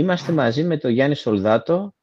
Είμαστε 0.00 0.32
μαζί 0.32 0.64
με 0.64 0.76
τον 0.76 0.90
Γιάννη 0.90 1.14
Σολδάτο. 1.14 1.94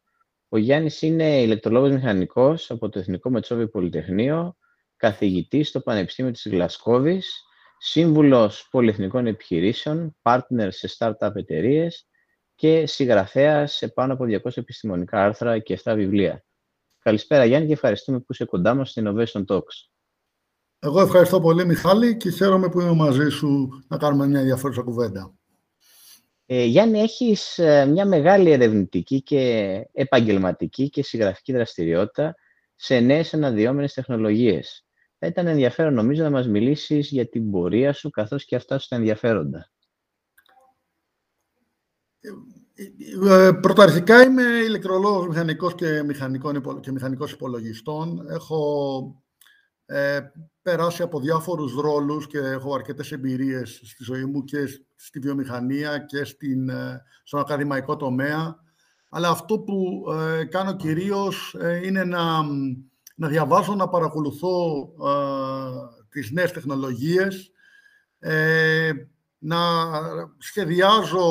Ο 0.49 0.57
Γιάννης 0.57 1.02
είναι 1.02 1.41
ηλεκτρολόγος 1.41 1.91
μηχανικός 1.91 2.71
από 2.71 2.89
το 2.89 3.00
Εθνικό 3.00 3.29
Μετσόβιο 3.29 3.68
Πολυτεχνείο, 3.68 4.57
καθηγητής 4.96 5.68
στο 5.68 5.79
Πανεπιστήμιο 5.79 6.32
της 6.32 6.47
Γλασκόβης, 6.47 7.43
σύμβουλος 7.78 8.68
πολυεθνικών 8.71 9.28
επιχειρήσεων, 9.28 10.15
partner 10.21 10.68
σε 10.70 10.89
startup 10.97 11.36
εταιρείες 11.36 12.07
και 12.55 12.86
συγγραφέας 12.86 13.73
σε 13.73 13.88
πάνω 13.88 14.14
από 14.14 14.25
200 14.25 14.57
επιστημονικά 14.57 15.23
άρθρα 15.23 15.59
και 15.59 15.79
7 15.84 15.93
βιβλία. 15.95 16.43
Καλησπέρα 17.00 17.45
Γιάννη 17.45 17.68
και 17.68 17.73
ευχαριστούμε 17.73 18.20
που 18.20 18.34
είσαι 18.34 18.45
κοντά 18.45 18.73
μας 18.73 18.89
στην 18.89 19.07
Innovation 19.07 19.45
Talks. 19.48 19.89
Εγώ 20.79 21.01
ευχαριστώ 21.01 21.42
πολύ 21.42 21.65
Μιχάλη 21.65 22.18
και 22.18 22.29
χαίρομαι 22.29 22.70
που 22.70 22.82
είμαι 22.82 22.93
μαζί 22.93 23.29
σου 23.29 23.70
να 23.87 23.98
κάνουμε 23.98 24.28
μια 24.28 24.39
ενδιαφέρουσα 24.39 24.82
κουβέντα. 24.82 25.37
Ε, 26.50 26.64
Γιάννη, 26.64 27.00
έχεις 27.00 27.57
ε, 27.60 27.86
μια 27.86 28.06
μεγάλη 28.06 28.51
ερευνητική 28.51 29.21
και 29.21 29.82
επαγγελματική 29.93 30.89
και 30.89 31.04
συγγραφική 31.04 31.54
δραστηριότητα 31.54 32.36
σε 32.75 33.00
νέες 33.00 33.33
αναδυόμενες 33.33 33.94
τεχνολογίες. 33.94 34.86
Θα 35.20 35.28
ήταν 35.28 35.47
ενδιαφέρον 35.47 35.94
νομίζω 35.94 36.23
να 36.23 36.30
μας 36.30 36.47
μιλήσεις 36.47 37.09
για 37.09 37.30
την 37.30 37.52
πορεία 37.52 37.94
σου 37.94 38.09
καθώς 38.09 38.45
και 38.45 38.56
αυτά 38.56 38.80
στα 38.80 38.95
ενδιαφέροντα. 38.95 39.72
Ε, 43.30 43.52
πρωταρχικά 43.61 44.22
είμαι 44.22 44.44
ηλεκτρολόγος 44.44 45.28
μηχανικός 45.28 45.75
και, 45.75 46.03
μηχανικών, 46.03 46.80
και 46.80 46.92
μηχανικός 46.92 47.31
υπολογιστών. 47.31 48.30
Έχω 48.30 49.23
ε, 49.89 50.19
περάσει 50.61 51.02
από 51.02 51.19
διάφορους 51.19 51.73
ρόλους 51.73 52.28
και 52.28 52.38
έχω 52.38 52.75
αρκετές 52.75 53.12
εμπειρίες 53.12 53.81
στη 53.84 54.03
ζωή 54.03 54.25
μου 54.25 54.44
και 54.44 54.58
στη 54.95 55.20
βιομηχανία 55.20 55.98
και 55.98 56.23
στην, 56.23 56.70
ε, 56.70 57.02
στον 57.23 57.39
ακαδημαϊκό 57.39 57.95
τομέα. 57.95 58.59
Αλλά 59.09 59.30
αυτό 59.30 59.59
που 59.59 60.06
ε, 60.12 60.44
κάνω 60.45 60.75
κυρίως 60.75 61.56
ε, 61.59 61.86
είναι 61.86 62.03
να, 62.03 62.42
να 63.16 63.28
διαβάζω, 63.28 63.75
να 63.75 63.89
παρακολουθώ 63.89 64.88
ε, 65.06 65.16
τις 66.09 66.31
νέες 66.31 66.52
τεχνολογίες, 66.52 67.52
να 69.40 69.58
σχεδιάζω 70.38 71.23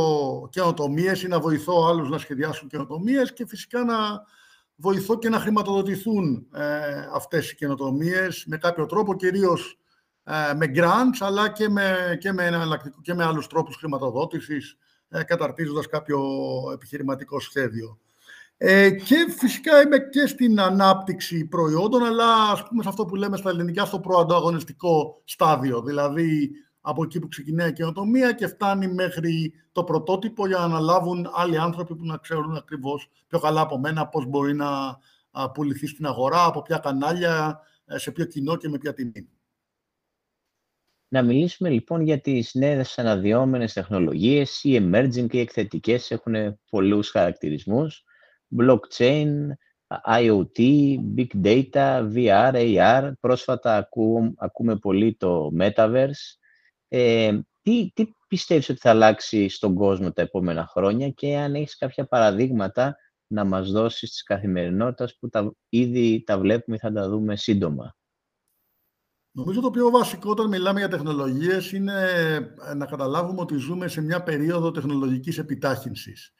καινοτομίες 0.50 1.22
ή 1.22 1.28
να 1.28 1.40
βοηθώ 1.40 1.86
άλλους 1.88 2.08
να 2.08 2.18
σχεδιάσουν 2.18 2.68
καινοτομίες 2.68 3.32
και 3.32 3.46
φυσικά 3.46 3.84
να 3.84 3.96
βοηθώ 4.76 5.18
και 5.18 5.28
να 5.28 5.38
χρηματοδοτηθούν 5.38 6.46
ε, 6.54 7.08
αυτές 7.14 7.50
οι 7.50 7.54
καινοτομίες 7.54 8.44
με 8.46 8.56
κάποιο 8.56 8.86
τρόπο, 8.86 9.14
κυρίως 9.14 9.78
ε, 10.24 10.54
με 10.54 10.70
grants, 10.74 11.18
αλλά 11.18 11.48
και 11.48 11.68
με, 11.68 12.16
και 12.20 12.32
με, 12.32 12.50
και 13.02 13.14
με 13.14 13.24
άλλους 13.24 13.46
τρόπους 13.46 13.76
χρηματοδότησης, 13.76 14.76
ε, 15.08 15.22
καταρτίζοντας 15.22 15.86
κάποιο 15.86 16.20
επιχειρηματικό 16.74 17.40
σχέδιο. 17.40 17.98
Ε, 18.58 18.90
και 18.90 19.16
φυσικά 19.38 19.82
είμαι 19.82 19.98
και 19.98 20.26
στην 20.26 20.60
ανάπτυξη 20.60 21.44
προϊόντων, 21.44 22.04
αλλά 22.04 22.50
ας 22.50 22.68
πούμε 22.68 22.82
σε 22.82 22.88
αυτό 22.88 23.04
που 23.04 23.16
λέμε 23.16 23.36
στα 23.36 23.50
ελληνικά, 23.50 23.84
στο 23.84 24.00
προανταγωνιστικό 24.00 25.22
στάδιο. 25.24 25.82
Δηλαδή, 25.82 26.50
από 26.88 27.02
εκεί 27.02 27.18
που 27.18 27.28
ξεκινάει 27.28 27.68
η 27.68 27.72
καινοτομία 27.72 28.32
και 28.32 28.46
φτάνει 28.46 28.88
μέχρι 28.88 29.52
το 29.72 29.84
πρωτότυπο 29.84 30.46
για 30.46 30.58
να 30.58 30.64
αναλάβουν 30.64 31.30
άλλοι 31.34 31.58
άνθρωποι 31.58 31.96
που 31.96 32.04
να 32.04 32.16
ξέρουν 32.16 32.56
ακριβώς 32.56 33.10
πιο 33.26 33.38
καλά 33.38 33.60
από 33.60 33.78
μένα 33.78 34.08
πώς 34.08 34.26
μπορεί 34.26 34.54
να 34.54 34.98
πουληθεί 35.52 35.86
στην 35.86 36.06
αγορά, 36.06 36.44
από 36.44 36.62
ποια 36.62 36.78
κανάλια, 36.78 37.60
ε, 37.86 37.98
σε 37.98 38.10
ποιο 38.10 38.24
κοινό 38.24 38.56
και 38.56 38.68
με 38.68 38.78
ποια 38.78 38.94
τιμή. 38.94 39.28
Να 41.08 41.22
μιλήσουμε 41.22 41.70
λοιπόν 41.70 42.00
για 42.00 42.20
τις 42.20 42.54
νέες 42.54 42.98
αναδυόμενες 42.98 43.72
τεχνολογίες, 43.72 44.64
οι 44.64 44.78
emerging 44.82 45.26
και 45.28 45.36
οι 45.36 45.40
εκθετικές 45.40 46.10
έχουν 46.10 46.60
πολλούς 46.70 47.10
χαρακτηρισμούς. 47.10 48.04
Blockchain, 48.58 49.28
IoT, 50.06 50.58
Big 51.16 51.44
Data, 51.44 52.10
VR, 52.14 52.52
AR. 52.54 53.12
Πρόσφατα 53.20 53.88
ακούμε 54.36 54.76
πολύ 54.76 55.14
το 55.14 55.50
Metaverse. 55.58 56.44
Ε, 56.88 57.38
τι, 57.62 57.90
τι 57.94 58.06
πιστεύεις 58.28 58.68
ότι 58.68 58.78
θα 58.78 58.90
αλλάξει 58.90 59.48
στον 59.48 59.74
κόσμο 59.74 60.12
τα 60.12 60.22
επόμενα 60.22 60.66
χρόνια 60.66 61.10
και 61.10 61.36
αν 61.36 61.54
έχεις 61.54 61.76
κάποια 61.76 62.06
παραδείγματα 62.06 62.96
να 63.26 63.44
μας 63.44 63.70
δώσεις 63.70 64.10
της 64.10 64.22
καθημερινότητας 64.22 65.16
που 65.18 65.28
τα, 65.28 65.52
ήδη 65.68 66.22
τα 66.26 66.38
βλέπουμε 66.38 66.76
ή 66.76 66.78
θα 66.78 66.92
τα 66.92 67.08
δούμε 67.08 67.36
σύντομα; 67.36 67.96
Νομίζω 69.36 69.60
το 69.60 69.70
πιο 69.70 69.90
βασικό 69.90 70.30
όταν 70.30 70.48
μιλάμε 70.48 70.78
για 70.78 70.88
τεχνολογίες 70.88 71.72
είναι 71.72 71.92
ε, 72.68 72.74
να 72.74 72.86
καταλάβουμε 72.86 73.40
ότι 73.40 73.56
ζούμε 73.56 73.88
σε 73.88 74.00
μια 74.00 74.22
περίοδο 74.22 74.70
τεχνολογικής 74.70 75.38
επιτάχυνσης. 75.38 76.34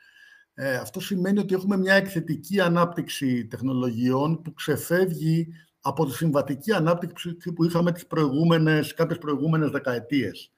Ε, 0.54 0.76
αυτό 0.76 1.00
σημαίνει 1.00 1.38
ότι 1.38 1.54
έχουμε 1.54 1.76
μια 1.76 1.94
εκθετική 1.94 2.60
ανάπτυξη 2.60 3.46
τεχνολογιών 3.46 4.42
που 4.42 4.52
ξεφεύγει 4.52 5.48
από 5.86 6.06
τη 6.06 6.12
συμβατική 6.12 6.72
ανάπτυξη 6.72 7.36
που 7.54 7.64
είχαμε 7.64 7.92
τις 7.92 8.06
προηγούμενες, 8.06 8.94
κάποιες 8.94 9.18
προηγούμενες 9.18 9.70
δεκαετίες. 9.70 10.52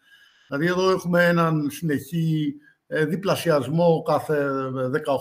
Δηλαδή 0.47 0.66
εδώ 0.66 0.91
έχουμε 0.91 1.25
έναν 1.25 1.71
συνεχή 1.71 2.55
ε, 2.87 3.05
διπλασιασμό 3.05 4.03
κάθε 4.03 4.49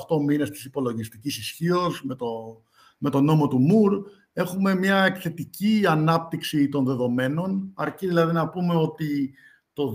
18 0.07 0.23
μήνες 0.25 0.49
της 0.49 0.65
υπολογιστικής 0.65 1.37
ισχύως 1.37 2.03
με 2.03 2.15
το, 2.15 2.61
με 2.97 3.09
το 3.09 3.21
νόμο 3.21 3.47
του 3.47 3.59
Μουρ. 3.59 4.05
Έχουμε 4.33 4.75
μια 4.75 5.03
εκθετική 5.03 5.83
ανάπτυξη 5.87 6.69
των 6.69 6.85
δεδομένων, 6.85 7.71
αρκεί 7.75 8.07
δηλαδή 8.07 8.33
να 8.33 8.49
πούμε 8.49 8.75
ότι 8.75 9.33
το 9.73 9.93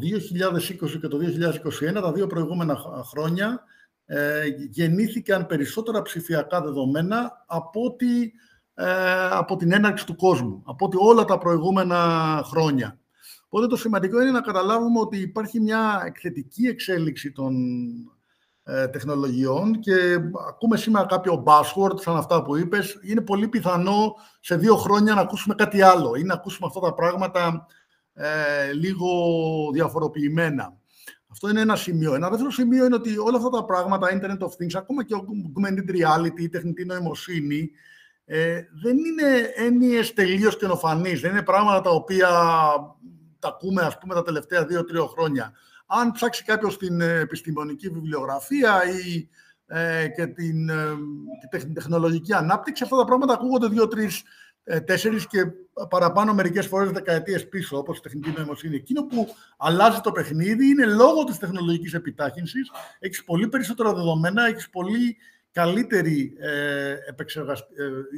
2020 0.89 0.99
και 1.01 1.09
το 1.09 1.19
2021, 1.91 1.93
τα 1.93 2.13
δύο 2.13 2.27
προηγούμενα 2.27 2.77
χρόνια, 3.05 3.63
ε, 4.05 4.43
γεννήθηκαν 4.71 5.47
περισσότερα 5.47 6.03
ψηφιακά 6.03 6.61
δεδομένα 6.61 7.45
από 7.47 7.85
ότι 7.85 8.25
ε, 8.25 8.31
από 9.31 9.57
την 9.57 9.73
έναρξη 9.73 10.07
του 10.07 10.17
κόσμου, 10.17 10.63
από 10.67 10.85
ότι 10.85 10.97
όλα 11.01 11.25
τα 11.25 11.39
προηγούμενα 11.39 12.41
χρόνια. 12.45 12.99
Οπότε 13.49 13.67
το 13.67 13.77
σημαντικό 13.77 14.21
είναι 14.21 14.31
να 14.31 14.41
καταλάβουμε 14.41 15.01
ότι 15.01 15.19
υπάρχει 15.19 15.61
μια 15.61 16.03
εκθετική 16.07 16.67
εξέλιξη 16.67 17.33
των 17.33 17.55
ε, 18.65 18.89
τεχνολογιών 18.89 19.81
και 19.81 20.19
ακούμε 20.49 20.77
σήμερα 20.77 21.07
κάποιο 21.07 21.43
buzzword 21.47 22.01
σαν 22.01 22.17
αυτά 22.17 22.43
που 22.43 22.57
είπες. 22.57 22.99
Είναι 23.03 23.21
πολύ 23.21 23.49
πιθανό 23.49 24.15
σε 24.41 24.57
δύο 24.57 24.77
χρόνια 24.77 25.15
να 25.15 25.21
ακούσουμε 25.21 25.55
κάτι 25.55 25.83
άλλο 25.83 26.15
ή 26.15 26.23
να 26.23 26.35
ακούσουμε 26.35 26.67
αυτά 26.67 26.81
τα 26.81 26.95
πράγματα 26.95 27.67
ε, 28.13 28.73
λίγο 28.73 29.09
διαφοροποιημένα. 29.73 30.77
Αυτό 31.31 31.49
είναι 31.49 31.61
ένα 31.61 31.77
σημείο. 31.77 32.15
Ένα 32.15 32.29
δεύτερο 32.29 32.51
σημείο 32.51 32.85
είναι 32.85 32.95
ότι 32.95 33.19
όλα 33.19 33.37
αυτά 33.37 33.49
τα 33.49 33.65
πράγματα, 33.65 34.09
Internet 34.13 34.39
of 34.39 34.49
Things, 34.49 34.75
ακόμα 34.75 35.05
και 35.05 35.15
augmented 35.17 35.91
reality, 35.91 36.41
η 36.41 36.49
τεχνητή 36.49 36.85
νοημοσύνη, 36.85 37.71
ε, 38.25 38.61
δεν 38.83 38.97
είναι 38.97 39.53
έννοιες 39.55 40.13
τελείως 40.13 40.57
καινοφανείς, 40.57 41.21
δεν 41.21 41.31
είναι 41.31 41.43
πράγματα 41.43 41.81
τα 41.81 41.91
οποία 41.91 42.29
τα 43.39 43.49
ακούμε 43.49 43.83
ας 43.83 43.99
πούμε 43.99 44.15
τα 44.15 44.23
τελευταία 44.23 44.65
δύο-τρία 44.67 45.07
χρόνια. 45.07 45.53
Αν 45.87 46.13
ψάξει 46.13 46.45
κάποιος 46.45 46.79
την 46.79 47.01
επιστημονική 47.01 47.89
βιβλιογραφία 47.89 48.83
ή 48.85 49.29
ε, 49.75 50.09
και 50.09 50.27
την, 50.27 50.69
ε, 50.69 51.59
την 51.59 51.75
τεχνολογική 51.75 52.33
ανάπτυξη, 52.35 52.83
αυτά 52.83 52.97
τα 52.97 53.05
πράγματα 53.05 53.33
ακούγονται 53.33 53.69
δύο-τρεις 53.69 54.23
ε, 54.65 54.81
τέσσερις 54.81 55.27
και 55.27 55.45
παραπάνω 55.89 56.35
μερικές 56.35 56.67
φορές 56.67 56.91
δεκαετίες 56.91 57.49
πίσω, 57.49 57.79
όπως 57.79 57.99
η 57.99 58.01
τεχνική 58.01 58.33
νοημοσύνη. 58.37 58.77
Εκείνο 58.77 59.07
που 59.07 59.35
αλλάζει 59.57 60.01
το 60.01 60.13
παιχνίδι 60.13 60.67
είναι 60.67 60.87
λόγω 60.87 61.25
της 61.25 61.39
τεχνολογικής 61.39 61.95
επιτάχυνσης. 61.95 62.71
Έχεις 62.99 63.25
πολύ 63.25 63.49
περισσότερα 63.49 63.95
δεδομένα, 63.95 64.47
έχεις 64.47 64.71
πολύ 64.71 65.17
καλύτερη 65.53 66.33
ε, 66.39 66.91
ε, 66.91 66.97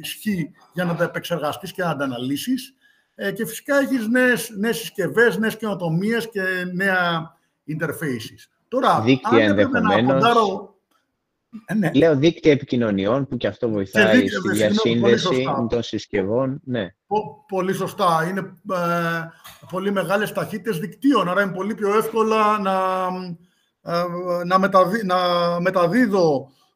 ισχύ 0.01 0.51
για 0.73 0.85
να 0.85 0.95
τα 0.95 1.03
επεξεργαστείς 1.03 1.71
και 1.71 1.83
να 1.83 1.95
τα 1.95 2.03
αναλύσεις. 2.03 2.75
Ε, 3.15 3.31
και 3.31 3.45
φυσικά 3.45 3.77
έχεις 3.79 4.07
νέες, 4.07 4.49
νέες 4.57 4.77
συσκευές, 4.77 5.37
νέες 5.37 5.57
καινοτομίες 5.57 6.29
και 6.29 6.41
νέα 6.73 7.35
interfaces. 7.67 8.49
Τώρα, 8.67 9.01
δίκτυα 9.01 9.43
ενδεχομένως. 9.43 10.23
Ε, 11.65 11.73
ναι. 11.73 11.91
Λέω 11.93 12.15
δίκτυα 12.15 12.51
επικοινωνιών 12.51 13.27
που 13.27 13.37
και 13.37 13.47
αυτό 13.47 13.69
βοηθάει 13.69 14.21
και 14.21 14.29
στη 14.29 14.51
διασύνδεση 14.51 15.47
των 15.69 15.83
συσκευών. 15.83 16.61
Ναι. 16.63 16.87
πολύ 17.47 17.73
σωστά. 17.73 18.27
Είναι 18.29 18.39
ε, 18.73 19.29
πολύ 19.69 19.91
μεγάλες 19.91 20.31
ταχύτητες 20.31 20.79
δικτύων, 20.79 21.29
άρα 21.29 21.41
είναι 21.41 21.53
πολύ 21.53 21.75
πιο 21.75 21.97
εύκολα 21.97 22.59
να, 22.59 23.07
ε, 23.81 24.03
να, 24.45 24.57
να 25.03 25.71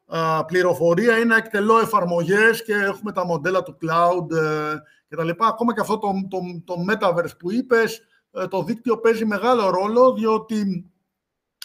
μεταδίδω 0.09 0.45
πληροφορία 0.45 1.17
ή 1.17 1.25
να 1.25 1.35
εκτελώ 1.35 1.79
εφαρμογές 1.79 2.63
και 2.63 2.73
έχουμε 2.73 3.11
τα 3.11 3.25
μοντέλα 3.25 3.63
του 3.63 3.77
cloud 3.81 4.31
ε, 4.31 4.75
και 5.07 5.15
τα 5.15 5.23
λοιπά. 5.23 5.47
Ακόμα 5.47 5.73
και 5.73 5.79
αυτό 5.79 5.97
το, 5.97 6.11
το, 6.29 6.39
το 6.63 6.75
metaverse 6.89 7.38
που 7.39 7.51
είπες, 7.51 8.01
ε, 8.31 8.47
το 8.47 8.63
δίκτυο 8.63 8.97
παίζει 8.97 9.25
μεγάλο 9.25 9.69
ρόλο, 9.69 10.13
διότι 10.13 10.91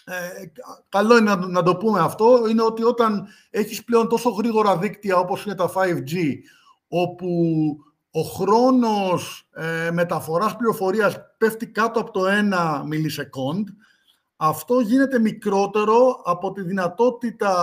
ε, 0.04 0.44
καλό 0.88 1.16
είναι 1.16 1.34
να, 1.34 1.46
να, 1.46 1.62
το 1.62 1.76
πούμε 1.76 2.00
αυτό, 2.00 2.48
είναι 2.48 2.62
ότι 2.62 2.82
όταν 2.82 3.26
έχεις 3.50 3.84
πλέον 3.84 4.08
τόσο 4.08 4.30
γρήγορα 4.30 4.78
δίκτυα 4.78 5.16
όπως 5.16 5.44
είναι 5.44 5.54
τα 5.54 5.70
5G, 5.74 6.14
όπου 6.88 7.28
ο 8.10 8.20
χρόνος 8.20 9.48
ε, 9.52 9.90
μεταφοράς 9.90 10.56
πληροφορίας 10.56 11.16
πέφτει 11.38 11.66
κάτω 11.66 12.00
από 12.00 12.10
το 12.10 12.20
1 12.24 12.30
millisecond, 12.82 13.64
αυτό 14.36 14.80
γίνεται 14.80 15.18
μικρότερο 15.18 16.22
από 16.24 16.52
τη 16.52 16.62
δυνατότητα, 16.62 17.54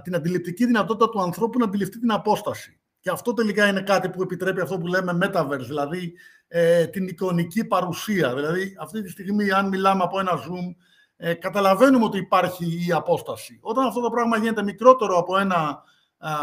την 0.00 0.14
αντιληπτική 0.14 0.66
δυνατότητα 0.66 1.08
του 1.08 1.22
ανθρώπου 1.22 1.58
να 1.58 1.64
αντιληφθεί 1.64 1.98
την 1.98 2.12
απόσταση. 2.12 2.80
Και 3.00 3.10
αυτό 3.10 3.32
τελικά 3.32 3.68
είναι 3.68 3.80
κάτι 3.80 4.08
που 4.08 4.22
επιτρέπει 4.22 4.60
αυτό 4.60 4.78
που 4.78 4.86
λέμε 4.86 5.18
metaverse, 5.22 5.66
δηλαδή 5.66 6.12
ε, 6.48 6.86
την 6.86 7.06
εικονική 7.06 7.64
παρουσία. 7.64 8.34
Δηλαδή, 8.34 8.76
αυτή 8.80 9.02
τη 9.02 9.10
στιγμή, 9.10 9.50
αν 9.50 9.68
μιλάμε 9.68 10.02
από 10.02 10.20
ένα 10.20 10.32
zoom, 10.32 10.74
ε, 11.16 11.34
καταλαβαίνουμε 11.34 12.04
ότι 12.04 12.18
υπάρχει 12.18 12.86
η 12.88 12.92
απόσταση. 12.92 13.58
Όταν 13.60 13.86
αυτό 13.86 14.00
το 14.00 14.10
πράγμα 14.10 14.36
γίνεται 14.36 14.62
μικρότερο 14.62 15.18
από 15.18 15.38
ένα 15.38 15.82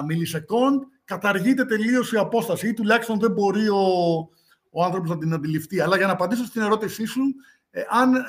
μιλισεκόντ, 0.07 0.83
καταργείται 1.05 1.65
τελείως 1.65 2.11
η 2.11 2.17
απόσταση 2.17 2.67
ή 2.67 2.73
τουλάχιστον 2.73 3.19
δεν 3.19 3.31
μπορεί 3.31 3.69
ο, 3.69 3.83
ο 4.69 4.83
άνθρωπος 4.83 5.09
να 5.09 5.17
την 5.17 5.33
αντιληφθεί. 5.33 5.81
Αλλά 5.81 5.97
για 5.97 6.05
να 6.05 6.11
απαντήσω 6.11 6.45
στην 6.45 6.61
ερώτησή 6.61 7.05
σου, 7.05 7.21
ε, 7.71 7.81
αν 7.89 8.15
ε, 8.15 8.21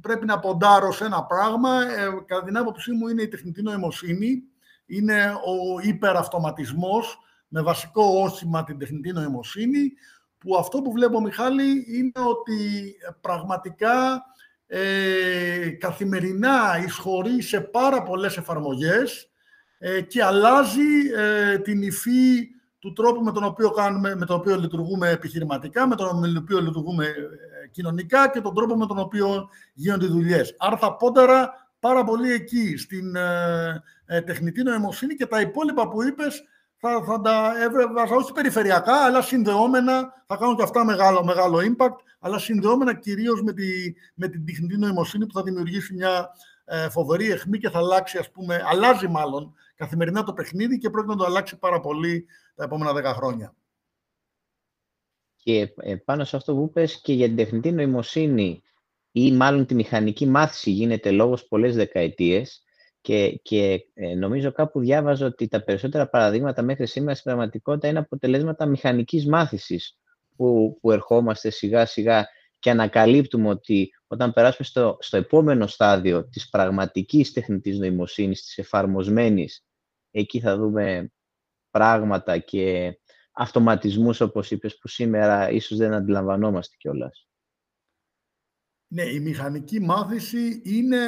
πρέπει 0.00 0.26
να 0.26 0.38
ποντάρω 0.38 0.92
σε 0.92 1.04
ένα 1.04 1.24
πράγμα, 1.24 1.82
ε, 1.82 2.08
κατά 2.26 2.44
την 2.44 2.56
άποψή 2.56 2.92
μου 2.92 3.08
είναι 3.08 3.22
η 3.22 3.28
τεχνητή 3.28 3.62
νοημοσύνη, 3.62 4.42
είναι 4.86 5.24
ο 5.26 5.80
υπεραυτοματισμός 5.82 7.18
με 7.48 7.62
βασικό 7.62 8.02
όχημα 8.02 8.64
την 8.64 8.78
τεχνητή 8.78 9.12
νοημοσύνη, 9.12 9.92
που 10.38 10.56
αυτό 10.56 10.82
που 10.82 10.92
βλέπω, 10.92 11.20
Μιχάλη, 11.20 11.84
είναι 11.88 12.26
ότι 12.28 12.94
πραγματικά 13.20 14.22
ε, 14.66 15.68
καθημερινά 15.68 16.82
εισχωρεί 16.84 17.42
σε 17.42 17.60
πάρα 17.60 18.02
πολλές 18.02 18.36
εφαρμογές 18.36 19.30
ε, 19.78 20.00
και 20.00 20.22
αλλάζει 20.22 21.10
ε, 21.16 21.58
την 21.58 21.82
υφή 21.82 22.48
του 22.78 22.92
τρόπου 22.92 23.24
με 23.24 23.32
τον 23.32 23.44
οποίο, 23.44 23.70
κάνουμε, 23.70 24.16
με 24.16 24.26
τον 24.26 24.36
οποίο 24.36 24.56
λειτουργούμε 24.56 25.08
επιχειρηματικά, 25.08 25.86
με 25.86 25.94
τον 25.94 26.36
οποίο 26.36 26.60
λειτουργούμε 26.60 27.04
ε, 27.04 27.68
κοινωνικά 27.70 28.30
και 28.30 28.40
τον 28.40 28.54
τρόπο 28.54 28.76
με 28.76 28.86
τον 28.86 28.98
οποίο 28.98 29.48
γίνονται 29.74 30.04
οι 30.04 30.08
δουλειές. 30.08 30.54
Άρα 30.58 30.76
θα 30.76 30.96
πόνταρα 30.96 31.70
πάρα 31.80 32.04
πολύ 32.04 32.32
εκεί, 32.32 32.76
στην 32.76 33.16
ε, 34.06 34.20
τεχνητή 34.20 34.62
νοημοσύνη 34.62 35.14
και 35.14 35.26
τα 35.26 35.40
υπόλοιπα 35.40 35.88
που 35.88 36.02
είπες 36.02 36.42
θα, 36.80 37.02
θα 37.06 37.20
τα 37.20 37.62
έβρεβα, 37.62 38.02
όχι 38.02 38.32
περιφερειακά, 38.32 39.04
αλλά 39.04 39.22
συνδεόμενα, 39.22 40.12
θα 40.26 40.36
κάνουν 40.36 40.56
και 40.56 40.62
αυτά 40.62 40.84
μεγάλο, 40.84 41.24
μεγάλο 41.24 41.58
impact, 41.58 41.96
αλλά 42.20 42.38
συνδεόμενα 42.38 42.94
κυρίως 42.94 43.42
με, 43.42 43.52
τη, 43.52 43.94
με 44.14 44.28
την 44.28 44.46
τεχνητή 44.46 44.78
νοημοσύνη 44.78 45.26
που 45.26 45.32
θα 45.32 45.42
δημιουργήσει 45.42 45.94
μια 45.94 46.28
ε, 46.64 46.88
φοβερή 46.88 47.30
αιχμή 47.30 47.58
και 47.58 47.70
θα 47.70 47.78
αλλάξει, 47.78 48.18
ας 48.18 48.30
πούμε, 48.30 48.62
αλλάζει 48.70 49.08
μάλλον 49.08 49.54
καθημερινά 49.76 50.22
το 50.22 50.32
παιχνίδι 50.32 50.78
και 50.78 50.90
πρέπει 50.90 51.08
να 51.08 51.16
το 51.16 51.24
αλλάξει 51.24 51.58
πάρα 51.58 51.80
πολύ 51.80 52.26
τα 52.58 52.64
επόμενα 52.64 52.92
δέκα 52.92 53.14
χρόνια. 53.14 53.54
Και 55.36 55.74
ε, 55.76 55.96
πάνω 55.96 56.24
σε 56.24 56.36
αυτό 56.36 56.54
που 56.54 56.62
είπες 56.62 57.00
και 57.00 57.12
για 57.12 57.26
την 57.26 57.36
τεχνητή 57.36 57.72
νοημοσύνη 57.72 58.62
ή 59.12 59.32
μάλλον 59.32 59.66
τη 59.66 59.74
μηχανική 59.74 60.26
μάθηση 60.26 60.70
γίνεται 60.70 61.10
λόγος 61.10 61.46
πολλές 61.46 61.76
δεκαετίες 61.76 62.62
και, 63.00 63.40
και 63.42 63.86
ε, 63.94 64.14
νομίζω 64.14 64.52
κάπου 64.52 64.80
διάβαζα 64.80 65.26
ότι 65.26 65.48
τα 65.48 65.64
περισσότερα 65.64 66.08
παραδείγματα 66.08 66.62
μέχρι 66.62 66.86
σήμερα 66.86 67.14
στην 67.14 67.24
πραγματικότητα 67.30 67.88
είναι 67.88 67.98
αποτελέσματα 67.98 68.66
μηχανικής 68.66 69.26
μάθησης 69.26 69.98
που, 70.36 70.78
που 70.80 70.90
ερχόμαστε 70.90 71.50
σιγά 71.50 71.86
σιγά 71.86 72.28
και 72.58 72.70
ανακαλύπτουμε 72.70 73.48
ότι 73.48 73.90
όταν 74.06 74.32
περάσουμε 74.32 74.66
στο, 74.66 74.96
στο 75.00 75.16
επόμενο 75.16 75.66
στάδιο 75.66 76.28
της 76.28 76.48
πραγματικής 76.48 77.32
τεχνητής 77.32 77.78
νοημοσύνης, 77.78 78.42
της 78.42 78.58
εφαρμοσμένης, 78.58 79.64
εκεί 80.10 80.40
θα 80.40 80.56
δούμε 80.56 81.12
πράγματα 81.78 82.38
και 82.38 82.98
αυτοματισμούς, 83.32 84.20
όπως 84.20 84.50
είπες, 84.50 84.78
που 84.78 84.88
σήμερα 84.88 85.50
ίσως 85.50 85.78
δεν 85.78 85.92
αντιλαμβανόμαστε 85.92 86.76
κιόλας. 86.78 87.28
Ναι, 88.90 89.02
η 89.02 89.20
μηχανική 89.20 89.80
μάθηση 89.80 90.62
είναι 90.64 90.98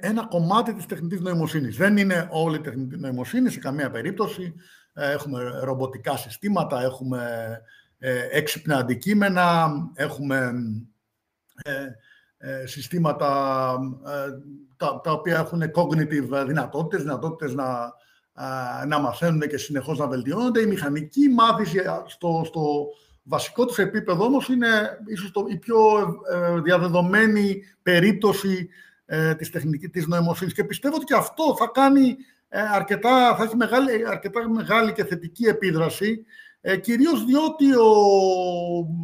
ένα 0.00 0.26
κομμάτι 0.26 0.74
της 0.74 0.86
τεχνητής 0.86 1.20
νοημοσύνης. 1.20 1.76
Δεν 1.76 1.96
είναι 1.96 2.28
όλη 2.30 2.56
η 2.56 2.60
τεχνητή 2.60 2.96
νοημοσύνη, 2.96 3.50
σε 3.50 3.58
καμία 3.58 3.90
περίπτωση. 3.90 4.54
Ε, 4.92 5.12
έχουμε 5.12 5.42
ρομποτικά 5.62 6.16
συστήματα, 6.16 6.82
έχουμε 6.82 7.22
ε, 7.98 8.28
έξυπνα 8.30 8.76
αντικείμενα, 8.76 9.68
έχουμε 9.94 10.52
ε, 12.38 12.66
συστήματα 12.66 13.28
τα, 14.76 15.00
τα 15.02 15.12
οποία 15.12 15.36
έχουν 15.36 15.62
cognitive 15.74 16.44
δυνατότητες, 16.46 17.02
δυνατότητες 17.02 17.54
να, 17.54 17.92
να 18.86 18.98
μαθαίνουν 18.98 19.40
και 19.40 19.56
συνεχώς 19.56 19.98
να 19.98 20.06
βελτιώνονται. 20.06 20.60
Η 20.60 20.66
μηχανική 20.66 21.28
μάθηση 21.28 21.78
στο, 22.06 22.42
στο, 22.44 22.86
βασικό 23.28 23.66
του 23.66 23.80
επίπεδο 23.80 24.24
όμως 24.24 24.48
είναι 24.48 24.98
ίσως 25.06 25.30
το, 25.30 25.44
η 25.48 25.56
πιο 25.56 25.76
ε, 26.32 26.60
διαδεδομένη 26.60 27.62
περίπτωση 27.82 28.68
ε, 29.06 29.34
της 29.34 29.50
τεχνικής 29.50 29.90
της 29.90 30.06
νοημοσύνης. 30.06 30.54
Και 30.54 30.64
πιστεύω 30.64 30.94
ότι 30.94 31.04
και 31.04 31.14
αυτό 31.14 31.56
θα 31.58 31.70
κάνει 31.74 32.16
ε, 32.48 32.60
αρκετά, 32.60 33.36
θα 33.36 33.42
έχει 33.44 33.56
μεγάλη, 33.56 34.08
αρκετά 34.08 34.48
μεγάλη 34.50 34.92
και 34.92 35.04
θετική 35.04 35.44
επίδραση, 35.44 36.24
ε, 36.60 36.76
κυρίως 36.76 37.24
διότι 37.24 37.74
ο, 37.74 37.90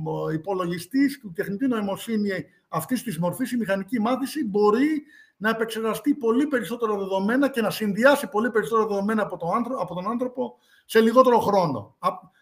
ο 0.04 0.30
υπολογιστής 0.30 1.18
του 1.20 1.32
τεχνητή 1.34 1.66
νοημοσύνη 1.66 2.30
αυτής 2.68 3.02
της 3.02 3.18
μορφής, 3.18 3.52
η 3.52 3.56
μηχανική 3.56 4.00
μάθηση, 4.00 4.44
μπορεί 4.44 5.02
να 5.42 5.48
επεξεργαστεί 5.50 6.14
πολύ 6.14 6.46
περισσότερα 6.46 6.96
δεδομένα 6.96 7.48
και 7.50 7.60
να 7.60 7.70
συνδυάσει 7.70 8.28
πολύ 8.28 8.50
περισσότερα 8.50 8.86
δεδομένα 8.86 9.22
από 9.22 9.36
τον 9.36 9.54
άνθρωπο, 9.54 9.82
από 9.82 9.94
τον 9.94 10.08
άνθρωπο 10.08 10.58
σε 10.84 11.00
λιγότερο 11.00 11.38
χρόνο. 11.38 11.96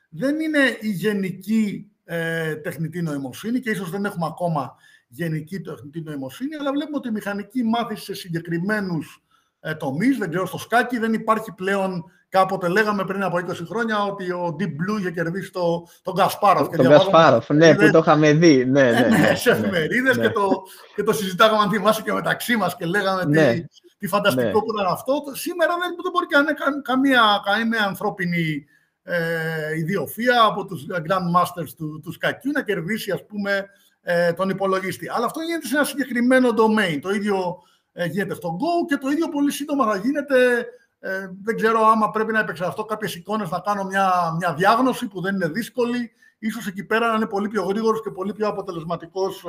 Δεν 0.09 0.41
είναι 0.41 0.59
η 0.81 0.91
γενική 0.91 1.91
ε, 2.05 2.57
τεχνητή 2.57 3.03
νοημοσύνη 3.03 3.61
και 3.61 3.71
ίσως 3.71 3.91
δεν 3.91 4.05
έχουμε 4.05 4.27
ακόμα 4.27 4.75
γενική 5.09 5.61
τεχνητή 5.61 6.01
νοημοσύνη, 6.01 6.55
αλλά 6.55 6.71
βλέπουμε 6.73 6.97
ότι 6.97 7.09
η 7.09 7.13
μηχανική 7.13 7.63
μάθηση 7.63 8.05
σε 8.05 8.15
συγκεκριμένους 8.15 9.23
ε, 9.61 9.75
τομείς, 9.75 10.19
δεν 10.19 10.29
ξέρω, 10.29 10.47
στο 10.47 10.59
σκάκι 10.59 10.99
δεν 10.99 11.13
υπάρχει 11.13 11.53
πλέον, 11.53 12.05
κάποτε 12.31 12.69
λέγαμε 12.69 13.05
πριν 13.05 13.23
από 13.23 13.37
20 13.37 13.43
χρόνια 13.69 14.03
ότι 14.03 14.31
ο 14.31 14.57
Deep 14.59 14.65
Blue 14.65 14.99
είχε 15.01 15.11
κερδίσει 15.11 15.53
το, 15.53 15.87
τον 16.03 16.15
Κασπάροφ. 16.15 16.69
Τον 16.77 16.89
Κασπάροφ, 16.89 17.51
ναι, 17.51 17.75
που 17.75 17.91
το 17.91 17.99
είχαμε 17.99 18.33
δει. 18.33 18.65
Ναι, 18.65 18.83
ναι, 18.83 19.01
ναι, 19.01 19.19
ναι, 19.19 19.35
σε 19.35 19.51
ναι, 19.51 19.59
εφημερίδες 19.59 20.17
ναι. 20.17 20.27
και, 20.27 20.33
το, 20.33 20.49
και 20.95 21.03
το 21.03 21.13
συζητάγαμε, 21.13 21.63
αν 21.63 21.71
θυμάσαι, 21.71 22.03
και 22.03 22.13
μεταξύ 22.13 22.57
μας 22.57 22.77
και 22.77 22.87
λέγαμε 22.87 23.25
ναι. 23.25 23.53
τι, 23.53 23.65
τι 23.99 24.07
φανταστικό 24.07 24.45
ναι. 24.45 24.53
που 24.53 24.73
ήταν 24.75 24.93
αυτό. 24.93 25.23
Σήμερα 25.33 25.73
δεν, 25.81 25.97
δεν 26.03 26.13
μπορεί 26.13 26.27
κανένα, 26.27 26.57
καμία, 26.83 27.23
καμία 27.45 27.85
ανθρώπινη 27.85 28.65
ε, 29.03 29.77
ιδιοφία 29.77 30.43
από 30.45 30.65
τους 30.65 30.87
Grandmasters 30.91 31.71
του, 31.77 32.01
του 32.03 32.13
σκακιού 32.13 32.51
να 32.51 32.63
κερδίσει 32.63 33.11
ας 33.11 33.27
πούμε 33.27 33.67
ε, 34.03 34.33
τον 34.33 34.49
υπολογιστή. 34.49 35.09
Αλλά 35.09 35.27
αυτό 35.27 35.41
γίνεται 35.41 35.67
σε 35.67 35.77
ένα 35.77 35.85
συγκεκριμένο 35.85 36.49
domain. 36.49 36.99
Το 37.03 37.11
ίδιο 37.11 37.63
ε, 37.93 38.07
γίνεται 38.07 38.35
στο 38.35 38.57
Go 38.61 38.87
και 38.89 38.97
το 38.97 39.09
ίδιο 39.09 39.29
πολύ 39.29 39.53
σύντομα 39.53 39.85
θα 39.85 39.97
γίνεται 39.97 40.67
ε, 41.01 41.31
δεν 41.43 41.57
ξέρω 41.57 41.87
άμα 41.87 42.11
πρέπει 42.11 42.33
να 42.33 42.39
επεξεργαστώ 42.39 42.85
κάποιες 42.85 43.15
εικόνες 43.15 43.51
να 43.51 43.61
κάνω 43.61 43.85
μια, 43.85 44.13
μια 44.39 44.55
διάγνωση 44.55 45.09
που 45.09 45.21
δεν 45.21 45.35
είναι 45.35 45.49
δύσκολη. 45.49 46.11
Ίσως 46.39 46.67
εκεί 46.67 46.85
πέρα 46.85 47.09
να 47.09 47.15
είναι 47.15 47.27
πολύ 47.27 47.49
πιο 47.49 47.63
γρήγορος 47.63 48.03
και 48.03 48.11
πολύ 48.11 48.33
πιο 48.33 48.49
αποτελεσματικός 48.49 49.45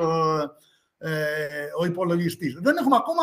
ε, 0.98 1.08
ε, 1.08 1.10
ο 1.80 1.84
υπολογιστής. 1.84 2.58
Δεν 2.62 2.76
έχουμε 2.76 2.96
ακόμα 2.96 3.22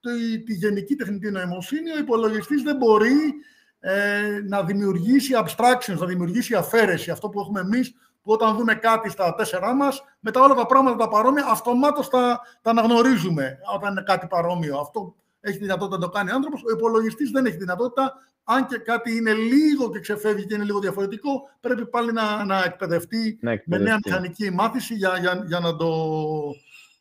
τη, 0.00 0.42
τη 0.42 0.54
γενική 0.54 0.94
τεχνητή 0.94 1.30
νοημοσύνη. 1.30 1.90
Ο 1.90 1.98
υπολογιστής 1.98 2.62
δεν 2.62 2.76
μπορεί 2.76 3.34
ε, 3.80 4.40
να 4.48 4.62
δημιουργήσει 4.62 5.32
abstractions, 5.36 5.98
να 5.98 6.06
δημιουργήσει 6.06 6.54
αφαίρεση. 6.54 7.10
Αυτό 7.10 7.28
που 7.28 7.40
έχουμε 7.40 7.60
εμείς, 7.60 7.94
που 8.22 8.32
όταν 8.32 8.56
δούμε 8.56 8.74
κάτι 8.74 9.10
στα 9.10 9.34
τέσσερά 9.34 9.74
μας, 9.74 10.02
μετά 10.20 10.40
όλα 10.40 10.54
τα 10.54 10.66
πράγματα 10.66 10.96
τα 10.96 11.08
παρόμοια, 11.08 11.46
αυτομάτως 11.48 12.08
τα, 12.08 12.40
τα 12.62 12.70
αναγνωρίζουμε 12.70 13.58
όταν 13.74 13.90
είναι 13.90 14.02
κάτι 14.02 14.26
παρόμοιο. 14.26 14.78
Αυτό 14.78 15.14
έχει 15.40 15.58
δυνατότητα 15.58 15.98
να 15.98 16.04
το 16.04 16.10
κάνει 16.10 16.30
ο 16.30 16.34
άνθρωπος. 16.34 16.62
Ο 16.62 16.70
υπολογιστής 16.70 17.30
δεν 17.30 17.46
έχει 17.46 17.56
δυνατότητα. 17.56 18.14
Αν 18.44 18.66
και 18.66 18.78
κάτι 18.78 19.16
είναι 19.16 19.32
λίγο 19.32 19.90
και 19.90 20.00
ξεφεύγει 20.00 20.46
και 20.46 20.54
είναι 20.54 20.64
λίγο 20.64 20.78
διαφορετικό, 20.78 21.48
πρέπει 21.60 21.86
πάλι 21.86 22.12
να, 22.12 22.44
να, 22.44 22.64
εκπαιδευτεί, 22.64 23.38
με 23.64 23.78
νέα 23.78 23.98
μηχανική 24.04 24.50
μάθηση 24.50 24.94
για, 24.94 25.18
για, 25.20 25.44
για, 25.46 25.60
να, 25.60 25.76
το, 25.76 25.88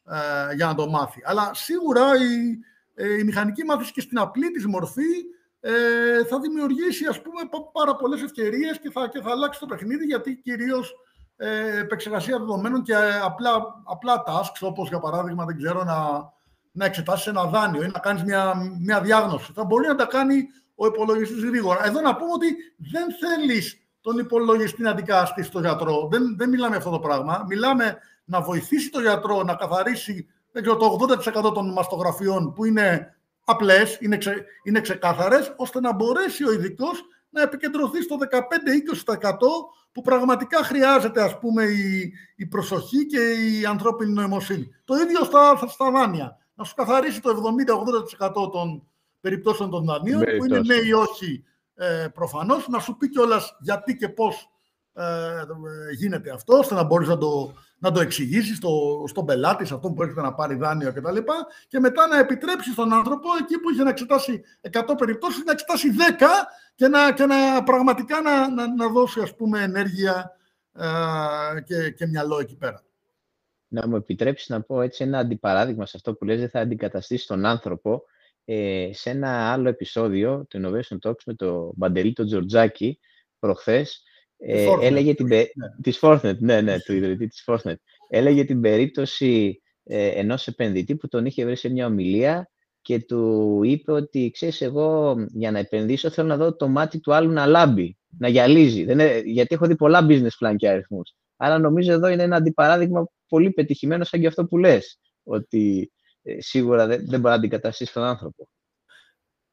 ε, 0.09 0.55
για 0.55 0.65
να 0.65 0.75
το 0.75 0.89
μάθει. 0.89 1.21
Αλλά 1.25 1.51
σίγουρα 1.53 2.15
η, 2.15 2.59
ε, 2.95 3.17
η 3.17 3.23
μηχανική 3.23 3.63
μάθηση 3.63 3.91
και 3.91 4.01
στην 4.01 4.19
απλή 4.19 4.51
της 4.51 4.65
μορφή 4.65 5.11
ε, 5.59 5.71
θα 6.29 6.39
δημιουργήσει 6.39 7.05
ας 7.05 7.21
πούμε 7.21 7.41
πάρα 7.71 7.95
πολλές 7.95 8.21
ευκαιρίες 8.21 8.79
και 8.79 8.91
θα, 8.91 9.07
και 9.07 9.21
θα 9.21 9.31
αλλάξει 9.31 9.59
το 9.59 9.65
παιχνίδι 9.65 10.05
γιατί 10.05 10.35
κυρίως 10.35 10.93
ε, 11.35 11.79
επεξεργασία 11.79 12.37
δεδομένων 12.37 12.83
και 12.83 12.95
απλά, 13.23 13.81
απλά 13.83 14.23
tasks 14.27 14.59
όπως 14.61 14.87
για 14.87 14.99
παράδειγμα 14.99 15.45
δεν 15.45 15.57
ξέρω 15.57 15.83
να, 15.83 15.97
να 16.79 16.85
εξετάσεις 16.85 17.27
ένα 17.27 17.45
δάνειο 17.45 17.83
ή 17.83 17.89
να 17.93 17.99
κάνεις 17.99 18.23
μια, 18.23 18.53
μια 18.79 19.01
διάγνωση. 19.01 19.51
Θα 19.55 19.63
μπορεί 19.63 19.87
να 19.87 19.95
τα 19.95 20.05
κάνει 20.05 20.47
ο 20.75 20.85
υπολογιστής 20.85 21.43
γρήγορα. 21.43 21.85
Εδώ 21.85 22.01
να 22.01 22.15
πούμε 22.15 22.31
ότι 22.31 22.55
δεν 22.77 23.05
θέλεις 23.19 23.87
τον 24.01 24.17
υπολογιστή 24.17 24.81
να 24.81 24.89
αντικαταστήσει 24.89 25.51
τον 25.51 25.61
γιατρό. 25.61 26.07
Δεν, 26.11 26.35
δεν 26.37 26.49
μιλάμε 26.49 26.75
αυτό 26.75 26.89
το 26.89 26.99
πράγμα. 26.99 27.45
Μιλάμε 27.47 27.97
να 28.25 28.41
βοηθήσει 28.41 28.89
τον 28.89 29.01
γιατρό 29.01 29.43
να 29.43 29.55
καθαρίσει 29.55 30.27
δεν 30.51 30.61
ξέρω, 30.61 30.77
το 30.77 30.97
80% 31.47 31.53
των 31.53 31.71
μαστογραφιών 31.71 32.53
που 32.53 32.65
είναι 32.65 33.15
απλές, 33.45 33.97
είναι, 34.01 34.17
ξε, 34.17 34.45
είναι 34.63 34.81
ξεκάθαρες, 34.81 35.53
ώστε 35.55 35.79
να 35.79 35.93
μπορέσει 35.93 36.47
ο 36.47 36.51
ειδικός 36.51 37.03
να 37.29 37.41
επικεντρωθεί 37.41 38.01
στο 38.01 38.17
15-20% 38.19 38.25
που 39.91 40.01
πραγματικά 40.01 40.63
χρειάζεται 40.63 41.23
ας 41.23 41.39
πούμε 41.39 41.63
η, 41.63 42.13
η 42.35 42.45
προσοχή 42.45 43.05
και 43.05 43.19
η 43.19 43.65
ανθρώπινη 43.65 44.13
νοημοσύνη. 44.13 44.69
Το 44.85 44.95
ίδιο 44.95 45.23
στα, 45.23 45.67
στα 45.67 45.91
δάνεια. 45.91 46.37
Να 46.59 46.65
σου 46.65 46.75
καθαρίσει 46.75 47.21
το 47.21 47.55
70-80% 48.45 48.51
των 48.51 48.87
περιπτώσεων 49.19 49.69
των 49.69 49.85
δανείων, 49.85 50.23
που 50.37 50.45
είναι 50.45 50.59
ναι 50.59 50.73
ή 50.73 50.91
όχι 50.91 51.43
ε, 51.75 52.07
προφανώς, 52.13 52.67
να 52.67 52.79
σου 52.79 52.97
πει 52.97 53.09
κιόλας 53.09 53.57
γιατί 53.59 53.95
και 53.95 54.09
πώς 54.09 54.49
ε, 54.93 55.43
γίνεται 55.97 56.31
αυτό, 56.31 56.57
ώστε 56.57 56.75
να 56.75 56.83
μπορείς 56.83 57.07
να 57.07 57.17
το, 57.17 57.53
να 57.77 57.91
το 57.91 57.99
εξηγήσεις 57.99 58.57
στο, 58.57 59.03
στον 59.07 59.25
πελάτη, 59.25 59.65
σε 59.65 59.73
αυτόν 59.73 59.93
που 59.93 60.01
έρχεται 60.01 60.21
να 60.21 60.33
πάρει 60.33 60.55
δάνειο 60.55 60.93
κτλ. 60.93 61.15
Και, 61.15 61.23
και 61.67 61.79
μετά 61.79 62.07
να 62.07 62.19
επιτρέψεις 62.19 62.73
στον 62.73 62.93
άνθρωπο, 62.93 63.29
εκεί 63.41 63.59
που 63.59 63.69
είχε 63.69 63.83
να 63.83 63.89
εξετάσει 63.89 64.41
100 64.71 64.81
περιπτώσεις, 64.97 65.43
να 65.43 65.51
εξετάσει 65.51 65.89
10 66.19 66.23
και 66.75 66.87
να, 66.87 67.11
και 67.11 67.25
να 67.25 67.63
πραγματικά 67.63 68.21
να, 68.21 68.49
να, 68.49 68.75
να 68.75 68.87
δώσει 68.87 69.21
ας 69.21 69.35
πούμε, 69.35 69.61
ενέργεια 69.61 70.31
ε, 70.73 71.61
και, 71.61 71.91
και 71.91 72.07
μυαλό 72.07 72.39
εκεί 72.39 72.55
πέρα. 72.55 72.83
Να 73.71 73.87
μου 73.87 73.95
επιτρέψεις 73.95 74.49
να 74.49 74.61
πω 74.61 74.81
έτσι 74.81 75.03
ένα 75.03 75.19
αντιπαράδειγμα 75.19 75.85
σε 75.85 75.97
αυτό 75.97 76.13
που 76.13 76.25
λες, 76.25 76.39
δεν 76.39 76.49
θα 76.49 76.59
αντικαταστήσει 76.59 77.27
τον 77.27 77.45
άνθρωπο. 77.45 78.03
Ε, 78.45 78.89
σε 78.93 79.09
ένα 79.09 79.51
άλλο 79.51 79.69
επεισόδιο 79.69 80.45
του 80.49 80.61
Innovation 80.61 81.09
Talks 81.09 81.23
με 81.25 81.33
τον 81.33 81.71
Μπαντερί 81.75 82.13
τον 82.13 82.25
Τζορτζάκη 82.25 82.99
προχθές, 83.39 84.03
ε, 84.37 84.67
έλεγε 84.81 85.13
την, 85.13 85.27
ναι. 85.27 85.43
της 85.81 85.99
Fortnite, 86.01 86.37
ναι, 86.37 86.61
ναι, 86.61 86.79
του 86.79 86.93
ιδρυτή 86.93 87.27
της 87.27 87.43
Fortnite. 87.47 87.79
Έλεγε 88.09 88.43
την 88.43 88.61
περίπτωση 88.61 89.61
ε, 89.83 90.07
ενός 90.07 90.47
επενδυτή 90.47 90.95
που 90.95 91.07
τον 91.07 91.25
είχε 91.25 91.45
βρει 91.45 91.55
σε 91.55 91.69
μια 91.69 91.85
ομιλία 91.85 92.49
και 92.81 92.99
του 92.99 93.61
είπε 93.63 93.91
ότι, 93.91 94.31
ξέρεις, 94.33 94.61
εγώ 94.61 95.15
για 95.27 95.51
να 95.51 95.59
επενδύσω 95.59 96.09
θέλω 96.09 96.27
να 96.27 96.37
δω 96.37 96.55
το 96.55 96.67
μάτι 96.67 96.99
του 96.99 97.13
άλλου 97.13 97.31
να 97.31 97.45
λάμπει, 97.45 97.97
να 98.17 98.27
γυαλίζει. 98.27 98.83
Δεν 98.83 98.99
είναι, 98.99 99.21
γιατί 99.25 99.55
έχω 99.55 99.67
δει 99.67 99.75
πολλά 99.75 100.07
business 100.09 100.47
plan 100.47 100.55
και 100.55 100.69
αριθμούς. 100.69 101.15
Άρα 101.41 101.57
νομίζω 101.57 101.91
εδώ 101.91 102.07
είναι 102.07 102.23
ένα 102.23 102.35
αντιπαράδειγμα 102.35 103.07
πολύ 103.27 103.51
πετυχημένο 103.51 104.03
σαν 104.03 104.19
και 104.19 104.27
αυτό 104.27 104.45
που 104.45 104.57
λες, 104.57 104.99
ότι 105.23 105.91
ε, 106.21 106.41
σίγουρα 106.41 106.87
δεν, 106.87 106.99
δεν 106.99 107.19
μπορεί 107.19 107.33
να 107.33 107.39
αντικαταστήσει 107.39 107.93
τον 107.93 108.03
άνθρωπο. 108.03 108.49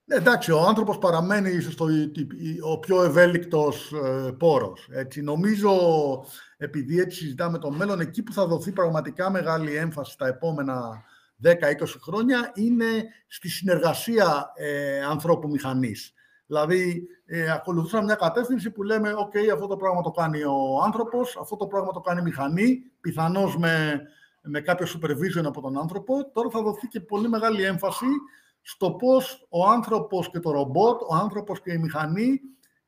Ναι, 0.05 0.17
εντάξει, 0.17 0.53
ο 0.53 0.61
άνθρωπος 0.61 0.99
παραμένει 0.99 1.51
ίσως 1.51 1.75
το, 1.75 1.87
ο 2.61 2.79
πιο 2.79 3.03
ευέλικτος 3.03 3.93
ε, 3.93 4.33
πόρος. 4.39 4.89
Έτσι, 4.91 5.23
νομίζω, 5.23 5.73
επειδή 6.57 7.01
έτσι 7.01 7.19
συζητάμε 7.19 7.59
το 7.59 7.71
μέλλον, 7.71 8.01
εκεί 8.01 8.23
που 8.23 8.33
θα 8.33 8.47
δοθεί 8.47 8.73
πραγματικά 8.73 9.31
μεγάλη 9.31 9.77
έμφαση 9.77 10.19
τα 10.19 10.27
επόμενα 10.27 11.05
10-20 11.45 11.53
χρόνια 12.01 12.53
είναι 12.55 13.05
στη 13.27 13.49
συνεργασία 13.49 14.53
ε, 14.55 15.01
ανθρώπου 15.01 15.49
μηχανής. 15.49 16.13
Δηλαδή, 16.47 17.09
ε, 17.27 17.51
ακολουθούσαμε 17.51 18.05
μια 18.05 18.15
κατεύθυνση 18.15 18.71
που 18.71 18.83
λέμε 18.83 19.13
«ΟΚ, 19.13 19.33
αυτό 19.53 19.67
το 19.67 19.77
πράγμα 19.77 20.03
το 20.03 20.11
κάνει 20.11 20.43
ο 20.43 20.83
άνθρωπος, 20.85 21.37
αυτό 21.41 21.57
το 21.57 21.67
πράγμα 21.67 21.93
το 21.93 22.01
κάνει 22.01 22.21
η 22.21 22.23
μηχανή, 22.23 22.83
πιθανώς 23.01 23.57
με, 23.57 24.03
με 24.43 24.61
κάποιο 24.61 24.87
supervision 24.87 25.45
από 25.45 25.61
τον 25.61 25.79
άνθρωπο». 25.79 26.31
Τώρα 26.33 26.51
θα 26.51 26.63
δοθεί 26.63 26.87
και 26.87 27.01
πολύ 27.01 27.29
μεγάλη 27.29 27.63
έμφαση 27.63 28.07
στο 28.63 28.91
πώς 28.91 29.47
ο 29.49 29.69
άνθρωπος 29.69 30.31
και 30.31 30.41
το 30.41 30.51
ρομπότ, 30.51 31.01
ο 31.09 31.15
άνθρωπος 31.15 31.61
και 31.61 31.73
η 31.73 31.79
μηχανή 31.79 32.41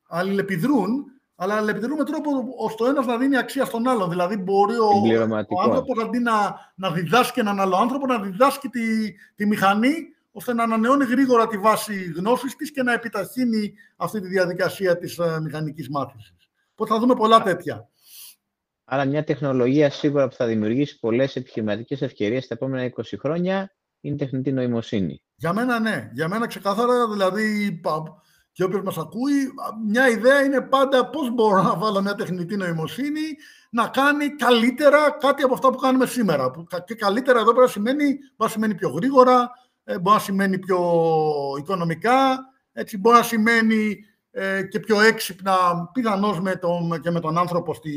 αλληλεπιδρούν, 0.07 1.05
αλλά 1.35 1.55
αλληλεπιδρούν 1.55 1.97
με 1.97 2.03
τρόπο 2.03 2.29
ώστε 2.57 2.83
ο 2.83 2.87
ένας 2.87 3.05
να 3.05 3.17
δίνει 3.17 3.37
αξία 3.37 3.65
στον 3.65 3.87
άλλον. 3.87 4.09
Δηλαδή 4.09 4.37
μπορεί 4.37 4.77
ο, 4.77 4.89
ο 5.47 5.61
άνθρωπος 5.61 6.03
αντί 6.03 6.19
να, 6.19 6.55
να 6.75 6.91
διδάσκει 6.91 7.39
έναν 7.39 7.59
άλλο 7.59 7.75
άνθρωπο, 7.75 8.05
να 8.05 8.19
διδάσκει 8.19 8.67
τη, 8.69 8.81
τη 9.35 9.45
μηχανή 9.45 9.93
ώστε 10.39 10.53
να 10.53 10.63
ανανεώνει 10.63 11.05
γρήγορα 11.05 11.47
τη 11.47 11.57
βάση 11.57 12.03
γνώσης 12.15 12.55
της 12.55 12.71
και 12.71 12.83
να 12.83 12.93
επιταχύνει 12.93 13.73
αυτή 13.95 14.21
τη 14.21 14.27
διαδικασία 14.27 14.97
της 14.97 15.19
uh, 15.21 15.39
μηχανικής 15.41 15.89
μάθησης. 15.89 16.49
Οπότε 16.71 16.93
θα 16.93 16.99
δούμε 16.99 17.15
πολλά 17.15 17.41
τέτοια. 17.41 17.89
Άρα 18.85 19.05
μια 19.05 19.23
τεχνολογία 19.23 19.89
σίγουρα 19.89 20.27
που 20.27 20.35
θα 20.35 20.45
δημιουργήσει 20.45 20.99
πολλές 20.99 21.35
επιχειρηματικές 21.35 22.01
ευκαιρίες 22.01 22.47
τα 22.47 22.53
επόμενα 22.53 22.91
20 22.95 23.01
χρόνια 23.19 23.75
είναι 24.01 24.15
τεχνητή 24.15 24.51
νοημοσύνη. 24.51 25.23
Για 25.35 25.53
μένα 25.53 25.79
ναι. 25.79 26.09
Για 26.13 26.27
μένα 26.27 26.47
ξεκάθαρα, 26.47 27.09
δηλαδή, 27.09 27.81
και 28.51 28.63
όποιος 28.63 28.81
μας 28.81 28.97
ακούει, 28.97 29.53
μια 29.87 30.09
ιδέα 30.09 30.43
είναι 30.43 30.61
πάντα 30.61 31.09
πώς 31.09 31.33
μπορώ 31.33 31.61
να 31.61 31.75
βάλω 31.75 32.01
μια 32.01 32.15
τεχνητή 32.15 32.57
νοημοσύνη 32.57 33.37
να 33.69 33.87
κάνει 33.87 34.29
καλύτερα 34.29 35.11
κάτι 35.11 35.43
από 35.43 35.53
αυτά 35.53 35.69
που 35.69 35.77
κάνουμε 35.77 36.05
σήμερα. 36.05 36.51
Και 36.85 36.95
καλύτερα 36.95 37.39
εδώ 37.39 37.53
πέρα 37.53 37.67
σημαίνει, 37.67 38.05
μπορεί 38.05 38.19
να 38.37 38.47
σημαίνει 38.47 38.75
πιο 38.75 38.89
γρήγορα, 38.89 39.33
ε, 39.33 39.68
μπορεί 39.97 40.15
να 40.15 40.19
σημαίνει 40.19 40.59
πιο 40.59 40.79
οικονομικά, 41.59 42.39
έτσι 42.71 42.97
μπορεί 42.97 43.17
να 43.17 43.23
σημαίνει 43.23 43.97
ε, 44.31 44.63
και 44.63 44.79
πιο 44.79 45.01
έξυπνα, 45.01 45.55
πιθανώς 45.93 46.39
με 46.39 46.55
τον, 46.55 47.01
και 47.01 47.11
με 47.11 47.19
τον 47.19 47.37
άνθρωπο 47.37 47.73
στη, 47.73 47.93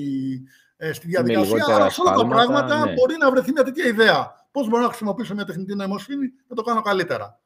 ε, 0.76 0.92
στη 0.92 1.06
διαδικασία. 1.06 1.64
Αλλά 1.68 1.90
σε 1.90 2.00
όλα 2.00 2.12
τα 2.16 2.26
πράγματα 2.26 2.84
ναι. 2.84 2.92
μπορεί 2.92 3.16
να 3.18 3.30
βρεθεί 3.30 3.52
μια 3.52 3.64
τέτοια 3.64 3.84
ιδέα. 3.84 4.34
Πώς 4.50 4.68
μπορώ 4.68 4.82
να 4.82 4.88
χρησιμοποιήσω 4.88 5.34
μια 5.34 5.44
τεχνητή 5.44 5.74
νοημοσύνη 5.74 6.26
να 6.48 6.56
το 6.56 6.62
κάνω 6.62 6.80
καλύτερα. 6.80 7.40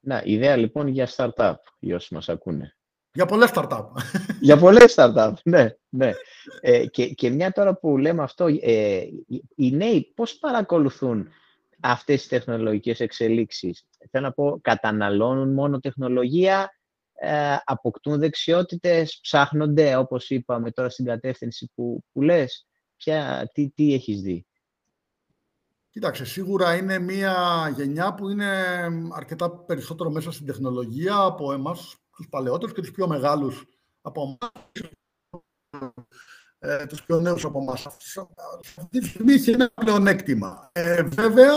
Να, 0.00 0.22
ιδέα 0.24 0.56
λοιπόν 0.56 0.86
για 0.86 1.08
startup, 1.16 1.54
για 1.78 1.96
όσοι 1.96 2.14
μας 2.14 2.28
ακούνε. 2.28 2.76
Για 3.12 3.26
πολλές 3.26 3.50
startup. 3.54 3.86
για 4.40 4.56
πολλές 4.56 4.94
startup, 4.96 5.32
ναι. 5.44 5.68
ναι. 5.88 6.12
Ε, 6.60 6.86
και, 6.86 7.06
και 7.06 7.30
μια 7.30 7.52
τώρα 7.52 7.74
που 7.74 7.98
λέμε 7.98 8.22
αυτό, 8.22 8.46
ε, 8.46 9.02
οι 9.56 9.70
νέοι 9.70 10.12
πώς 10.14 10.34
παρακολουθούν 10.34 11.28
αυτές 11.86 12.20
τις 12.20 12.28
τεχνολογικές 12.28 13.00
εξελίξεις. 13.00 13.84
Θέλω 14.10 14.26
να 14.26 14.32
πω, 14.32 14.58
καταναλώνουν 14.62 15.52
μόνο 15.52 15.80
τεχνολογία, 15.80 16.78
ε, 17.14 17.56
αποκτούν 17.64 18.18
δεξιότητες, 18.18 19.18
ψάχνονται, 19.22 19.96
όπως 19.96 20.30
είπαμε 20.30 20.70
τώρα 20.70 20.88
στην 20.88 21.04
κατεύθυνση 21.04 21.70
που, 21.74 22.04
που 22.12 22.22
λες. 22.22 22.66
Ποια, 22.96 23.50
τι, 23.52 23.70
τι 23.70 23.94
έχεις 23.94 24.20
δει; 24.20 24.46
Κοίταξε, 25.90 26.24
σίγουρα 26.24 26.76
είναι 26.76 26.98
μια 26.98 27.68
γενιά 27.76 28.14
που 28.14 28.28
είναι 28.28 28.52
αρκετά 29.12 29.50
περισσότερο 29.50 30.10
μέσα 30.10 30.32
στην 30.32 30.46
τεχνολογία 30.46 31.18
από 31.18 31.52
εμάς, 31.52 31.96
τους 32.16 32.28
παλαιότερους 32.28 32.74
και 32.74 32.80
τους 32.80 32.90
πιο 32.90 33.06
μεγάλους 33.06 33.64
από 34.00 34.22
εμάς, 34.22 34.52
ε, 36.64 36.86
τους 36.86 37.02
πιο 37.02 37.20
νέους 37.20 37.44
από 37.44 37.60
εμάς. 37.60 37.86
Αυτή 38.76 38.98
τη 38.98 39.06
στιγμή 39.06 39.32
έχει 39.32 39.50
ένα 39.50 39.70
πλεονέκτημα. 39.74 40.70
Ε, 40.72 41.02
βέβαια, 41.02 41.52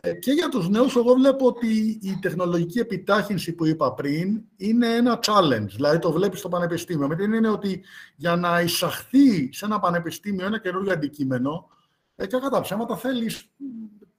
ε, 0.00 0.12
και 0.12 0.32
για 0.32 0.48
τους 0.48 0.68
νέους, 0.68 0.96
εγώ 0.96 1.14
βλέπω 1.14 1.46
ότι 1.46 1.98
η 2.02 2.18
τεχνολογική 2.20 2.78
επιτάχυνση 2.78 3.52
που 3.52 3.66
είπα 3.66 3.94
πριν 3.94 4.42
είναι 4.56 4.94
ένα 4.94 5.18
challenge, 5.22 5.68
δηλαδή 5.68 5.98
το 5.98 6.12
βλέπεις 6.12 6.38
στο 6.38 6.48
πανεπιστήμιο. 6.48 7.06
Με 7.08 7.16
την 7.16 7.32
είναι 7.32 7.48
ότι 7.48 7.84
για 8.16 8.36
να 8.36 8.60
εισαχθεί 8.60 9.52
σε 9.52 9.64
ένα 9.64 9.78
πανεπιστήμιο 9.80 10.46
ένα 10.46 10.58
καινούργιο 10.58 10.92
αντικείμενο, 10.92 11.68
ε, 12.16 12.26
και 12.26 12.38
κατά 12.38 12.60
ψέματα 12.60 12.96
θέλεις 12.96 13.50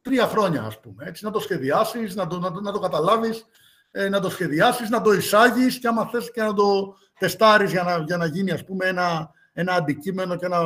τρία 0.01 0.27
χρόνια, 0.27 0.63
ας 0.63 0.79
πούμε. 0.79 1.03
Έτσι, 1.07 1.25
να 1.25 1.31
το 1.31 1.39
σχεδιάσεις, 1.39 2.15
να 2.15 2.27
το, 2.27 2.39
να 2.39 2.51
το, 2.51 2.61
να 2.61 2.71
το 2.71 2.79
καταλάβεις, 2.79 3.45
ε, 3.91 4.09
να 4.09 4.19
το 4.19 4.29
σχεδιάσεις, 4.29 4.89
να 4.89 5.01
το 5.01 5.13
εισάγεις 5.13 5.79
και 5.79 5.87
άμα 5.87 6.05
θες 6.05 6.31
και 6.31 6.41
να 6.41 6.53
το 6.53 6.95
τεστάρεις 7.19 7.71
για 7.71 7.83
να, 7.83 7.97
για 7.97 8.17
να 8.17 8.25
γίνει, 8.25 8.51
ας 8.51 8.65
πούμε, 8.65 8.85
ένα, 8.85 9.31
ένα 9.59 9.73
αντικείμενο 9.73 10.35
και 10.35 10.45
ένα, 10.45 10.59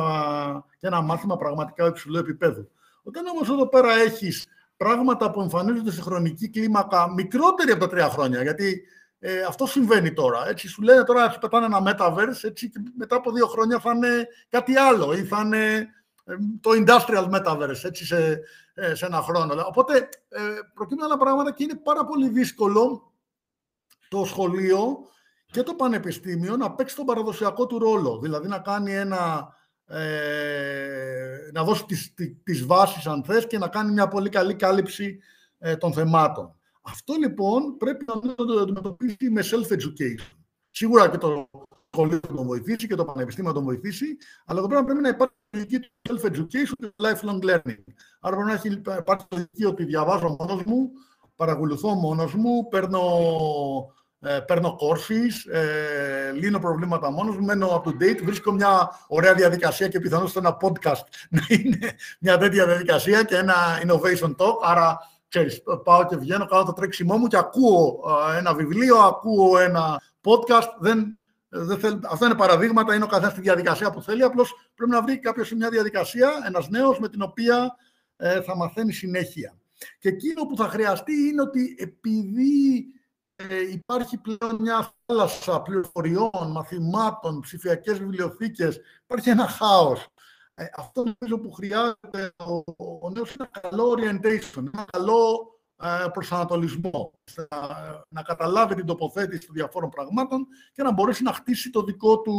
και 0.78 0.86
ένα 0.86 1.00
μάθημα 1.00 1.36
πραγματικά 1.36 1.86
υψηλού 1.86 2.18
επίπεδου. 2.18 2.70
Όταν 3.02 3.26
όμως 3.26 3.48
εδώ 3.48 3.68
πέρα 3.68 3.92
έχεις 3.92 4.46
πράγματα 4.76 5.30
που 5.30 5.40
εμφανίζονται 5.40 5.90
σε 5.90 6.02
χρονική 6.02 6.48
κλίμακα 6.48 7.12
μικρότερη 7.12 7.70
από 7.70 7.80
τα 7.80 7.88
τρία 7.88 8.08
χρόνια, 8.08 8.42
γιατί 8.42 8.82
ε, 9.18 9.42
αυτό 9.42 9.66
συμβαίνει 9.66 10.12
τώρα. 10.12 10.48
Έτσι, 10.48 10.68
σου 10.68 10.82
λένε 10.82 11.04
τώρα 11.04 11.26
να 11.26 11.38
πετάνε 11.38 11.66
ένα 11.66 11.80
metaverse 11.82 12.42
έτσι, 12.42 12.70
και 12.70 12.78
μετά 12.96 13.16
από 13.16 13.32
δύο 13.32 13.46
χρόνια 13.46 13.78
θα 13.78 13.92
είναι 13.94 14.28
κάτι 14.48 14.76
άλλο 14.76 15.12
ή 15.12 15.24
θα 15.24 15.40
είναι 15.44 15.88
το 16.60 16.70
industrial 16.70 17.30
metaverse 17.30 17.84
έτσι, 17.84 18.04
σε, 18.04 18.40
ε, 18.74 18.94
σε 18.94 19.06
ένα 19.06 19.22
χρόνο. 19.22 19.64
Οπότε 19.66 20.08
ε, 20.28 20.40
προκύπτουν 20.74 21.06
άλλα 21.06 21.16
πράγματα 21.16 21.52
και 21.52 21.62
είναι 21.62 21.74
πάρα 21.74 22.04
πολύ 22.04 22.28
δύσκολο 22.28 23.12
το 24.08 24.24
σχολείο 24.24 25.08
και 25.54 25.62
το 25.62 25.74
πανεπιστήμιο 25.74 26.56
να 26.56 26.74
παίξει 26.74 26.96
τον 26.96 27.04
παραδοσιακό 27.04 27.66
του 27.66 27.78
ρόλο. 27.78 28.18
Δηλαδή 28.18 28.48
να 28.48 28.58
κάνει 28.58 28.92
ένα, 28.92 29.48
ε, 29.86 31.50
να 31.52 31.64
δώσει 31.64 31.84
τις, 31.84 32.14
τις, 32.42 32.66
βάσεις 32.66 33.06
αν 33.06 33.24
θες 33.24 33.46
και 33.46 33.58
να 33.58 33.68
κάνει 33.68 33.92
μια 33.92 34.08
πολύ 34.08 34.28
καλή 34.28 34.54
κάλυψη 34.54 35.18
ε, 35.58 35.76
των 35.76 35.92
θεμάτων. 35.92 36.54
Αυτό 36.82 37.14
λοιπόν 37.14 37.76
πρέπει 37.76 38.04
να 38.06 38.34
το 38.34 38.60
αντιμετωπίσει 38.60 39.30
με 39.30 39.42
self-education. 39.44 40.36
Σίγουρα 40.70 41.10
και 41.10 41.18
το 41.18 41.50
σχολείο 41.92 42.20
θα 42.26 42.34
τον 42.34 42.46
βοηθήσει 42.46 42.86
και 42.86 42.94
το 42.94 43.04
πανεπιστήμιο 43.04 43.50
θα 43.50 43.56
τον 43.56 43.64
βοηθήσει, 43.64 44.16
αλλά 44.46 44.58
εδώ 44.58 44.68
πέρα 44.68 44.84
πρέπει 44.84 45.00
να 45.00 45.08
υπάρχει 45.08 45.34
λογική 45.50 45.90
self-education 46.08 46.72
και 46.78 46.92
lifelong 46.96 47.44
learning. 47.44 47.84
Άρα 48.20 48.36
πρέπει 48.36 48.48
να 48.48 48.52
έχει 48.52 48.82
υπάρχει 48.98 49.26
λογική 49.30 49.64
ότι 49.64 49.84
διαβάζω 49.84 50.36
μόνος 50.38 50.64
μου, 50.64 50.90
παρακολουθώ 51.36 51.94
μόνος 51.94 52.34
μου, 52.34 52.68
παίρνω, 52.68 53.00
ε, 54.24 54.38
παίρνω 54.40 54.76
courses, 54.80 55.52
ε, 55.52 56.32
λύνω 56.32 56.58
προβλήματα 56.58 57.10
μόνος 57.10 57.36
μου, 57.36 57.44
μένω 57.44 57.82
up 57.84 57.88
to 57.88 57.92
date, 57.92 58.22
βρίσκω 58.22 58.52
μια 58.52 58.90
ωραία 59.06 59.34
διαδικασία 59.34 59.88
και 59.88 60.00
πιθανώς 60.00 60.36
ένα 60.36 60.56
podcast 60.60 61.02
να 61.36 61.40
είναι 61.48 61.78
μια 62.20 62.38
τέτοια 62.38 62.66
διαδικασία 62.66 63.22
και 63.22 63.36
ένα 63.36 63.54
innovation 63.82 64.36
talk, 64.36 64.54
άρα 64.62 64.98
ξέρεις, 65.28 65.62
πάω 65.84 66.06
και 66.06 66.16
βγαίνω, 66.16 66.46
κάνω 66.46 66.64
το 66.64 66.72
τρέξιμό 66.72 67.16
μου 67.16 67.26
και 67.26 67.36
ακούω 67.36 68.00
ε, 68.34 68.38
ένα 68.38 68.54
βιβλίο, 68.54 68.96
ακούω 68.96 69.58
ένα 69.58 70.02
podcast, 70.24 70.68
δεν 70.78 71.18
δεν 71.56 71.78
θέλ, 71.78 71.98
αυτά 72.02 72.26
είναι 72.26 72.34
παραδείγματα, 72.34 72.94
είναι 72.94 73.04
ο 73.04 73.06
καθένας 73.06 73.32
στη 73.32 73.40
διαδικασία 73.40 73.90
που 73.90 74.02
θέλει. 74.02 74.22
Απλώς 74.22 74.70
πρέπει 74.74 74.90
να 74.90 75.02
βρει 75.02 75.18
κάποιος 75.18 75.52
μια 75.52 75.68
διαδικασία, 75.68 76.30
ένας 76.46 76.68
νέος, 76.68 76.98
με 76.98 77.08
την 77.08 77.22
οποία 77.22 77.76
ε, 78.16 78.40
θα 78.40 78.56
μαθαίνει 78.56 78.92
συνέχεια. 78.92 79.56
Και 79.98 80.08
εκείνο 80.08 80.46
που 80.46 80.56
θα 80.56 80.68
χρειαστεί 80.68 81.12
είναι 81.12 81.42
ότι 81.42 81.76
επειδή 81.78 82.86
ε, 83.36 83.70
υπάρχει 83.72 84.18
πλέον 84.18 84.56
μια 84.60 84.94
θάλασσα 85.06 85.62
πληροφοριών, 85.62 86.50
μαθημάτων, 86.50 87.40
ψηφιακές 87.40 87.98
βιβλιοθήκες, 87.98 88.80
υπάρχει 89.02 89.30
ένα 89.30 89.46
χάος. 89.46 90.06
Ε, 90.54 90.64
αυτό 90.76 91.02
νομίζω 91.02 91.38
που 91.38 91.52
χρειάζεται 91.52 92.32
ο, 92.36 92.72
ο 93.06 93.10
νέος 93.10 93.34
είναι 93.34 93.48
ένα 93.52 93.68
καλό 93.68 93.96
orientation, 93.98 94.64
ένα 94.72 94.84
καλό 94.90 95.52
ε, 95.82 96.08
προσανατολισμό, 96.12 97.12
να, 97.36 97.46
να 98.08 98.22
καταλάβει 98.22 98.74
την 98.74 98.86
τοποθέτηση 98.86 99.46
των 99.46 99.54
διαφόρων 99.54 99.90
πραγμάτων 99.90 100.46
και 100.72 100.82
να 100.82 100.92
μπορέσει 100.92 101.22
να 101.22 101.32
χτίσει 101.32 101.70
το 101.70 101.82
δικό 101.82 102.20
του 102.20 102.34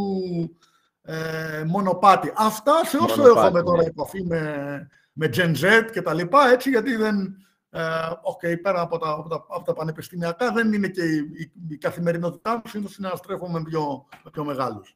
ε, 1.02 1.64
μονοπάτι. 1.68 2.34
Αυτά 2.36 2.86
σε 2.86 2.98
όσο 2.98 3.22
μονοπάτι, 3.22 3.46
έχουμε 3.46 3.64
τώρα 3.64 3.82
ναι. 3.82 3.88
επαφή 3.88 4.24
με, 4.24 4.88
με 5.14 5.30
Gen 5.34 5.56
Z 5.56 5.90
και 5.92 6.02
τα 6.02 6.14
λοιπά, 6.14 6.50
έτσι, 6.50 6.70
γιατί 6.70 6.96
δεν... 6.96 7.38
Ε, 7.78 7.82
okay, 8.22 8.62
πέρα 8.62 8.82
από 8.82 8.98
τα, 8.98 9.10
από, 9.10 9.30
τα, 9.30 9.46
από 9.50 9.64
τα 9.66 9.74
πανεπιστημιακά 9.74 10.52
δεν 10.52 10.74
είναι 10.74 10.88
και 10.88 11.04
η, 11.04 11.18
η, 11.18 11.52
η 11.70 11.78
καθημερινότητά 11.78 12.56
μου, 12.56 12.62
συνήθως 12.66 12.98
είναι 12.98 13.08
να 13.08 13.16
στρέφομαι 13.16 13.60
με 13.60 13.66
πιο, 13.70 14.06
με 14.24 14.30
πιο 14.32 14.46
μεγάλους. 14.46 14.96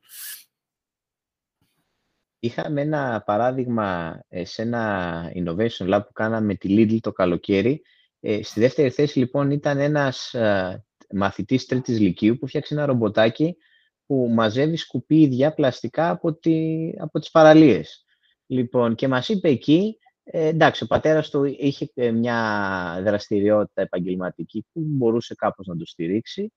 Είχαμε 2.40 2.82
ένα 2.82 3.24
παράδειγμα 3.26 4.20
ε, 4.28 4.46
σε 4.46 4.62
ένα 4.62 5.22
innovation 5.36 5.94
lab 5.94 6.02
που 6.06 6.14
κάναμε 6.14 6.46
με 6.46 6.56
τη 6.56 6.68
Lidl 6.72 7.00
το 7.02 7.12
καλοκαίρι. 7.12 7.82
Ε, 8.20 8.44
στη 8.44 8.60
δεύτερη 8.60 8.90
θέση 8.90 9.20
λοιπόν 9.20 9.52
ήταν 9.52 9.80
ένας 9.80 10.34
ε, 10.34 10.86
μαθητής 11.12 11.66
τρίτης 11.66 12.00
λυκείου 12.00 12.38
που 12.38 12.48
φτιάξε 12.48 12.74
ένα 12.74 12.86
ρομποτάκι 12.86 13.58
που 14.06 14.30
μαζεύει 14.32 14.76
σκουπίδια 14.76 15.54
πλαστικά 15.54 16.10
από, 16.10 16.34
τη, 16.34 16.90
από 16.98 17.20
τις 17.20 17.32
παραλίες. 17.32 18.06
Λοιπόν, 18.46 18.96
και 18.96 19.08
μας 19.08 19.30
είπε 19.30 19.50
εκεί, 19.50 19.98
ε, 20.32 20.48
εντάξει, 20.48 20.84
ο 20.84 20.88
πατέρας 20.88 21.30
του 21.30 21.44
είχε 21.44 21.92
ε, 21.94 22.12
μια 22.12 23.02
δραστηριότητα 23.04 23.82
επαγγελματική 23.82 24.66
που 24.74 24.82
μπορούσε 24.84 25.36
κάπως 25.36 25.68
να 25.68 25.78
το 25.78 25.86
στηρίξει 25.86 26.52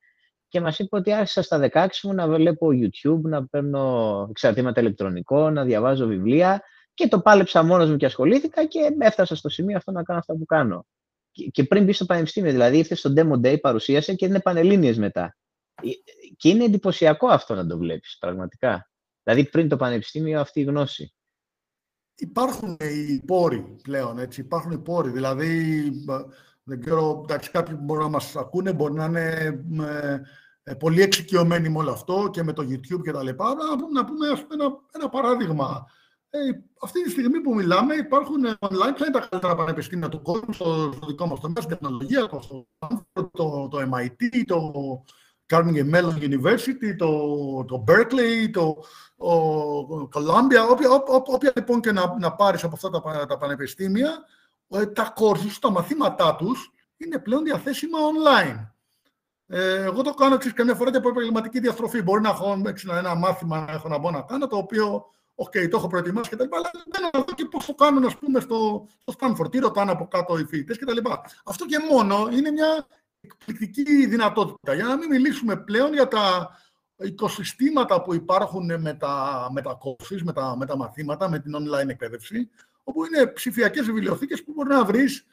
και 0.48 0.60
μας 0.60 0.78
είπε 0.78 0.96
ότι 0.96 1.12
άρχισα 1.12 1.42
στα 1.42 1.68
16 1.72 1.86
μου 2.02 2.14
να 2.14 2.28
βλέπω 2.28 2.68
YouTube, 2.72 3.20
να 3.20 3.46
παίρνω 3.46 4.26
εξαρτήματα 4.30 4.80
ηλεκτρονικών, 4.80 5.52
να 5.52 5.64
διαβάζω 5.64 6.06
βιβλία 6.06 6.62
και 6.94 7.08
το 7.08 7.20
πάλεψα 7.20 7.62
μόνος 7.62 7.90
μου 7.90 7.96
και 7.96 8.06
ασχολήθηκα 8.06 8.64
και 8.66 8.78
έφτασα 8.98 9.36
στο 9.36 9.48
σημείο 9.48 9.76
αυτό 9.76 9.90
να 9.90 10.02
κάνω 10.02 10.18
αυτά 10.18 10.36
που 10.36 10.44
κάνω. 10.44 10.86
Και 11.50 11.64
πριν 11.64 11.84
μπει 11.84 11.92
στο 11.92 12.04
πανεπιστήμιο, 12.04 12.50
δηλαδή 12.50 12.78
ήρθε 12.78 12.94
στο 12.94 13.12
Demo 13.16 13.46
Day, 13.46 13.60
παρουσίασε 13.60 14.14
και 14.14 14.26
είναι 14.26 14.40
πανελλήνιες 14.40 14.98
μετά. 14.98 15.36
Ε, 15.82 15.88
και 16.36 16.48
είναι 16.48 16.64
εντυπωσιακό 16.64 17.26
αυτό 17.28 17.54
να 17.54 17.66
το 17.66 17.78
βλέπεις, 17.78 18.16
πραγματικά. 18.20 18.90
Δηλαδή 19.22 19.44
πριν 19.44 19.68
το 19.68 19.76
πανεπιστήμιο 19.76 20.40
αυτή 20.40 20.60
η 20.60 20.64
γνώση. 20.64 21.14
Υπάρχουν 22.22 22.76
οι 22.80 23.22
πόροι 23.26 23.76
πλέον, 23.82 24.18
έτσι. 24.18 24.40
Υπάρχουν 24.40 24.70
οι 24.70 24.78
πόροι. 24.78 25.10
Δηλαδή, 25.10 25.82
δεν 26.62 26.80
ξέρω, 26.80 27.20
εντάξει, 27.22 27.50
κάποιοι 27.50 27.74
που 27.74 27.84
μπορούν 27.84 28.02
να 28.02 28.10
μας 28.10 28.36
ακούνε 28.36 28.72
μπορεί 28.72 28.94
να 28.94 29.04
είναι 29.04 29.64
ε, 30.62 30.74
πολύ 30.74 31.02
εξοικειωμένοι 31.02 31.68
με 31.68 31.78
όλο 31.78 31.90
αυτό 31.90 32.28
και 32.32 32.42
με 32.42 32.52
το 32.52 32.62
YouTube 32.62 33.02
και 33.02 33.12
τα 33.12 33.22
λοιπά. 33.22 33.54
Να, 33.54 33.64
να 33.92 34.04
πούμε 34.04 34.28
ας 34.28 34.46
πούμε, 34.46 34.64
ένα, 34.64 34.78
ένα 34.92 35.08
παράδειγμα. 35.08 35.86
Ε, 36.30 36.38
αυτή 36.82 37.02
τη 37.02 37.10
στιγμή 37.10 37.40
που 37.40 37.54
μιλάμε 37.54 37.94
υπάρχουν 37.94 38.44
online, 38.58 38.94
ποια 38.94 39.06
είναι 39.06 39.18
τα 39.18 39.26
καλύτερα 39.30 39.54
πανεπιστήμια 39.54 40.08
του 40.08 40.22
κόσμου 40.22 40.52
στο, 40.52 40.92
στο 40.96 41.06
δικό 41.06 41.26
μας 41.26 41.40
τομέα, 41.40 41.62
στην 41.62 41.76
τεχνολογία, 41.78 42.26
το, 42.26 42.66
το, 43.32 43.68
το 43.68 43.78
MIT, 43.92 44.42
το, 44.46 44.72
Carnegie 45.52 45.94
Mellon 45.94 46.16
University, 46.30 46.96
το, 46.98 47.10
το 47.64 47.84
Berkeley, 47.88 48.50
το 48.52 48.76
ο, 49.16 50.08
Columbia, 50.12 50.70
όποια, 50.70 50.90
όποια, 51.26 51.52
λοιπόν 51.54 51.80
και 51.80 51.92
να, 51.92 52.16
να 52.18 52.32
πάρεις 52.32 52.64
από 52.64 52.74
αυτά 52.74 52.90
τα, 52.90 53.26
τα 53.26 53.36
πανεπιστήμια, 53.36 54.24
ε, 54.68 54.86
τα 54.86 55.12
κόρσους, 55.14 55.58
τα 55.58 55.70
μαθήματά 55.70 56.34
τους 56.34 56.72
είναι 56.96 57.18
πλέον 57.18 57.44
διαθέσιμα 57.44 57.98
online. 57.98 58.66
Ε, 59.46 59.82
εγώ 59.82 60.02
το 60.02 60.14
κάνω 60.14 60.34
εξής, 60.34 60.52
καμιά 60.52 60.74
φορά 60.74 60.90
και 60.90 60.96
από 60.96 61.08
επαγγελματική 61.08 61.60
διαστροφή. 61.60 62.02
Μπορεί 62.02 62.20
να 62.20 62.28
έχω 62.28 62.62
έξι, 62.66 62.88
ένα 62.92 63.14
μάθημα 63.14 63.64
να 63.66 63.72
έχω 63.72 63.88
να 63.88 63.98
μπω 63.98 64.10
να 64.10 64.20
κάνω, 64.20 64.46
το 64.46 64.56
οποίο 64.56 65.04
okay, 65.34 65.68
το 65.70 65.76
έχω 65.76 65.86
προετοιμάσει 65.86 66.30
και 66.30 66.36
τα 66.36 66.44
λοιπά, 66.44 66.56
αλλά 66.56 66.70
δεν 66.90 67.02
να 67.12 67.20
δω 67.20 67.34
και 67.34 67.44
πώς 67.44 67.66
το 67.66 67.74
κάνουν, 67.74 68.04
ας 68.04 68.16
πούμε, 68.16 68.40
στο, 68.40 68.86
στο 68.98 69.14
Stanford, 69.18 69.50
τι 69.50 69.58
ρωτάνε 69.58 69.90
από 69.90 70.08
κάτω 70.08 70.38
οι 70.38 70.44
φοιτητές 70.44 70.78
και 70.78 70.84
τα 70.84 70.92
λοιπά. 70.92 71.20
Αυτό 71.44 71.66
και 71.66 71.78
μόνο 71.90 72.28
είναι 72.32 72.50
μια 72.50 72.86
εκπληκτική 73.22 74.06
δυνατότητα. 74.06 74.74
Για 74.74 74.84
να 74.84 74.96
μην 74.96 75.08
μιλήσουμε 75.08 75.56
πλέον 75.56 75.92
για 75.92 76.08
τα 76.08 76.56
οικοσυστήματα 76.96 78.02
που 78.02 78.14
υπάρχουν 78.14 78.80
με 78.80 78.94
τα, 78.94 79.48
με 79.52 79.62
τα 79.62 79.78
με 80.24 80.32
τα, 80.32 80.56
με 80.56 80.66
τα 80.66 80.76
μαθήματα, 80.76 81.28
με 81.28 81.38
την 81.38 81.52
online 81.56 81.88
εκπαίδευση, 81.88 82.50
όπου 82.84 83.04
είναι 83.04 83.26
ψηφιακές 83.26 83.86
βιβλιοθήκες 83.86 84.44
που 84.44 84.52
μπορεί 84.52 84.68
να 84.68 84.84
βρεις 84.84 85.26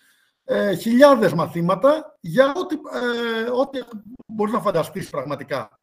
ε, 0.44 0.76
χιλιάδες 0.76 1.34
μαθήματα 1.34 2.18
για 2.20 2.54
ό,τι, 2.56 2.76
ε, 2.76 3.50
ό,τι 3.50 3.80
μπορείς 4.28 4.54
να 4.54 4.62
φανταστείς 4.62 5.10
πραγματικά. 5.10 5.80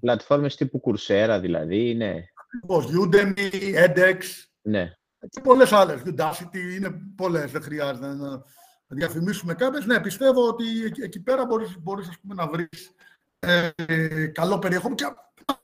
Πλατφόρμες 0.00 0.56
τύπου 0.56 0.80
Coursera 0.84 1.38
δηλαδή 1.40 1.90
είναι. 1.90 2.30
Ακριβώς, 2.34 2.86
Udemy, 2.86 3.50
edX 3.86 4.18
ναι. 4.62 4.92
και 5.28 5.40
πολλές 5.40 5.72
άλλες. 5.72 6.02
Udacity 6.04 6.74
είναι 6.76 6.90
πολλές, 7.16 7.50
δεν 7.50 7.62
χρειάζεται 7.62 8.06
να 8.06 8.42
να 8.86 8.96
διαφημίσουμε 8.96 9.54
κάποιες. 9.54 9.86
Ναι, 9.86 10.00
πιστεύω 10.00 10.48
ότι 10.48 10.64
εκεί 11.02 11.20
πέρα 11.20 11.44
μπορείς, 11.44 11.76
μπορείς 11.78 12.08
ας 12.08 12.18
πούμε, 12.18 12.34
να 12.34 12.46
βρεις 12.46 12.90
ε, 13.38 14.26
καλό 14.26 14.58
περιεχόμενο. 14.58 14.94
Και 14.94 15.06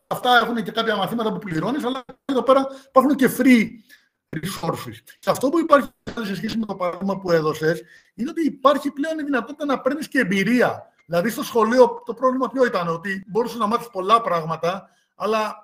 αυτά 0.06 0.38
έχουν 0.42 0.62
και 0.62 0.70
κάποια 0.70 0.96
μαθήματα 0.96 1.32
που 1.32 1.38
πληρώνεις, 1.38 1.84
αλλά 1.84 2.04
εδώ 2.24 2.42
πέρα 2.42 2.66
υπάρχουν 2.86 3.14
και 3.14 3.30
free 3.38 3.68
resources. 4.36 4.96
Και 5.18 5.30
αυτό 5.30 5.48
που 5.48 5.58
υπάρχει 5.58 5.88
σε 6.24 6.34
σχέση 6.34 6.58
με 6.58 6.66
το 6.66 6.74
παράδειγμα 6.74 7.18
που 7.18 7.30
έδωσες, 7.30 7.82
είναι 8.14 8.30
ότι 8.30 8.46
υπάρχει 8.46 8.90
πλέον 8.90 9.18
η 9.18 9.22
δυνατότητα 9.22 9.64
να 9.64 9.80
παίρνεις 9.80 10.08
και 10.08 10.18
εμπειρία. 10.18 10.92
Δηλαδή 11.06 11.30
στο 11.30 11.42
σχολείο 11.42 12.02
το 12.04 12.14
πρόβλημα 12.14 12.48
ποιο 12.48 12.64
ήταν, 12.64 12.88
ότι 12.88 13.24
μπορούσες 13.26 13.58
να 13.58 13.66
μάθεις 13.66 13.88
πολλά 13.88 14.20
πράγματα, 14.20 14.88
αλλά 15.14 15.62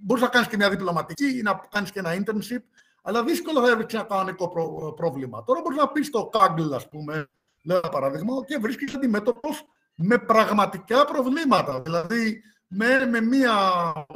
μπορείς 0.00 0.22
να 0.22 0.28
κάνεις 0.28 0.48
και 0.48 0.56
μια 0.56 0.70
διπλωματική 0.70 1.38
ή 1.38 1.42
να 1.42 1.60
κάνεις 1.70 1.90
και 1.90 1.98
ένα 1.98 2.14
internship 2.14 2.62
αλλά 3.02 3.24
δύσκολα 3.24 3.62
θα 3.62 3.70
έβριξε 3.70 3.96
ένα 3.96 4.06
κανονικό 4.06 4.48
πρόβλημα. 4.96 5.44
Τώρα 5.44 5.60
μπορείς 5.60 5.78
να 5.78 5.88
πεις 5.88 6.06
στο 6.06 6.30
Kaggle, 6.32 6.72
ας 6.74 6.88
πούμε, 6.88 7.28
λέω 7.64 7.76
ένα 7.76 7.88
παράδειγμα, 7.88 8.44
και 8.46 8.58
βρίσκεις 8.58 8.94
αντιμέτωπος 8.94 9.64
με 9.94 10.18
πραγματικά 10.18 11.04
προβλήματα. 11.04 11.80
Δηλαδή, 11.80 12.42
με, 12.66 13.06
με 13.06 13.20
μια 13.20 13.56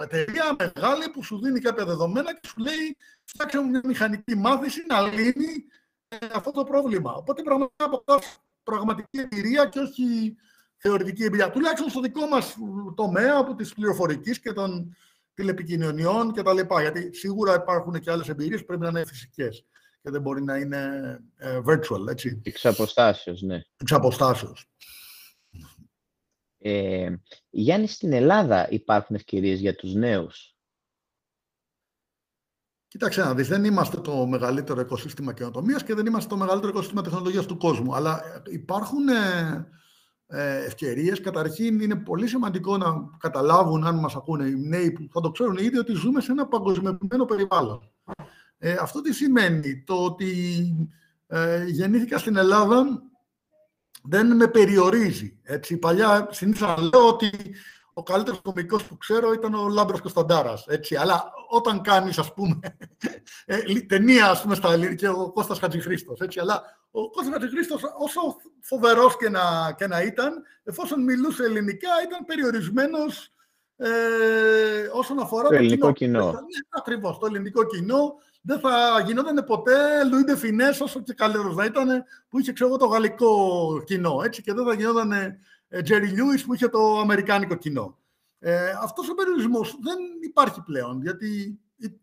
εταιρεία 0.00 0.56
μεγάλη 0.58 1.08
που 1.12 1.24
σου 1.24 1.40
δίνει 1.40 1.60
κάποια 1.60 1.84
δεδομένα 1.84 2.32
και 2.34 2.48
σου 2.48 2.60
λέει 2.60 2.96
φτιάξε 3.24 3.62
μια 3.62 3.80
μηχανική 3.84 4.34
μάθηση 4.36 4.84
να 4.88 5.00
λύνει 5.00 5.64
ε, 6.08 6.16
αυτό 6.34 6.50
το 6.50 6.64
πρόβλημα. 6.64 7.12
Οπότε 7.12 7.42
πραγματικά 7.42 7.84
αποκτάς 7.84 8.38
πραγματική 8.62 9.18
εμπειρία 9.20 9.66
και 9.66 9.78
όχι 9.78 10.36
θεωρητική 10.76 11.24
εμπειρία. 11.24 11.50
Τουλάχιστον 11.50 11.90
στο 11.90 12.00
δικό 12.00 12.26
μας 12.26 12.56
τομέα 12.94 13.36
από 13.36 13.54
της 13.54 13.74
πληροφορικής 13.74 14.40
και 14.40 14.52
των 14.52 14.96
τηλεπικοινωνιών 15.34 16.32
κτλ. 16.32 16.58
Γιατί 16.80 17.14
σίγουρα 17.14 17.54
υπάρχουν 17.54 18.00
και 18.00 18.10
άλλες 18.10 18.28
εμπειρίες 18.28 18.60
που 18.60 18.66
πρέπει 18.66 18.82
να 18.82 18.88
είναι 18.88 19.04
φυσικές 19.04 19.66
και 20.02 20.10
δεν 20.10 20.20
μπορεί 20.20 20.42
να 20.42 20.56
είναι 20.56 21.20
ε, 21.36 21.60
virtual, 21.66 22.08
έτσι. 22.08 22.40
Εξ 22.44 22.66
αποστάσεως, 22.66 23.42
ναι. 23.42 23.62
Εξ 23.76 23.92
αποστάσεως. 23.92 24.68
Ε, 26.58 27.14
Γιάννη, 27.50 27.86
στην 27.86 28.12
Ελλάδα 28.12 28.70
υπάρχουν 28.70 29.16
ευκαιρίες 29.16 29.60
για 29.60 29.74
τους 29.74 29.94
νέους; 29.94 30.54
Κοίταξε 32.94 33.20
να 33.20 33.34
δεις, 33.34 33.48
δεν 33.48 33.64
είμαστε 33.64 34.00
το 34.00 34.26
μεγαλύτερο 34.26 34.80
οικοσύστημα 34.80 35.32
καινοτομίας 35.32 35.84
και 35.84 35.94
δεν 35.94 36.06
είμαστε 36.06 36.28
το 36.28 36.36
μεγαλύτερο 36.36 36.68
οικοσύστημα 36.68 37.02
τεχνολογίας 37.02 37.46
του 37.46 37.56
κόσμου. 37.56 37.94
Αλλά 37.94 38.42
υπάρχουν 38.50 39.08
ε, 39.08 39.12
ε, 39.12 39.66
ευκαιρίες. 40.66 41.20
Καταρχήν 41.20 41.80
είναι 41.80 41.96
πολύ 41.96 42.26
σημαντικό 42.26 42.76
να 42.76 42.94
καταλάβουν, 43.18 43.84
αν 43.84 43.98
μας 43.98 44.16
ακούνε 44.16 44.44
οι 44.44 44.56
νέοι 44.56 44.90
που 44.90 45.08
θα 45.12 45.20
το 45.20 45.30
ξέρουν 45.30 45.56
ήδη, 45.56 45.78
ότι 45.78 45.92
ζούμε 45.92 46.20
σε 46.20 46.32
ένα 46.32 46.46
παγκοσμιοποιημένο 46.46 47.24
περιβάλλον. 47.24 47.90
Ε, 48.58 48.76
αυτό 48.80 49.00
τι 49.00 49.12
σημαίνει, 49.12 49.82
το 49.82 50.04
ότι 50.04 50.36
ε, 51.26 51.64
γεννήθηκα 51.64 52.18
στην 52.18 52.36
Ελλάδα 52.36 53.02
δεν 54.02 54.36
με 54.36 54.46
περιορίζει. 54.46 55.38
Έτσι, 55.42 55.76
παλιά 55.76 56.28
συνήθως 56.30 56.68
να 56.68 56.82
λέω 56.82 57.08
ότι 57.08 57.30
ο 57.92 58.02
καλύτερος 58.02 58.40
κομικός 58.40 58.84
που 58.84 58.96
ξέρω 58.96 59.32
ήταν 59.32 59.54
ο 59.54 59.68
Λάμπρος 59.68 60.00
Κωνσταντάρας. 60.00 60.66
Έτσι. 60.66 60.96
Αλλά 60.96 61.32
όταν 61.48 61.80
κάνεις, 61.80 62.18
ας 62.18 62.34
πούμε, 62.34 62.58
ε, 63.44 63.80
ταινία, 63.80 64.30
ας 64.30 64.42
πούμε, 64.42 64.54
στα 64.54 64.72
ελληνικά, 64.72 64.94
και 64.94 65.08
ο 65.08 65.32
Κώστας 65.32 65.58
Χατζηχρήστος, 65.58 66.20
έτσι. 66.20 66.40
Αλλά 66.40 66.62
ο 66.96 67.10
Κώστας 67.10 67.32
Χατζηχρήστος, 67.32 67.82
όσο 67.98 68.36
φοβερός 68.60 69.16
και 69.16 69.28
να, 69.28 69.74
και 69.78 69.86
να 69.86 70.02
ήταν, 70.02 70.42
εφόσον 70.64 71.02
μιλούσε 71.02 71.44
ελληνικά, 71.44 71.88
ήταν 72.06 72.24
περιορισμένος 72.24 73.32
ε, 73.76 73.88
όσον 74.92 75.18
αφορά 75.18 75.48
το, 75.48 75.54
ελληνικό 75.54 75.92
κοινό. 75.92 76.18
κοινό. 76.18 76.30
Ναι, 76.32 76.38
ακριβώς, 76.68 77.18
το 77.18 77.26
ελληνικό 77.26 77.64
κοινό. 77.64 78.14
Δεν 78.42 78.58
θα 78.58 79.02
γινόταν 79.06 79.44
ποτέ 79.44 80.04
Λουίντε 80.10 80.36
Φινές, 80.36 80.80
όσο 80.80 81.00
και 81.00 81.12
καλύτερος 81.12 81.54
να 81.54 81.64
ήταν, 81.64 82.04
που 82.28 82.38
είχε, 82.38 82.52
ξέρω 82.52 82.76
το 82.76 82.86
γαλλικό 82.86 83.82
κοινό, 83.86 84.22
έτσι, 84.24 84.42
και 84.42 84.52
δεν 84.52 84.64
θα 84.64 84.74
γινόταν 84.74 85.12
Τζέρι 85.82 86.06
Λιούις 86.06 86.44
που 86.44 86.54
είχε 86.54 86.68
το 86.68 86.98
αμερικάνικο 86.98 87.54
κοινό. 87.54 87.98
Ε, 88.38 88.70
αυτός 88.82 89.08
ο 89.08 89.14
περιορισμός 89.14 89.78
δεν 89.80 89.98
υπάρχει 90.20 90.62
πλέον, 90.62 91.02
γιατί 91.02 91.60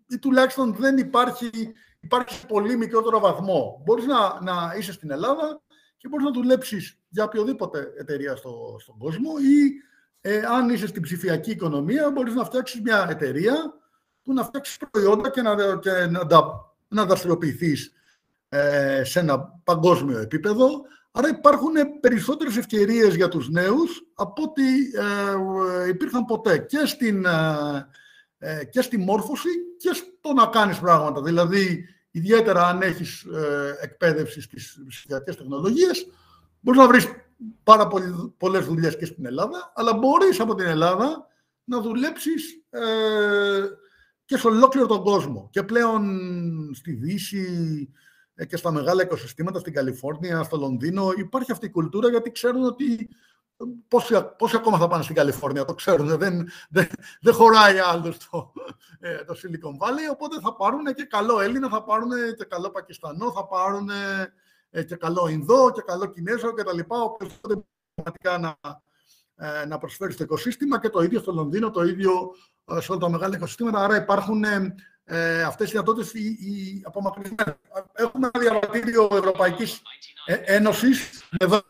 ή, 0.08 0.20
τουλάχιστον 0.20 0.76
δεν 0.76 0.98
υπάρχει, 0.98 1.50
υπάρχει 2.00 2.34
σε 2.34 2.46
πολύ 2.46 2.78
μικρότερο 2.78 3.20
βαθμό. 3.20 3.82
Μπορείς 3.86 4.06
να, 4.06 4.42
να 4.42 4.76
είσαι 4.78 4.92
στην 4.92 5.12
Ελλάδα 5.12 5.62
και 5.98 6.08
μπορείς 6.08 6.26
να 6.26 6.32
δουλέψεις 6.32 6.98
για 7.10 7.24
οποιοδήποτε 7.24 7.94
εταιρεία 7.98 8.36
στο, 8.36 8.76
στον 8.80 8.98
κόσμο 8.98 9.32
ή 9.42 9.72
ε, 10.22 10.42
αν 10.46 10.70
είσαι 10.70 10.88
στην 10.88 11.02
ψηφιακή 11.02 11.52
οικονομία 11.52 12.12
μπορείς 12.12 12.34
να 12.34 12.44
φτιάξεις 12.44 12.82
μια 12.82 13.08
εταιρεία 13.10 13.74
που 14.24 14.34
να 14.34 14.44
φτιάξεις 14.44 14.78
προϊόντα 14.92 15.30
και 15.30 15.42
να, 15.42 15.56
και 15.78 15.92
να, 15.92 16.28
να 16.88 17.06
δραστηριοποιηθείς 17.06 17.94
ε, 18.50 19.04
σε 19.04 19.20
ένα 19.20 19.40
παγκόσμιο 19.64 20.20
επίπεδο. 20.20 20.82
Άρα 21.12 21.30
υπάρχουν 21.30 21.74
περισσότερες 22.00 22.58
ευκαιρίες 22.58 23.16
για 23.16 23.28
τους 23.28 23.50
νέους 23.50 24.04
από 24.14 24.44
ό,τι 24.44 24.64
ε, 25.84 25.88
υπήρχαν 25.88 26.26
ποτέ 26.26 26.58
και 26.58 26.86
στην, 26.86 27.26
ε, 28.44 28.60
ε, 28.60 28.66
και 28.66 28.82
στη 28.82 28.98
μόρφωση 28.98 29.50
και 29.78 29.94
στο 29.94 30.34
να 30.34 30.46
κάνεις 30.46 30.80
πράγματα. 30.80 31.22
Δηλαδή, 31.22 31.86
ιδιαίτερα 32.12 32.68
αν 32.68 32.82
έχεις 32.82 33.24
ε, 33.24 33.78
εκπαίδευση 33.82 34.42
στις 34.42 34.84
ψηφιακές 34.88 35.36
τεχνολογίες, 35.36 36.08
μπορείς 36.60 36.80
να 36.80 36.88
βρεις 36.88 37.08
πάρα 37.64 37.88
πολλές 38.38 38.66
δουλειές 38.66 38.98
και 38.98 39.06
στην 39.06 39.26
Ελλάδα, 39.26 39.72
αλλά 39.76 39.94
μπορείς 39.94 40.40
από 40.40 40.56
την 40.56 40.66
Ελλάδα 40.66 41.28
να 41.64 41.82
δουλέψεις 41.82 42.64
ε, 42.70 42.82
και 44.26 44.38
σε 44.38 44.48
ολόκληρο 44.48 44.88
τον 44.88 45.04
κόσμο. 45.04 45.50
Και 45.52 45.64
πλέον 45.64 46.04
στη 46.74 46.92
Δύση 46.92 47.90
και 48.48 48.58
στα 48.58 48.72
μεγάλα 48.72 49.04
οικοσυστήματα, 49.04 49.60
στην 49.60 49.74
Καλιφόρνια, 49.74 50.44
στο 50.44 50.58
Λονδίνο, 50.58 51.12
υπάρχει 51.18 51.52
αυτή 51.52 51.66
η 51.66 51.70
κουλτούρα 51.70 52.10
γιατί 52.10 52.32
ξέρουν 52.32 52.64
ότι 52.64 53.10
Πόσοι, 53.88 54.16
πόσοι 54.38 54.56
ακόμα 54.56 54.78
θα 54.78 54.88
πάνε 54.88 55.04
στην 55.04 55.16
Καλιφόρνια, 55.16 55.66
το 55.66 55.74
ξέρουν, 55.74 56.18
δεν, 56.18 56.50
δεν, 56.70 56.88
δεν 57.22 57.34
χωράει 57.34 57.80
άλλος 57.80 58.18
το, 58.18 58.52
ε, 59.00 59.24
το 59.24 59.34
Silicon 59.34 59.86
Valley, 59.86 60.12
οπότε 60.12 60.40
θα 60.40 60.56
πάρουν 60.56 60.94
και 60.94 61.04
καλό 61.04 61.40
Έλληνα, 61.40 61.70
θα 61.70 61.84
πάρουν 61.84 62.10
και 62.38 62.46
καλό 62.46 62.70
Πακιστανό, 62.70 63.32
θα 63.32 63.48
πάρουν 63.48 63.90
ε, 64.70 64.84
και 64.84 64.96
καλό 64.96 65.28
Ινδό 65.28 65.72
και 65.72 65.82
καλό 65.82 66.06
Κινέζο 66.06 66.54
κτλ. 66.54 66.80
Οπότε 66.88 67.66
πραγματικά 67.94 68.38
να, 68.38 68.82
ε, 69.36 69.66
να 69.66 69.78
προσφέρει 69.78 70.12
στο 70.12 70.24
οικοσύστημα 70.24 70.80
και 70.80 70.90
το 70.90 71.02
ίδιο 71.02 71.20
στο 71.20 71.32
Λονδίνο, 71.32 71.72
το 71.72 71.84
ίδιο 71.84 72.36
ε, 72.66 72.80
σε 72.82 72.92
όλα 72.92 73.02
τα 73.02 73.10
μεγάλα 73.10 73.36
οικοσυστήματα. 73.36 73.84
Άρα 73.84 73.96
υπάρχουν 73.96 74.44
ε, 74.44 74.76
ε 75.04 75.44
αυτές 75.44 75.68
οι 75.68 75.72
δυνατότητες 75.72 76.14
οι, 76.14 76.26
οι 76.26 76.84
Έχουμε 77.94 78.30
ένα 78.34 78.44
διαβατήριο 78.44 79.10
Ευρωπαϊκής 79.12 79.82
Ένωσης, 80.26 81.24
εδώ 81.38 81.62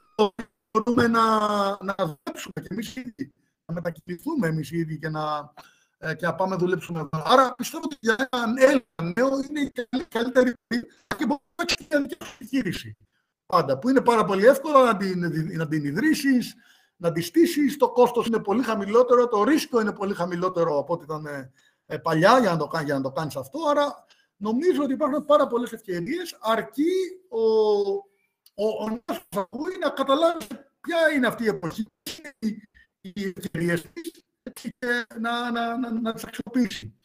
μπορούμε 0.71 1.07
να, 1.07 1.39
να 1.69 1.95
δουλέψουμε 1.97 2.61
και 2.61 2.67
εμείς 2.69 2.95
ήδη, 2.95 3.33
να 3.65 3.73
μετακινηθούμε 3.73 4.47
εμείς 4.47 4.71
ήδη 4.71 4.99
και 4.99 5.09
να, 5.09 5.53
ε, 5.97 6.15
και 6.15 6.25
να 6.25 6.35
πάμε 6.35 6.51
να 6.51 6.57
δουλέψουμε 6.57 6.99
εδώ. 6.99 7.23
Άρα 7.25 7.55
πιστεύω 7.55 7.83
ότι 7.85 7.97
για 7.99 8.29
έναν 8.31 8.57
Έλληνα 8.57 9.13
νέο 9.15 9.29
είναι 9.49 9.59
η 9.89 10.05
καλύτερη 10.09 10.53
και 11.17 11.25
μπορεί 11.25 11.41
να 11.55 11.65
έχει 11.67 11.87
μια 11.89 12.17
επιχείρηση. 12.35 12.97
Πάντα, 13.45 13.77
που 13.77 13.89
είναι 13.89 14.01
πάρα 14.01 14.25
πολύ 14.25 14.45
εύκολο 14.45 14.83
να 14.83 14.97
την, 14.97 15.19
να 15.57 15.67
την 15.67 15.83
ιδρύσεις, 15.83 16.55
να 16.95 17.11
τη 17.11 17.21
στήσεις. 17.21 17.77
Το 17.77 17.89
κόστος 17.89 18.27
είναι 18.27 18.39
πολύ 18.39 18.63
χαμηλότερο, 18.63 19.27
το 19.27 19.43
ρίσκο 19.43 19.81
είναι 19.81 19.93
πολύ 19.93 20.13
χαμηλότερο 20.13 20.77
από 20.79 20.93
ό,τι 20.93 21.03
ήταν 21.03 21.25
ε, 21.85 21.97
παλιά 21.97 22.39
για 22.39 22.51
να, 22.51 22.57
το, 22.57 22.69
για 22.83 22.93
να 22.93 23.01
το 23.01 23.11
κάνεις 23.11 23.35
αυτό. 23.35 23.59
Άρα 23.69 24.05
νομίζω 24.37 24.83
ότι 24.83 24.93
υπάρχουν 24.93 25.25
πάρα 25.25 25.47
πολλές 25.47 25.71
ευκαιρίες, 25.71 26.37
αρκεί 26.41 26.91
ο, 27.29 27.41
ο, 28.61 28.83
ο 28.83 28.87
νέος 28.89 29.25
που 29.29 29.39
ακούει 29.39 29.77
να 29.79 29.89
καταλάβει 29.89 30.45
ποια 30.81 31.11
είναι 31.15 31.27
αυτή 31.27 31.43
η 31.43 31.47
εποχή, 31.47 31.85
οι 33.01 33.33
ευκαιρίε 33.35 33.77
της 33.77 34.71
και 34.79 35.05
να, 35.19 35.51
να, 35.51 35.77
να, 35.77 36.01
να 36.01 36.13
τις 36.13 36.23
αξιοποιήσει. 36.23 36.95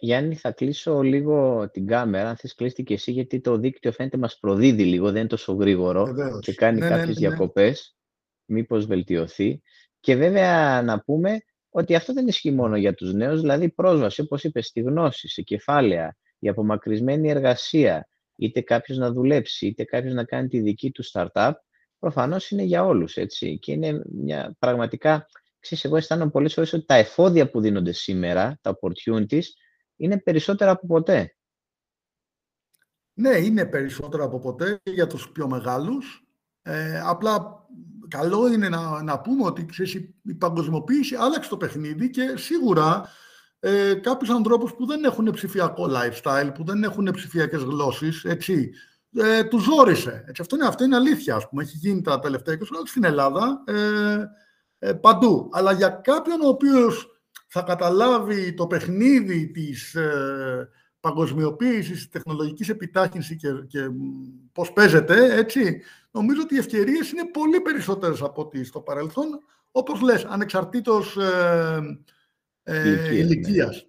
Γιάννη, 0.00 0.34
θα 0.34 0.52
κλείσω 0.52 1.02
λίγο 1.02 1.68
την 1.70 1.86
κάμερα, 1.86 2.28
αν 2.28 2.36
θες 2.36 2.54
κλείσει 2.54 2.82
και 2.82 2.94
εσύ, 2.94 3.12
γιατί 3.12 3.40
το 3.40 3.56
δίκτυο 3.56 3.92
φαίνεται 3.92 4.16
μας 4.16 4.38
προδίδει 4.38 4.84
λίγο, 4.84 5.06
δεν 5.06 5.16
είναι 5.16 5.28
τόσο 5.28 5.52
γρήγορο 5.52 6.14
και 6.40 6.54
κάνει 6.54 6.78
ναι, 6.78 6.84
ναι 6.84 6.90
κάποιες 6.90 7.18
ναι, 7.18 7.28
ναι, 7.28 7.28
διακοπές, 7.28 7.96
μήπως 8.44 8.86
βελτιωθεί. 8.86 9.62
Και 10.00 10.16
βέβαια 10.16 10.82
να 10.82 11.00
πούμε 11.00 11.40
ότι 11.70 11.94
αυτό 11.94 12.12
δεν 12.12 12.28
ισχύει 12.28 12.50
μόνο 12.50 12.76
για 12.76 12.94
τους 12.94 13.12
νέους, 13.12 13.40
δηλαδή 13.40 13.70
πρόσβαση, 13.70 14.20
όπως 14.20 14.44
είπες, 14.44 14.66
στη 14.66 14.80
γνώση, 14.80 15.28
σε 15.28 15.42
κεφάλαια, 15.42 16.16
η 16.38 16.48
απομακρυσμένη 16.48 17.30
εργασία, 17.30 18.08
είτε 18.44 18.60
κάποιος 18.60 18.98
να 18.98 19.12
δουλέψει, 19.12 19.66
είτε 19.66 19.84
κάποιος 19.84 20.12
να 20.12 20.24
κάνει 20.24 20.48
τη 20.48 20.60
δική 20.60 20.90
του 20.90 21.04
startup, 21.12 21.52
προφανώς 21.98 22.50
είναι 22.50 22.62
για 22.62 22.84
όλους, 22.84 23.16
έτσι. 23.16 23.58
Και 23.58 23.72
είναι 23.72 24.02
μια 24.12 24.56
πραγματικά, 24.58 25.26
ξέρεις, 25.60 25.84
εγώ 25.84 25.96
αισθάνομαι 25.96 26.30
πολλές 26.30 26.54
φορές 26.54 26.72
ότι 26.72 26.84
τα 26.84 26.94
εφόδια 26.94 27.50
που 27.50 27.60
δίνονται 27.60 27.92
σήμερα, 27.92 28.58
τα 28.60 28.78
opportunities, 28.80 29.44
είναι 29.96 30.18
περισσότερα 30.18 30.70
από 30.70 30.86
ποτέ. 30.86 31.36
Ναι, 33.14 33.36
είναι 33.36 33.66
περισσότερα 33.66 34.24
από 34.24 34.38
ποτέ 34.38 34.80
για 34.84 35.06
τους 35.06 35.30
πιο 35.32 35.48
μεγάλους. 35.48 36.26
Ε, 36.62 37.00
απλά 37.00 37.66
καλό 38.08 38.52
είναι 38.52 38.68
να, 38.68 39.02
να 39.02 39.20
πούμε 39.20 39.44
ότι 39.44 39.64
ξέρεις, 39.64 39.94
η 40.22 40.34
παγκοσμιοποίηση 40.34 41.14
άλλαξε 41.14 41.48
το 41.48 41.56
παιχνίδι 41.56 42.10
και 42.10 42.36
σίγουρα 42.36 43.08
ε, 43.64 43.94
κάποιους 43.94 44.30
ανθρώπους 44.30 44.74
που 44.74 44.86
δεν 44.86 45.04
έχουν 45.04 45.30
ψηφιακό 45.30 45.90
lifestyle, 45.90 46.50
που 46.54 46.64
δεν 46.64 46.82
έχουν 46.82 47.10
ψηφιακές 47.12 47.62
γλώσσες, 47.62 48.24
έτσι, 48.24 48.70
ε, 49.16 49.44
τους 49.44 49.62
ζόρισε. 49.62 50.24
Έτσι, 50.26 50.42
αυτό, 50.42 50.56
είναι, 50.56 50.66
αυτό 50.66 50.84
είναι 50.84 50.96
αλήθεια, 50.96 51.34
ας 51.34 51.48
πούμε. 51.48 51.62
Έχει 51.62 51.76
γίνει 51.76 52.00
τα 52.00 52.18
τελευταία 52.18 52.54
20 52.54 52.58
χρόνια 52.66 52.86
στην 52.86 53.04
Ελλάδα, 53.04 53.62
ε, 53.66 54.24
ε, 54.78 54.92
παντού. 54.92 55.48
Αλλά 55.52 55.72
για 55.72 55.88
κάποιον 55.88 56.40
ο 56.40 56.48
οποίος 56.48 57.22
θα 57.48 57.62
καταλάβει 57.62 58.54
το 58.54 58.66
παιχνίδι 58.66 59.50
της 59.50 59.94
ε, 59.94 60.68
παγκοσμιοποίησης, 61.00 61.96
της 61.96 62.08
τεχνολογικής 62.08 62.68
επιτάχυνσης 62.68 63.36
και, 63.36 63.48
και 63.68 63.88
πώς 64.52 64.72
παίζεται, 64.72 65.34
έτσι, 65.38 65.82
νομίζω 66.10 66.40
ότι 66.42 66.54
οι 66.54 66.58
ευκαιρίες 66.58 67.10
είναι 67.10 67.30
πολύ 67.32 67.60
περισσότερες 67.60 68.22
από 68.22 68.42
ό,τι 68.42 68.64
στο 68.64 68.80
παρελθόν, 68.80 69.26
όπως 69.70 70.00
λες, 70.00 70.24
ανεξαρτήτως 70.24 71.16
ε, 71.16 71.80
ε, 72.62 73.14
ηλικίας. 73.16 73.86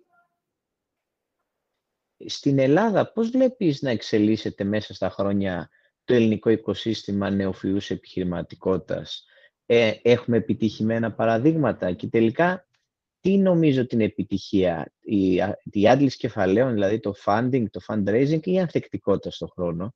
Στην 2.26 2.60
Ελλάδα, 2.60 3.12
πώς 3.12 3.30
βλέπεις 3.30 3.82
να 3.82 3.90
εξελίσσεται 3.90 4.64
μέσα 4.64 4.94
στα 4.94 5.10
χρόνια 5.10 5.70
το 6.04 6.14
ελληνικό 6.14 6.50
οικοσύστημα 6.50 7.30
νεοφυούς 7.30 7.90
επιχειρηματικότητας; 7.90 9.26
Ε, 9.66 9.94
έχουμε 10.02 10.38
επιτυχημένα 10.38 11.14
παραδείγματα 11.14 11.94
και 11.94 12.08
τελικά 12.08 12.68
τι 13.20 13.38
νομίζω 13.38 13.86
την 13.86 14.02
επιτυχία, 14.02 14.94
η, 15.00 15.34
η 15.64 15.88
άντληση 15.88 16.18
κεφαλαίων, 16.18 16.74
δηλαδή 16.74 17.00
το 17.00 17.14
funding, 17.26 17.66
το 17.70 17.80
fundraising 17.88 18.40
ή 18.48 18.52
η 18.52 18.60
ανθεκτικότητα 18.60 19.32
στον 19.32 19.50
χρόνο; 19.50 19.96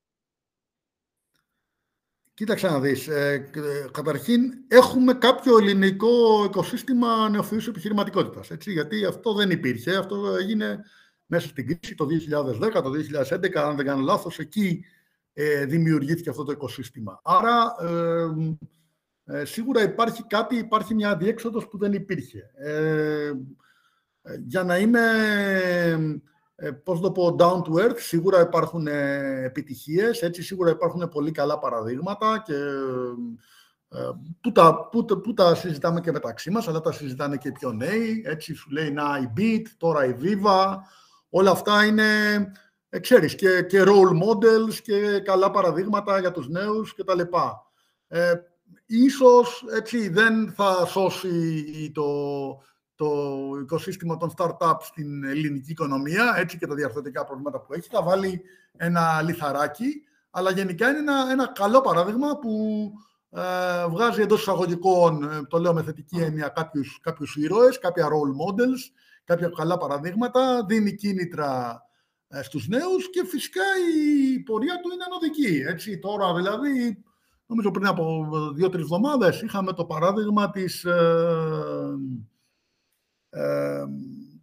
Κοίταξε 2.37 2.67
να 2.67 2.79
δεις. 2.79 3.07
Ε, 3.07 3.49
καταρχήν, 3.91 4.41
έχουμε 4.67 5.13
κάποιο 5.13 5.57
ελληνικό 5.57 6.43
οικοσύστημα 6.45 7.29
νεοφυούς 7.29 7.67
επιχειρηματικότητας. 7.67 8.51
Έτσι, 8.51 8.71
γιατί 8.71 9.05
αυτό 9.05 9.33
δεν 9.33 9.49
υπήρχε. 9.49 9.95
Αυτό 9.95 10.35
έγινε 10.35 10.83
μέσα 11.25 11.47
στην 11.47 11.67
κρίση 11.67 11.95
το 11.95 12.05
2010, 12.05 12.81
το 12.83 12.91
2011, 12.91 13.55
αν 13.55 13.75
δεν 13.75 13.85
κάνω 13.85 14.01
λάθος. 14.01 14.39
Εκεί 14.39 14.85
ε, 15.33 15.65
δημιουργήθηκε 15.65 16.29
αυτό 16.29 16.43
το 16.43 16.51
οικοσύστημα. 16.51 17.21
Άρα, 17.23 17.75
ε, 19.25 19.45
σίγουρα 19.45 19.83
υπάρχει 19.83 20.23
κάτι, 20.23 20.55
υπάρχει 20.55 20.93
μια 20.93 21.17
διέξοδος 21.17 21.67
που 21.67 21.77
δεν 21.77 21.93
υπήρχε. 21.93 22.51
Ε, 22.55 23.31
για 24.45 24.63
να 24.63 24.77
είμαι 24.77 25.01
ε, 26.59 26.71
πώς 26.71 26.99
το 26.99 27.11
πω, 27.11 27.35
down 27.39 27.61
to 27.61 27.85
earth, 27.85 27.97
σίγουρα 27.97 28.41
υπάρχουν 28.41 28.87
ε, 28.87 29.43
επιτυχίες, 29.43 30.21
έτσι 30.21 30.43
σίγουρα 30.43 30.69
υπάρχουν 30.69 31.09
πολύ 31.09 31.31
καλά 31.31 31.59
παραδείγματα 31.59 32.43
και 32.45 32.53
ε, 33.89 34.09
που, 34.41 34.51
τα, 34.51 34.87
που, 34.91 35.05
που 35.05 35.33
τα 35.33 35.55
συζητάμε 35.55 36.01
και 36.01 36.11
μεταξύ 36.11 36.49
μας, 36.49 36.67
αλλά 36.67 36.81
τα 36.81 36.91
συζητάνε 36.91 37.37
και 37.37 37.47
οι 37.47 37.51
πιο 37.51 37.71
νέοι, 37.71 38.23
έτσι 38.25 38.53
σου 38.53 38.69
λέει 38.71 38.91
να 38.91 39.03
η 39.17 39.33
Beat, 39.37 39.65
τώρα 39.77 40.05
η 40.05 40.15
Viva, 40.21 40.75
όλα 41.29 41.51
αυτά 41.51 41.85
είναι, 41.85 42.05
ε, 42.89 42.99
ξέρεις, 42.99 43.35
και, 43.35 43.61
και 43.61 43.83
role 43.85 44.11
models 44.23 44.73
και 44.83 45.19
καλά 45.19 45.51
παραδείγματα 45.51 46.19
για 46.19 46.31
τους 46.31 46.47
νέους 46.47 46.93
και 46.93 47.03
τα 47.03 47.15
λοιπά. 47.15 47.71
Ε, 48.07 48.33
ίσως, 48.85 49.65
έτσι, 49.75 50.09
δεν 50.09 50.51
θα 50.51 50.85
σώσει 50.85 51.91
το, 51.93 52.03
το 52.97 53.09
οικοσύστημα 53.61 54.17
των 54.17 54.33
startup 54.37 54.77
στην 54.81 55.23
ελληνική 55.23 55.71
οικονομία, 55.71 56.33
έτσι 56.37 56.57
και 56.57 56.67
τα 56.67 56.75
διαρθρωτικά 56.75 57.25
προβλήματα 57.25 57.59
που 57.59 57.73
έχει, 57.73 57.89
θα 57.91 58.03
βάλει 58.03 58.41
ένα 58.77 59.21
λιθαράκι, 59.21 60.01
αλλά 60.29 60.51
γενικά 60.51 60.89
είναι 60.89 60.97
ένα, 60.97 61.27
ένα 61.31 61.51
καλό 61.55 61.81
παράδειγμα 61.81 62.37
που 62.37 62.91
ε, 63.29 63.87
βγάζει 63.89 64.21
εντός 64.21 64.41
εισαγωγικών, 64.41 65.23
ε, 65.23 65.41
το 65.49 65.57
λέω 65.57 65.73
με 65.73 65.83
θετική 65.83 66.17
έννοια, 66.19 66.47
κάποιους, 66.47 66.99
κάποιους 67.01 67.35
ήρωες, 67.35 67.79
κάποια 67.79 68.05
role 68.05 68.31
models, 68.41 68.91
κάποια 69.23 69.51
καλά 69.55 69.77
παραδείγματα, 69.77 70.65
δίνει 70.65 70.95
κίνητρα 70.95 71.81
ε, 72.27 72.41
στους 72.41 72.67
νέους 72.67 73.09
και 73.09 73.25
φυσικά 73.25 73.63
η 74.33 74.39
πορεία 74.39 74.79
του 74.81 74.89
είναι 74.93 75.03
ανωδική. 75.03 75.63
Έτσι, 75.67 75.99
τώρα 75.99 76.35
δηλαδή, 76.35 77.03
νομίζω 77.45 77.71
πριν 77.71 77.87
από 77.87 78.27
δύο-τρεις 78.53 78.83
εβδομάδες, 78.83 79.41
είχαμε 79.41 79.73
το 79.73 79.85
παράδειγμα 79.85 80.49
της... 80.49 80.83
Ε, 80.83 81.97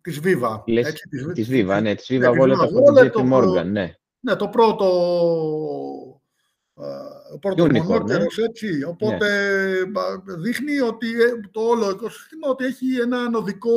της 0.00 0.20
Viva. 0.24 0.62
Λες, 0.66 0.86
έτσι, 0.86 1.08
της, 1.08 1.26
της 1.32 1.48
Viva, 1.50 1.78
ναι, 1.82 1.94
της 1.94 2.06
Viva 2.10 2.18
ναι, 2.18 2.28
Wallet 2.28 2.58
από 2.58 2.92
την 2.92 3.10
JP 3.14 3.32
Morgan, 3.32 3.66
ναι. 3.66 3.94
Ναι, 4.20 4.36
το 4.36 4.48
πρώτο 4.48 4.86
ο 7.34 7.38
πρώτος 7.38 7.68
μονότερος, 7.68 8.36
ναι. 8.36 8.44
έτσι. 8.44 8.84
Οπότε 8.84 9.28
ναι. 9.84 10.34
δείχνει 10.36 10.80
ότι 10.80 11.06
ε, 11.06 11.48
το 11.50 11.60
όλο 11.60 11.90
οικοσύστημα 11.90 12.48
ότι 12.48 12.64
έχει 12.64 12.86
ένα 13.00 13.28
νοδικό 13.30 13.70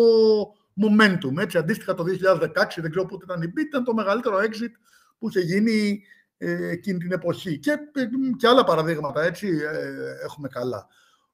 momentum. 0.82 1.38
Έτσι. 1.38 1.58
Αντίστοιχα 1.58 1.93
το 1.93 2.04
2016, 2.04 2.48
δεν 2.76 2.89
ξέρω 2.89 3.06
πότε 3.06 3.26
ήταν 3.26 3.41
η 3.41 3.54
BIT, 3.56 3.60
ήταν 3.60 3.84
το 3.84 3.93
μεγαλύτερο 3.93 4.38
exit 4.38 4.72
που 5.17 5.30
είχε 5.30 5.39
γίνει 5.39 6.04
ε, 6.38 6.70
εκείνη 6.70 6.98
την 7.00 7.12
εποχή. 7.12 7.60
Και, 7.60 7.72
ε, 7.72 8.10
και 8.38 8.48
άλλα 8.48 8.63
παραδείγματα, 8.63 9.24
έτσι, 9.24 9.48
ε, 9.48 10.24
έχουμε 10.24 10.48
καλά. 10.48 10.88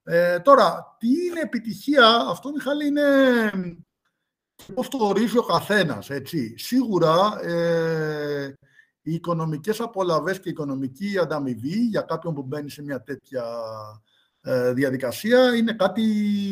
Ε, 0.04 0.40
τώρα, 0.40 0.96
τι 1.00 1.08
είναι 1.08 1.40
επιτυχία, 1.40 2.08
αυτό 2.30 2.52
Μιχάλη 2.52 2.88
είναι 2.88 3.02
πώς 4.74 4.88
το 4.88 4.98
ορίζει 5.02 5.38
ο 5.38 5.44
καθένας, 5.44 6.10
έτσι. 6.10 6.58
Σίγουρα 6.58 7.40
ε, 7.42 8.58
οι 9.02 9.14
οικονομικές 9.14 9.80
απολαβές 9.80 10.40
και 10.40 10.50
η 10.50 10.52
οικονομική 10.52 11.18
ανταμοιβή 11.18 11.80
για 11.86 12.02
κάποιον 12.02 12.34
που 12.34 12.44
μπαίνει 12.44 12.70
σε 12.70 12.82
μια 12.82 13.04
τέτοια 13.04 13.44
ε, 14.42 14.74
διαδικασία 14.74 15.56
είναι 15.56 15.74
κάτι 15.74 16.04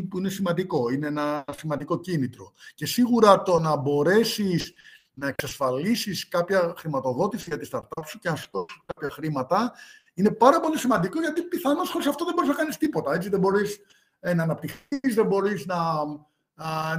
που 0.09 0.17
είναι 0.17 0.29
σημαντικό, 0.29 0.89
είναι 0.89 1.07
ένα 1.07 1.43
σημαντικό 1.57 1.99
κίνητρο. 1.99 2.53
Και 2.75 2.85
σίγουρα 2.85 3.41
το 3.41 3.59
να 3.59 3.75
μπορέσεις 3.75 4.73
να 5.13 5.27
εξασφαλίσεις 5.27 6.27
κάποια 6.27 6.73
χρηματοδότηση 6.77 7.45
για 7.47 7.57
τη 7.57 7.69
startup 7.71 8.03
σου 8.05 8.19
και 8.19 8.29
να 8.29 8.35
σου 8.35 8.49
κάποια 8.85 9.09
χρήματα 9.09 9.73
είναι 10.13 10.31
πάρα 10.31 10.59
πολύ 10.59 10.77
σημαντικό 10.77 11.19
γιατί 11.19 11.41
πιθανώς 11.41 11.89
χωρίς 11.89 12.07
αυτό 12.07 12.25
δεν 12.25 12.33
μπορείς 12.33 12.49
να 12.49 12.55
κάνεις 12.55 12.77
τίποτα. 12.77 13.13
Έτσι 13.13 13.29
δεν 13.29 13.39
μπορείς 13.39 13.79
ε, 14.19 14.33
να 14.33 14.43
αναπτυχθείς, 14.43 15.15
δεν 15.15 15.25
μπορείς 15.25 15.65
να, 15.65 15.77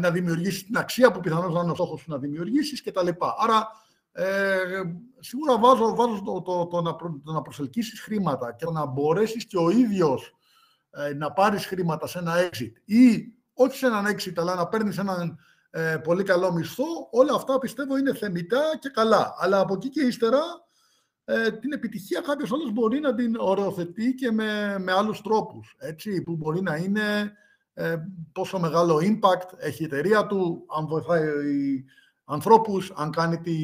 να 0.01 0.11
δημιουργήσεις 0.11 0.67
την 0.67 0.77
αξία 0.77 1.13
που 1.13 1.21
πιθανώς 1.21 1.55
να 1.55 1.61
είναι 1.61 1.71
ο 1.71 1.75
στόχος 1.75 2.01
σου 2.01 2.11
να 2.11 2.19
δημιουργήσεις 2.19 2.83
κτλ. 2.83 3.09
Άρα 3.39 3.69
ε, 4.13 4.83
σίγουρα 5.19 5.59
βάζω, 5.59 5.95
βάζω 5.95 6.23
το, 6.25 6.43
το, 6.43 6.67
το, 6.67 6.81
να, 6.81 6.97
το 6.97 7.33
να 7.33 7.43
προσελκύσεις 7.43 8.01
χρήματα 8.01 8.53
και 8.53 8.67
να 8.73 8.87
μπορέσεις 8.87 9.47
και 9.47 9.59
ο 9.59 9.71
ίδιος 9.71 10.35
ε, 10.91 11.15
να 11.15 11.33
πάρεις 11.33 11.67
χρήματα 11.67 12.07
σε 12.07 12.19
ένα 12.19 12.35
exit 12.51 12.73
ή 12.85 13.33
όχι 13.53 13.77
σε 13.77 13.87
έναν 13.87 14.07
exit, 14.07 14.33
αλλά 14.37 14.55
να 14.55 14.69
παίρνεις 14.69 14.99
έναν 14.99 15.39
ε, 15.71 15.97
πολύ 15.97 16.23
καλό 16.23 16.53
μισθό, 16.53 17.09
όλα 17.11 17.35
αυτά 17.35 17.59
πιστεύω 17.59 17.97
είναι 17.97 18.15
θεμητά 18.15 18.63
και 18.81 18.89
καλά. 18.89 19.35
Αλλά 19.39 19.61
από 19.61 19.75
εκεί 19.75 19.89
και 19.89 20.03
ύστερα 20.03 20.41
ε, 21.25 21.51
την 21.51 21.73
επιτυχία 21.73 22.21
κάποιος 22.21 22.53
άλλος 22.53 22.73
μπορεί 22.73 23.01
να 23.01 23.15
την 23.15 23.37
οριοθετεί 23.39 24.15
και 24.15 24.31
με, 24.31 24.79
με 24.79 24.93
άλλους 24.93 25.21
τρόπους, 25.21 25.75
έτσι, 25.79 26.23
που 26.23 26.37
μπορεί 26.37 26.63
να 26.63 26.77
είναι 26.77 27.33
ε, 27.75 27.97
πόσο 28.33 28.59
μεγάλο 28.59 28.97
impact 28.97 29.59
έχει 29.59 29.83
η 29.83 29.85
εταιρεία 29.85 30.27
του, 30.27 30.67
αν 30.77 30.87
βοηθάει 30.87 31.25
ανθρώπους, 32.25 32.93
αν 32.95 33.11
κάνει 33.11 33.39
τη, 33.39 33.57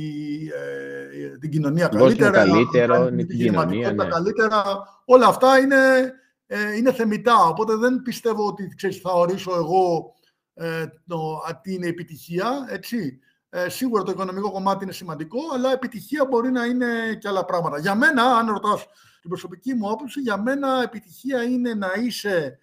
ε, 1.22 1.38
την 1.38 1.50
κοινωνία 1.50 1.88
καλύτερα, 1.88 2.30
καλύτερο, 2.30 2.94
αν 2.94 3.04
κάνει 3.04 3.26
την 3.26 3.38
κοινωνία, 3.38 3.92
ναι. 3.92 4.04
καλύτερα. 4.04 4.64
Όλα 5.04 5.26
αυτά 5.26 5.58
είναι, 5.58 6.12
ε, 6.46 6.76
είναι 6.76 6.92
θεμητά, 6.92 7.46
οπότε 7.46 7.76
δεν 7.76 8.02
πιστεύω 8.02 8.46
ότι 8.46 8.72
ξέρεις, 8.76 8.96
θα 8.96 9.12
ορίσω 9.12 9.54
εγώ 9.54 10.14
ε, 10.54 10.84
το, 11.06 11.40
τι 11.62 11.74
είναι 11.74 11.86
επιτυχία, 11.86 12.66
έτσι. 12.70 13.18
Ε, 13.50 13.68
σίγουρα 13.68 14.02
το 14.02 14.10
οικονομικό 14.10 14.50
κομμάτι 14.50 14.84
είναι 14.84 14.92
σημαντικό, 14.92 15.38
αλλά 15.54 15.72
επιτυχία 15.72 16.24
μπορεί 16.24 16.50
να 16.50 16.64
είναι 16.64 17.14
και 17.20 17.28
άλλα 17.28 17.44
πράγματα. 17.44 17.78
Για 17.78 17.94
μένα, 17.94 18.22
αν 18.22 18.48
ρωτάς 18.48 18.86
την 19.20 19.30
προσωπική 19.30 19.74
μου 19.74 19.90
άποψη, 19.90 20.20
για 20.20 20.42
μένα 20.42 20.82
επιτυχία 20.82 21.42
είναι 21.42 21.74
να 21.74 21.88
είσαι, 22.04 22.58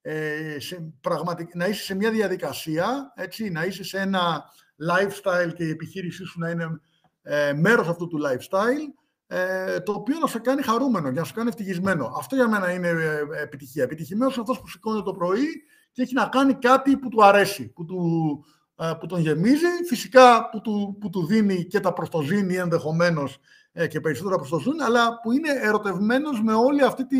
ε, 0.00 0.56
σε, 0.58 0.92
πραγματικ... 1.00 1.54
να 1.54 1.66
είσαι 1.66 1.82
σε 1.82 1.94
μια 1.94 2.10
διαδικασία, 2.10 3.12
έτσι, 3.16 3.50
να 3.50 3.64
είσαι 3.64 3.84
σε 3.84 3.98
ένα 3.98 4.44
lifestyle 4.90 5.52
και 5.54 5.64
η 5.64 5.70
επιχείρησή 5.70 6.24
σου 6.24 6.38
να 6.38 6.50
είναι 6.50 6.80
ε, 7.22 7.52
μέρος 7.52 7.88
αυτού 7.88 8.06
του 8.06 8.18
lifestyle, 8.26 8.98
ε, 9.26 9.80
το 9.80 9.92
οποίο 9.92 10.18
να 10.18 10.26
σε 10.26 10.38
κάνει 10.38 10.62
χαρούμενο, 10.62 11.10
για 11.10 11.20
να 11.20 11.26
σε 11.26 11.32
κάνει 11.32 11.48
ευτυχισμένο. 11.48 12.12
Αυτό 12.18 12.34
για 12.34 12.48
μένα 12.48 12.72
είναι 12.72 12.88
ε, 12.88 13.42
επιτυχία. 13.42 13.82
Επιτυχημένος 13.82 14.32
είναι 14.32 14.42
αυτός 14.42 14.60
που 14.60 14.68
σηκώνεται 14.68 15.02
το 15.02 15.12
πρωί 15.12 15.46
και 15.92 16.02
έχει 16.02 16.14
να 16.14 16.26
κάνει 16.26 16.54
κάτι 16.54 16.96
που 16.96 17.08
του 17.08 17.24
αρέσει, 17.24 17.68
που, 17.68 17.84
του, 17.84 17.98
ε, 18.38 18.57
που 19.00 19.06
τον 19.06 19.20
γεμίζει, 19.20 19.66
φυσικά 19.88 20.48
που 20.50 20.60
του, 20.60 20.96
που 21.00 21.10
του 21.10 21.26
δίνει 21.26 21.64
και 21.64 21.80
τα 21.80 21.92
προστοζήνη 21.92 22.54
ενδεχομένως 22.54 23.38
ε, 23.72 23.86
και 23.86 24.00
περισσότερα 24.00 24.36
προστοζήνη, 24.36 24.82
αλλά 24.82 25.20
που 25.20 25.32
είναι 25.32 25.50
ερωτευμένος 25.62 26.42
με 26.42 26.54
όλη 26.54 26.82
αυτή 26.82 27.06
τη, 27.06 27.18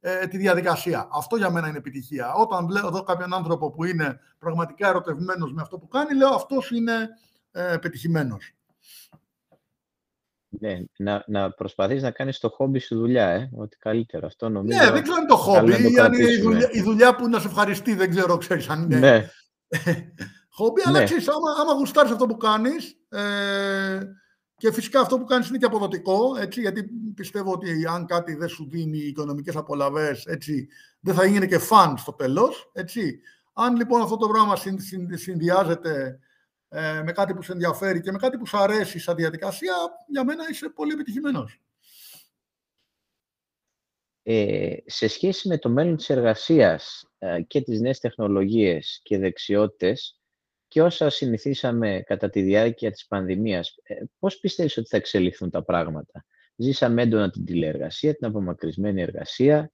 ε, 0.00 0.26
τη 0.26 0.36
διαδικασία. 0.36 1.08
Αυτό 1.12 1.36
για 1.36 1.50
μένα 1.50 1.68
είναι 1.68 1.78
επιτυχία. 1.78 2.32
Όταν 2.32 2.66
βλέπω 2.66 2.86
εδώ 2.86 3.02
κάποιον 3.02 3.34
άνθρωπο 3.34 3.70
που 3.70 3.84
είναι 3.84 4.20
πραγματικά 4.38 4.88
ερωτευμένος 4.88 5.52
με 5.52 5.62
αυτό 5.62 5.78
που 5.78 5.88
κάνει, 5.88 6.14
λέω 6.14 6.28
αυτός 6.28 6.70
είναι 6.70 7.08
ε, 7.50 7.76
πετυχημένος. 7.80 8.52
Ναι, 10.48 10.80
να, 10.96 11.24
να 11.26 11.50
προσπαθείς 11.50 12.02
να 12.02 12.10
κάνεις 12.10 12.38
το 12.38 12.48
χόμπι 12.48 12.78
σου 12.78 12.96
δουλειά, 12.96 13.28
ε, 13.28 13.50
ότι 13.56 13.76
καλύτερο. 13.76 14.26
Αυτό 14.26 14.48
νομίζω... 14.48 14.78
Ναι, 14.78 14.90
δεν 14.90 15.02
ξέρω 15.02 15.16
αν 15.20 15.26
το 15.26 15.36
χόμπι 15.36 15.92
ή 15.92 15.98
αν 15.98 16.12
είναι 16.12 16.30
η 16.30 16.40
δουλειά, 16.40 16.68
η 16.72 16.82
δουλειά 16.82 17.14
που 17.14 17.28
να 17.28 17.40
σε 17.40 17.46
ευχαριστεί, 17.46 17.94
δεν 17.94 18.10
ξέρω, 18.10 18.36
ξέρεις 18.36 18.68
αν 18.68 18.82
είναι 18.82 18.98
ναι. 18.98 19.30
χόμπι, 20.58 20.82
αλλά 20.84 20.98
ναι. 20.98 21.04
ξέρεις, 21.04 21.28
άμα, 21.28 21.50
άμα 21.60 21.72
γουστάρεις 21.72 22.10
αυτό 22.10 22.26
που 22.26 22.36
κάνεις, 22.36 22.96
ε, 23.08 24.00
και 24.56 24.72
φυσικά 24.72 25.00
αυτό 25.00 25.18
που 25.18 25.24
κάνεις 25.24 25.48
είναι 25.48 25.58
και 25.58 25.64
αποδοτικό, 25.64 26.36
έτσι, 26.36 26.60
γιατί 26.60 26.90
πιστεύω 27.14 27.52
ότι 27.52 27.86
αν 27.86 28.06
κάτι 28.06 28.34
δεν 28.34 28.48
σου 28.48 28.68
δίνει 28.68 28.98
οικονομικές 28.98 29.56
απολαβές, 29.56 30.24
έτσι, 30.24 30.68
δεν 31.00 31.14
θα 31.14 31.24
γίνει 31.24 31.46
και 31.46 31.58
φαν 31.58 31.96
στο 31.96 32.12
τέλος. 32.12 32.70
Έτσι. 32.72 33.20
Αν 33.52 33.76
λοιπόν 33.76 34.02
αυτό 34.02 34.16
το 34.16 34.28
πράγμα 34.28 34.56
συνδυάζεται 35.14 36.18
ε, 36.68 37.02
με 37.04 37.12
κάτι 37.12 37.34
που 37.34 37.42
σε 37.42 37.52
ενδιαφέρει 37.52 38.00
και 38.00 38.12
με 38.12 38.18
κάτι 38.18 38.38
που 38.38 38.46
σου 38.46 38.58
αρέσει 38.58 38.98
σαν 38.98 39.16
διαδικασία, 39.16 39.74
για 40.06 40.24
μένα 40.24 40.48
είσαι 40.50 40.68
πολύ 40.68 40.92
επιτυχημένος. 40.92 41.60
Ε, 44.22 44.76
σε 44.86 45.08
σχέση 45.08 45.48
με 45.48 45.58
το 45.58 45.68
μέλλον 45.68 45.96
της 45.96 46.10
εργασίας 46.10 47.08
ε, 47.18 47.42
και 47.42 47.60
τις 47.60 47.80
νέες 47.80 48.00
τεχνολογίες 48.00 49.00
και 49.02 49.18
δεξιότητες, 49.18 50.17
και 50.68 50.82
όσα 50.82 51.10
συνηθίσαμε 51.10 52.02
κατά 52.06 52.30
τη 52.30 52.40
διάρκεια 52.40 52.90
της 52.90 53.06
πανδημίας, 53.06 53.74
ε, 53.82 53.94
πώς 54.18 54.38
πιστεύεις 54.38 54.76
ότι 54.76 54.88
θα 54.88 54.96
εξελιχθούν 54.96 55.50
τα 55.50 55.64
πράγματα; 55.64 56.24
Ζήσαμε 56.56 57.02
έντονα 57.02 57.30
την 57.30 57.44
τηλεεργασία, 57.44 58.14
την 58.14 58.26
απομακρυσμένη 58.26 59.02
εργασία. 59.02 59.70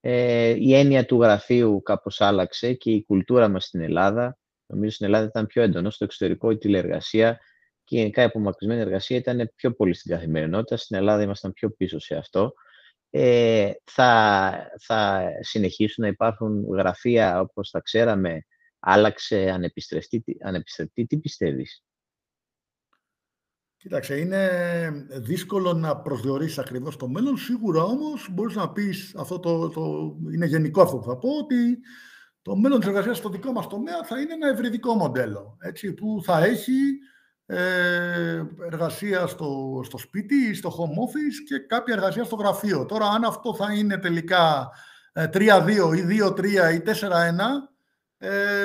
Ε, 0.00 0.54
η 0.58 0.74
έννοια 0.74 1.06
του 1.06 1.22
γραφείου 1.22 1.82
κάπως 1.82 2.20
άλλαξε 2.20 2.72
και 2.72 2.90
η 2.90 3.04
κουλτούρα 3.04 3.48
μας 3.48 3.64
στην 3.64 3.80
Ελλάδα, 3.80 4.38
νομίζω 4.66 4.90
στην 4.90 5.06
Ελλάδα 5.06 5.24
ήταν 5.24 5.46
πιο 5.46 5.62
έντονο, 5.62 5.90
στο 5.90 6.04
εξωτερικό 6.04 6.50
η 6.50 6.58
τηλεεργασία 6.58 7.40
και 7.84 7.96
γενικά 7.96 8.22
η 8.22 8.24
απομακρυσμένη 8.24 8.80
εργασία 8.80 9.16
ήταν 9.16 9.52
πιο 9.54 9.72
πολύ 9.72 9.94
στην 9.94 10.12
καθημερινότητα. 10.12 10.76
Στην 10.76 10.96
Ελλάδα 10.96 11.22
ήμασταν 11.22 11.52
πιο 11.52 11.70
πίσω 11.70 11.98
σε 11.98 12.16
αυτό. 12.16 12.52
Ε, 13.10 13.70
θα, 13.84 14.52
θα 14.82 15.22
συνεχίσουν 15.40 16.04
να 16.04 16.10
υπάρχουν 16.10 16.66
γραφεία 16.70 17.40
όπως 17.40 17.70
τα 17.70 17.80
ξέραμε 17.80 18.46
άλλαξε 18.80 19.50
ανεπιστρεφτή, 19.50 20.24
ανεπιστρεφτή. 20.40 21.06
Τι 21.06 21.18
πιστεύεις; 21.18 21.84
Κοίταξε, 23.80 24.18
είναι 24.18 24.48
δύσκολο 25.10 25.72
να 25.72 25.96
προσδιορίσεις 25.96 26.58
ακριβώς 26.58 26.96
το 26.96 27.08
μέλλον. 27.08 27.36
Σίγουρα 27.36 27.82
όμως 27.82 28.28
μπορείς 28.30 28.56
να 28.56 28.72
πεις, 28.72 29.14
αυτό 29.16 29.40
το, 29.40 29.68
το, 29.68 30.16
είναι 30.32 30.46
γενικό 30.46 30.82
αυτό 30.82 30.96
που 30.96 31.04
θα 31.04 31.16
πω, 31.16 31.28
ότι 31.28 31.78
το 32.42 32.56
μέλλον 32.56 32.80
της 32.80 32.88
εργασίας 32.88 33.16
στο 33.16 33.28
δικό 33.28 33.52
μας 33.52 33.66
τομέα 33.66 34.04
θα 34.04 34.20
είναι 34.20 34.32
ένα 34.32 34.48
ευρυδικό 34.48 34.94
μοντέλο, 34.94 35.56
έτσι, 35.60 35.92
που 35.92 36.20
θα 36.24 36.44
έχει 36.44 36.72
ε, 37.46 38.44
εργασία 38.66 39.26
στο, 39.26 39.80
στο 39.84 39.98
σπίτι 39.98 40.34
ή 40.34 40.54
στο 40.54 40.70
home 40.70 41.02
office 41.04 41.44
και 41.48 41.58
κάποια 41.58 41.94
εργασία 41.94 42.24
στο 42.24 42.36
γραφείο. 42.36 42.86
Τώρα, 42.86 43.06
αν 43.06 43.24
αυτό 43.24 43.54
θα 43.54 43.72
είναι 43.72 43.98
τελικά 43.98 44.70
3-2 45.14 45.28
ε, 45.28 45.96
ή 45.96 46.20
2-3 46.22 46.44
ή 46.74 46.82
4-1, 46.86 46.90
ε, 48.22 48.64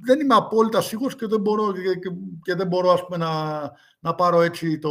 δεν 0.00 0.20
είμαι 0.20 0.34
απόλυτα 0.34 0.80
σίγουρος 0.80 1.16
και 1.16 1.26
δεν 1.26 1.40
μπορώ, 1.40 1.72
και, 1.72 2.10
και 2.42 2.54
δεν 2.54 2.66
μπορώ 2.66 2.90
ας 2.90 3.04
πούμε, 3.04 3.16
να, 3.16 3.72
να 4.00 4.14
πάρω 4.14 4.40
έτσι 4.40 4.78
το, 4.78 4.90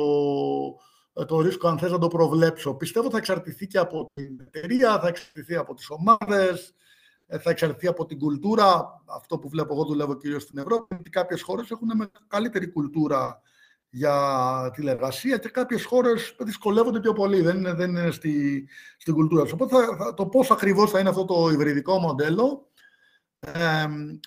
το 1.25 1.41
ρίσκο 1.41 1.67
αν 1.67 1.77
θες 1.77 1.91
να 1.91 1.97
το 1.97 2.07
προβλέψω. 2.07 2.73
Πιστεύω 2.73 3.09
θα 3.09 3.17
εξαρτηθεί 3.17 3.67
και 3.67 3.77
από 3.77 4.11
την 4.13 4.39
εταιρεία, 4.41 4.99
θα 4.99 5.07
εξαρτηθεί 5.07 5.55
από 5.55 5.73
τις 5.73 5.89
ομάδες, 5.89 6.73
ε, 7.27 7.39
θα 7.39 7.49
εξαρτηθεί 7.49 7.87
από 7.87 8.05
την 8.05 8.19
κουλτούρα. 8.19 9.01
Αυτό 9.05 9.39
που 9.39 9.49
βλέπω 9.49 9.73
εγώ 9.73 9.85
δουλεύω 9.85 10.17
κυρίως 10.17 10.43
στην 10.43 10.57
Ευρώπη, 10.57 10.95
ότι 10.99 11.09
κάποιες 11.09 11.41
χώρες 11.41 11.71
έχουν 11.71 12.11
καλύτερη 12.27 12.67
κουλτούρα 12.67 13.41
για 13.89 14.71
τηλεργασία 14.73 15.37
και 15.37 15.49
κάποιες 15.49 15.85
χώρες 15.85 16.35
δυσκολεύονται 16.39 16.99
πιο 16.99 17.13
πολύ, 17.13 17.41
δεν 17.41 17.57
είναι, 17.57 17.73
δεν 17.73 17.89
είναι 17.89 18.11
στη, 18.11 18.67
στην 18.97 19.13
κουλτούρα 19.13 19.43
Οπότε 19.53 19.75
θα, 19.97 20.13
το 20.13 20.25
πώς 20.25 20.51
ακριβώς 20.51 20.91
θα 20.91 20.99
είναι 20.99 21.09
αυτό 21.09 21.25
το 21.25 21.49
υβριδικό 21.49 21.97
μοντέλο, 21.97 22.67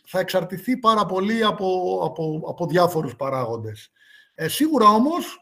θα 0.05 0.19
εξαρτηθεί 0.19 0.77
πάρα 0.77 1.07
πολύ 1.07 1.45
από, 1.45 2.01
από, 2.05 2.43
από 2.49 2.67
διάφορους 2.67 3.17
παράγοντες. 3.17 3.91
Ε, 4.35 4.49
σίγουρα 4.49 4.89
όμως 4.89 5.41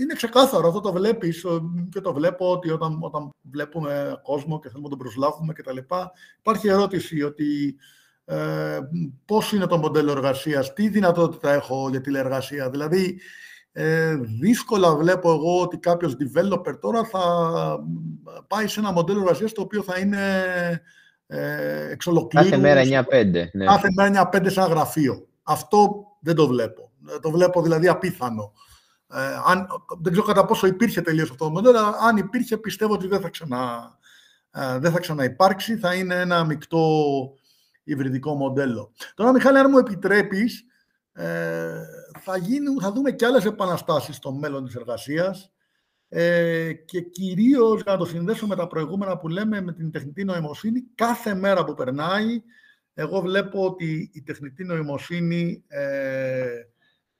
είναι 0.00 0.14
ξεκάθαρο, 0.14 0.68
αυτό 0.68 0.80
το 0.80 0.92
βλέπεις 0.92 1.46
και 1.90 2.00
το 2.00 2.12
βλέπω 2.12 2.50
ότι 2.50 2.70
όταν, 2.70 2.98
όταν 3.00 3.30
βλέπουμε 3.42 4.20
κόσμο 4.22 4.58
και 4.58 4.68
θέλουμε 4.68 4.88
να 4.88 4.96
τον 4.96 4.98
προσλάβουμε 4.98 5.52
κτλ. 5.52 5.76
Υπάρχει 6.38 6.68
ερώτηση 6.68 7.22
ότι 7.22 7.76
ε, 8.24 8.78
πώς 9.24 9.52
είναι 9.52 9.66
το 9.66 9.78
μοντέλο 9.78 10.10
εργασίας, 10.10 10.72
τι 10.72 10.88
δυνατότητα 10.88 11.52
έχω 11.52 11.88
για 11.90 12.00
τηλεεργασία. 12.00 12.70
Δηλαδή, 12.70 13.20
ε, 13.72 14.16
δύσκολα 14.16 14.96
βλέπω 14.96 15.32
εγώ 15.32 15.60
ότι 15.60 15.78
κάποιος 15.78 16.16
developer 16.20 16.78
τώρα 16.80 17.04
θα 17.04 17.20
πάει 18.46 18.66
σε 18.66 18.80
ένα 18.80 18.92
μοντέλο 18.92 19.20
εργασίας 19.20 19.52
το 19.52 19.60
οποίο 19.62 19.82
θα 19.82 19.98
είναι 19.98 20.44
ε, 20.56 20.82
εξ 21.90 22.06
ολοκλήρου. 22.06 22.48
Κάθε 22.48 22.60
μέρα 22.60 23.06
9-5. 23.10 23.48
Ναι. 23.52 23.64
Κάθε 23.64 23.88
μέρα 23.96 24.30
9-5 24.32 24.50
σαν 24.50 24.70
γραφείο. 24.70 25.26
Αυτό 25.42 26.06
δεν 26.20 26.34
το 26.34 26.46
βλέπω. 26.46 26.90
Το 27.20 27.30
βλέπω 27.30 27.62
δηλαδή 27.62 27.88
απίθανο. 27.88 28.52
Ε, 29.14 29.18
αν, 29.46 29.66
δεν 30.00 30.12
ξέρω 30.12 30.26
κατά 30.26 30.44
πόσο 30.44 30.66
υπήρχε 30.66 31.00
τελείως 31.00 31.30
αυτό 31.30 31.44
το 31.44 31.50
μοντέλο, 31.50 31.78
αλλά 31.78 31.96
αν 32.00 32.16
υπήρχε 32.16 32.56
πιστεύω 32.56 32.92
ότι 32.92 33.06
δεν 33.06 33.20
θα, 33.20 33.28
ξανα, 33.28 33.92
ε, 34.50 34.78
δεν 34.78 34.92
θα 34.92 35.00
ξαναυπάρξει. 35.00 35.76
Θα 35.76 35.94
είναι 35.94 36.14
ένα 36.14 36.44
μεικτό 36.44 36.88
υβριδικό 37.84 38.34
μοντέλο. 38.34 38.92
Τώρα, 39.14 39.32
Μιχάλη, 39.32 39.58
αν 39.58 39.66
μου 39.70 39.78
επιτρέπεις, 39.78 40.64
ε, 41.12 41.82
θα, 42.20 42.36
γίνουν, 42.36 42.80
θα 42.80 42.92
δούμε 42.92 43.10
και 43.10 43.26
άλλες 43.26 43.44
επαναστάσεις 43.44 44.16
στο 44.16 44.32
μέλλον 44.32 44.64
της 44.64 44.74
εργασίας 44.74 45.51
ε, 46.14 46.72
και 46.72 47.00
κυρίως, 47.00 47.82
για 47.82 47.92
να 47.92 47.98
το 47.98 48.04
συνδέσω 48.04 48.46
με 48.46 48.56
τα 48.56 48.66
προηγούμενα 48.66 49.18
που 49.18 49.28
λέμε, 49.28 49.60
με 49.60 49.72
την 49.72 49.90
τεχνητή 49.90 50.24
νοημοσύνη, 50.24 50.84
κάθε 50.94 51.34
μέρα 51.34 51.64
που 51.64 51.74
περνάει, 51.74 52.42
εγώ 52.94 53.20
βλέπω 53.20 53.64
ότι 53.64 54.10
η 54.12 54.22
τεχνητή 54.22 54.64
νοημοσύνη 54.64 55.64
ε, 55.68 56.48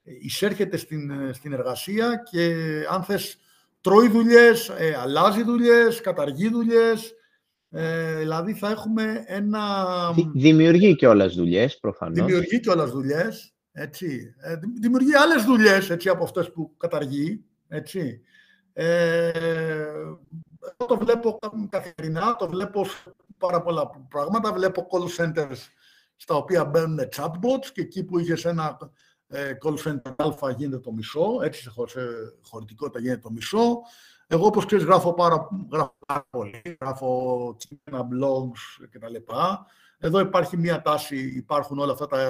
εισέρχεται 0.03 0.77
στην, 0.77 1.35
στην 1.35 1.53
εργασία 1.53 2.23
και 2.31 2.55
αν 2.91 3.03
θες 3.03 3.39
τρώει 3.81 4.09
δουλειές, 4.09 4.69
ε, 4.69 4.97
αλλάζει 4.99 5.43
δουλειές, 5.43 6.01
καταργεί 6.01 6.49
δουλειές, 6.49 7.15
ε, 7.71 8.17
δηλαδή 8.17 8.55
θα 8.55 8.71
έχουμε 8.71 9.25
ένα... 9.27 9.61
Δημιουργεί 10.35 10.97
και 10.97 11.07
όλες 11.07 11.35
δουλειές, 11.35 11.79
προφανώς. 11.79 12.15
Δημιουργεί 12.15 12.61
και 12.61 12.71
όλες 12.71 12.91
δουλειές, 12.91 13.55
έτσι. 13.73 14.35
Ε, 14.39 14.55
δημιουργεί 14.81 15.15
άλλες 15.15 15.45
δουλειές, 15.45 15.91
έτσι, 15.91 16.09
από 16.09 16.25
αυτές 16.25 16.53
που 16.53 16.77
καταργεί, 16.77 17.45
έτσι. 17.69 18.21
Ε, 18.73 19.33
το 20.77 20.99
βλέπω 20.99 21.39
καθημερινά, 21.71 22.37
το 22.37 22.49
βλέπω 22.49 22.87
πάρα 23.39 23.63
πολλά 23.63 23.91
πράγματα. 24.09 24.53
Βλέπω 24.53 24.87
call 24.91 25.23
centers 25.23 25.57
στα 26.17 26.35
οποία 26.35 26.65
μπαίνουν 26.65 26.99
chatbots 27.17 27.67
και 27.73 27.81
εκεί 27.81 28.05
που 28.05 28.19
είχες 28.19 28.45
ένα 28.45 28.79
ε, 29.29 29.53
call 29.63 29.75
center 29.85 30.33
α 30.41 30.51
γίνεται 30.51 30.79
το 30.79 30.93
μισό, 30.93 31.39
έτσι 31.43 31.63
σε 31.63 31.73
χωρητικότητα 32.43 33.01
γίνεται 33.01 33.21
το 33.21 33.31
μισό. 33.31 33.81
Εγώ, 34.27 34.47
όπως 34.47 34.67
ξέρεις, 34.67 34.85
γράφω 34.85 35.15
πάρα, 35.15 35.49
γράφω 35.73 35.97
πάρα 36.07 36.27
πολύ, 36.31 36.77
γράφω 36.81 37.57
κείμενα, 37.59 38.09
blogs 38.13 38.87
κτλ. 38.91 39.15
Εδώ 39.99 40.19
υπάρχει 40.19 40.57
μία 40.57 40.83
τάση, 40.83 41.33
υπάρχουν 41.37 41.79
όλα 41.79 41.93
αυτά 41.93 42.07
τα, 42.07 42.21
ε, 42.21 42.29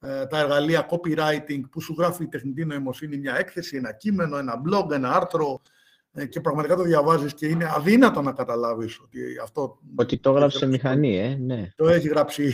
τα 0.00 0.38
εργαλεία 0.38 0.86
copywriting 0.90 1.60
που 1.70 1.80
σου 1.80 1.94
γράφει 1.98 2.22
η 2.22 2.28
τεχνητή 2.28 2.64
νοημοσύνη 2.64 3.16
μια 3.16 3.36
έκθεση, 3.36 3.76
ένα 3.76 3.92
κείμενο, 3.92 4.36
ένα 4.36 4.62
blog, 4.66 4.90
ένα 4.90 5.12
άρθρο 5.12 5.62
ε, 6.12 6.26
και 6.26 6.40
πραγματικά 6.40 6.76
το 6.76 6.82
διαβάζεις 6.82 7.34
και 7.34 7.46
είναι 7.46 7.70
αδύνατο 7.76 8.22
να 8.22 8.32
καταλάβεις 8.32 9.00
ότι 9.00 9.20
αυτό... 9.42 9.78
Ότι 9.94 10.18
το 10.18 10.30
γράψει 10.30 10.58
σε 10.58 10.66
μηχανή, 10.66 11.18
ε, 11.18 11.34
ναι. 11.34 11.68
Το 11.76 11.88
έχει 11.88 12.08
γράψει 12.08 12.52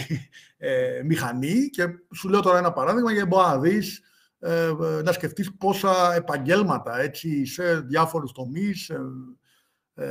ε, 0.56 1.02
μηχανή 1.04 1.68
και 1.70 1.84
σου 2.14 2.28
λέω 2.28 2.40
τώρα 2.40 2.58
ένα 2.58 2.72
παράδειγμα 2.72 3.12
για 3.12 3.24
να 3.24 3.58
δεις 3.58 4.00
ε, 4.38 4.72
να 5.04 5.12
σκεφτείς 5.12 5.56
πόσα 5.56 6.14
επαγγέλματα 6.14 7.00
έτσι, 7.00 7.46
σε 7.46 7.80
διάφορους 7.80 8.32
τομείς, 8.32 8.84
σε, 8.84 8.96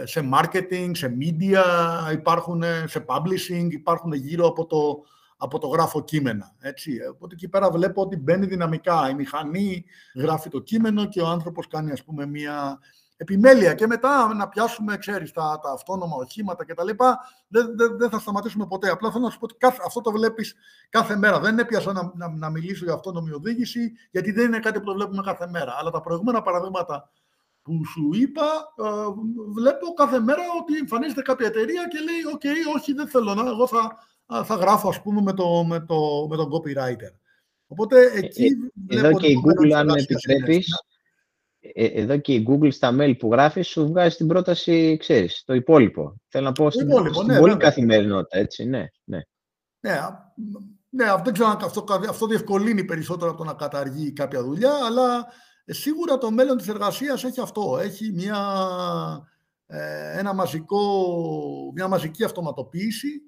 σε 0.03 0.29
marketing, 0.33 0.91
σε 0.91 1.17
media, 1.19 1.63
υπάρχουν, 2.13 2.63
σε 2.85 3.05
publishing, 3.07 3.67
υπάρχουν 3.69 4.13
γύρω 4.13 4.47
από 4.47 4.65
το, 4.65 5.03
από 5.43 5.59
το 5.59 5.67
γράφω 5.67 6.03
κείμενα. 6.03 6.55
Έτσι. 6.59 6.97
Οπότε 7.11 7.33
εκεί 7.33 7.47
πέρα 7.47 7.71
βλέπω 7.71 8.01
ότι 8.01 8.17
μπαίνει 8.17 8.45
δυναμικά. 8.45 9.09
Η 9.09 9.13
μηχανή 9.13 9.85
γράφει 10.15 10.49
το 10.49 10.59
κείμενο 10.59 11.05
και 11.05 11.21
ο 11.21 11.27
άνθρωπος 11.27 11.67
κάνει 11.67 11.91
ας 11.91 12.03
πούμε 12.03 12.25
μία 12.25 12.79
επιμέλεια 13.17 13.73
και 13.73 13.87
μετά 13.87 14.33
να 14.33 14.47
πιάσουμε, 14.47 14.97
ξέρεις, 14.97 15.31
τα, 15.31 15.59
τα 15.63 15.71
αυτόνομα 15.71 16.15
οχήματα 16.15 16.65
κτλ. 16.65 16.89
Δεν, 17.47 17.77
δεν, 17.77 17.97
δεν 17.97 18.09
θα 18.09 18.19
σταματήσουμε 18.19 18.67
ποτέ. 18.67 18.89
Απλά 18.89 19.11
θέλω 19.11 19.23
να 19.23 19.29
σου 19.29 19.39
πω 19.39 19.45
ότι 19.45 19.55
κάθε, 19.57 19.81
αυτό 19.85 20.01
το 20.01 20.11
βλέπεις 20.11 20.55
κάθε 20.89 21.15
μέρα. 21.15 21.39
Δεν 21.39 21.59
έπιασα 21.59 21.93
να, 21.93 22.11
να, 22.15 22.29
να, 22.29 22.49
μιλήσω 22.49 22.85
για 22.85 22.93
αυτόνομη 22.93 23.31
οδήγηση, 23.31 23.91
γιατί 24.11 24.31
δεν 24.31 24.45
είναι 24.45 24.59
κάτι 24.59 24.79
που 24.79 24.85
το 24.85 24.93
βλέπουμε 24.93 25.21
κάθε 25.21 25.47
μέρα. 25.47 25.75
Αλλά 25.79 25.91
τα 25.91 26.01
προηγούμενα 26.01 26.41
παραδείγματα 26.41 27.09
που 27.61 27.85
σου 27.85 28.09
είπα, 28.13 28.73
ε, 28.77 28.83
βλέπω 29.53 29.93
κάθε 29.93 30.19
μέρα 30.19 30.41
ότι 30.61 30.77
εμφανίζεται 30.77 31.21
κάποια 31.21 31.47
εταιρεία 31.47 31.87
και 31.87 31.99
λέει 31.99 32.33
«ΟΚ, 32.33 32.41
okay, 32.43 32.75
όχι, 32.75 32.93
δεν 32.93 33.07
θέλω 33.07 33.33
να, 33.33 33.49
εγώ 33.49 33.67
θα, 33.67 33.97
θα 34.27 34.55
γράφω, 34.55 34.89
ας 34.89 35.01
πούμε, 35.01 35.21
με, 35.21 35.33
το, 35.33 35.63
με, 35.63 35.79
το, 35.79 36.27
με 36.29 36.35
τον 36.35 36.49
copywriter». 36.51 37.13
Οπότε 37.67 38.01
ε, 38.01 38.17
εκεί 38.17 38.45
ε, 38.87 38.97
Εδώ 38.97 39.19
και 39.19 39.27
η 39.27 39.37
Google, 39.45 39.71
αν 39.71 39.89
επιτρέπεις, 39.89 40.67
ε, 41.59 41.85
εδώ 41.85 42.17
και 42.17 42.33
η 42.33 42.47
Google 42.49 42.71
στα 42.71 42.95
mail 42.99 43.17
που 43.17 43.31
γράφεις 43.31 43.67
σου 43.67 43.87
βγάζει 43.87 44.15
την 44.15 44.27
πρόταση, 44.27 44.97
ξέρεις, 44.97 45.43
το 45.45 45.53
υπόλοιπο. 45.53 46.15
Θέλω 46.27 46.45
να 46.45 46.51
πω 46.51 46.69
στην, 46.69 46.87
υπόλοιπο, 46.87 47.13
στην 47.13 47.27
ναι, 47.27 47.39
πολύ 47.39 47.57
καθημερινότητα, 47.57 48.37
έτσι, 48.37 48.65
ναι. 48.65 48.85
Ναι, 49.03 49.19
ναι, 49.79 49.99
ναι 50.89 51.03
αυτό, 51.03 51.31
ξέρω, 51.31 51.57
αυτό, 51.61 51.85
αυτό 52.09 52.27
διευκολύνει 52.27 52.83
περισσότερο 52.83 53.29
από 53.29 53.37
το 53.37 53.43
να 53.43 53.53
καταργεί 53.53 54.11
κάποια 54.11 54.43
δουλειά, 54.43 54.73
αλλά 54.85 55.27
ε, 55.65 55.73
σίγουρα 55.73 56.17
το 56.17 56.31
μέλλον 56.31 56.57
της 56.57 56.67
εργασίας 56.67 57.23
έχει 57.23 57.41
αυτό. 57.41 57.79
Έχει 57.81 58.11
μια, 58.11 58.39
ε, 59.65 60.19
ένα 60.19 60.33
μαζικό, 60.33 60.81
μια 61.73 61.87
μαζική 61.87 62.23
αυτοματοποίηση 62.23 63.21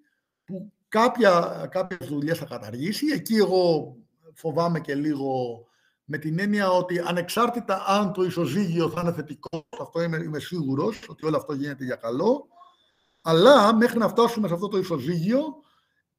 που 0.46 0.74
κάποια, 1.00 1.68
κάποιες 1.72 2.10
δουλειές 2.10 2.38
θα 2.38 2.46
καταργήσει. 2.46 3.06
Εκεί 3.14 3.36
εγώ 3.36 3.96
φοβάμαι 4.34 4.80
και 4.80 4.96
λίγο 4.96 5.64
με 6.04 6.18
την 6.18 6.40
έννοια 6.40 6.72
ότι 6.72 7.00
ανεξάρτητα 7.00 7.84
αν 7.88 8.14
το 8.14 8.24
ισοζύγιο 8.24 8.90
θα 8.90 9.02
είναι 9.02 9.14
θετικό, 9.14 9.68
αυτό 9.82 10.02
είμαι, 10.02 10.18
είμαι 10.18 10.40
σίγουρος 10.40 11.00
ότι 11.10 11.26
όλο 11.26 11.38
αυτό 11.38 11.54
γίνεται 11.54 11.84
για 11.84 11.96
καλό, 11.96 12.48
αλλά 13.22 13.76
μέχρι 13.76 14.00
να 14.00 14.08
φτάσουμε 14.08 14.48
σε 14.48 14.54
αυτό 14.54 14.68
το 14.68 14.78
ισοζύγιο, 14.78 15.44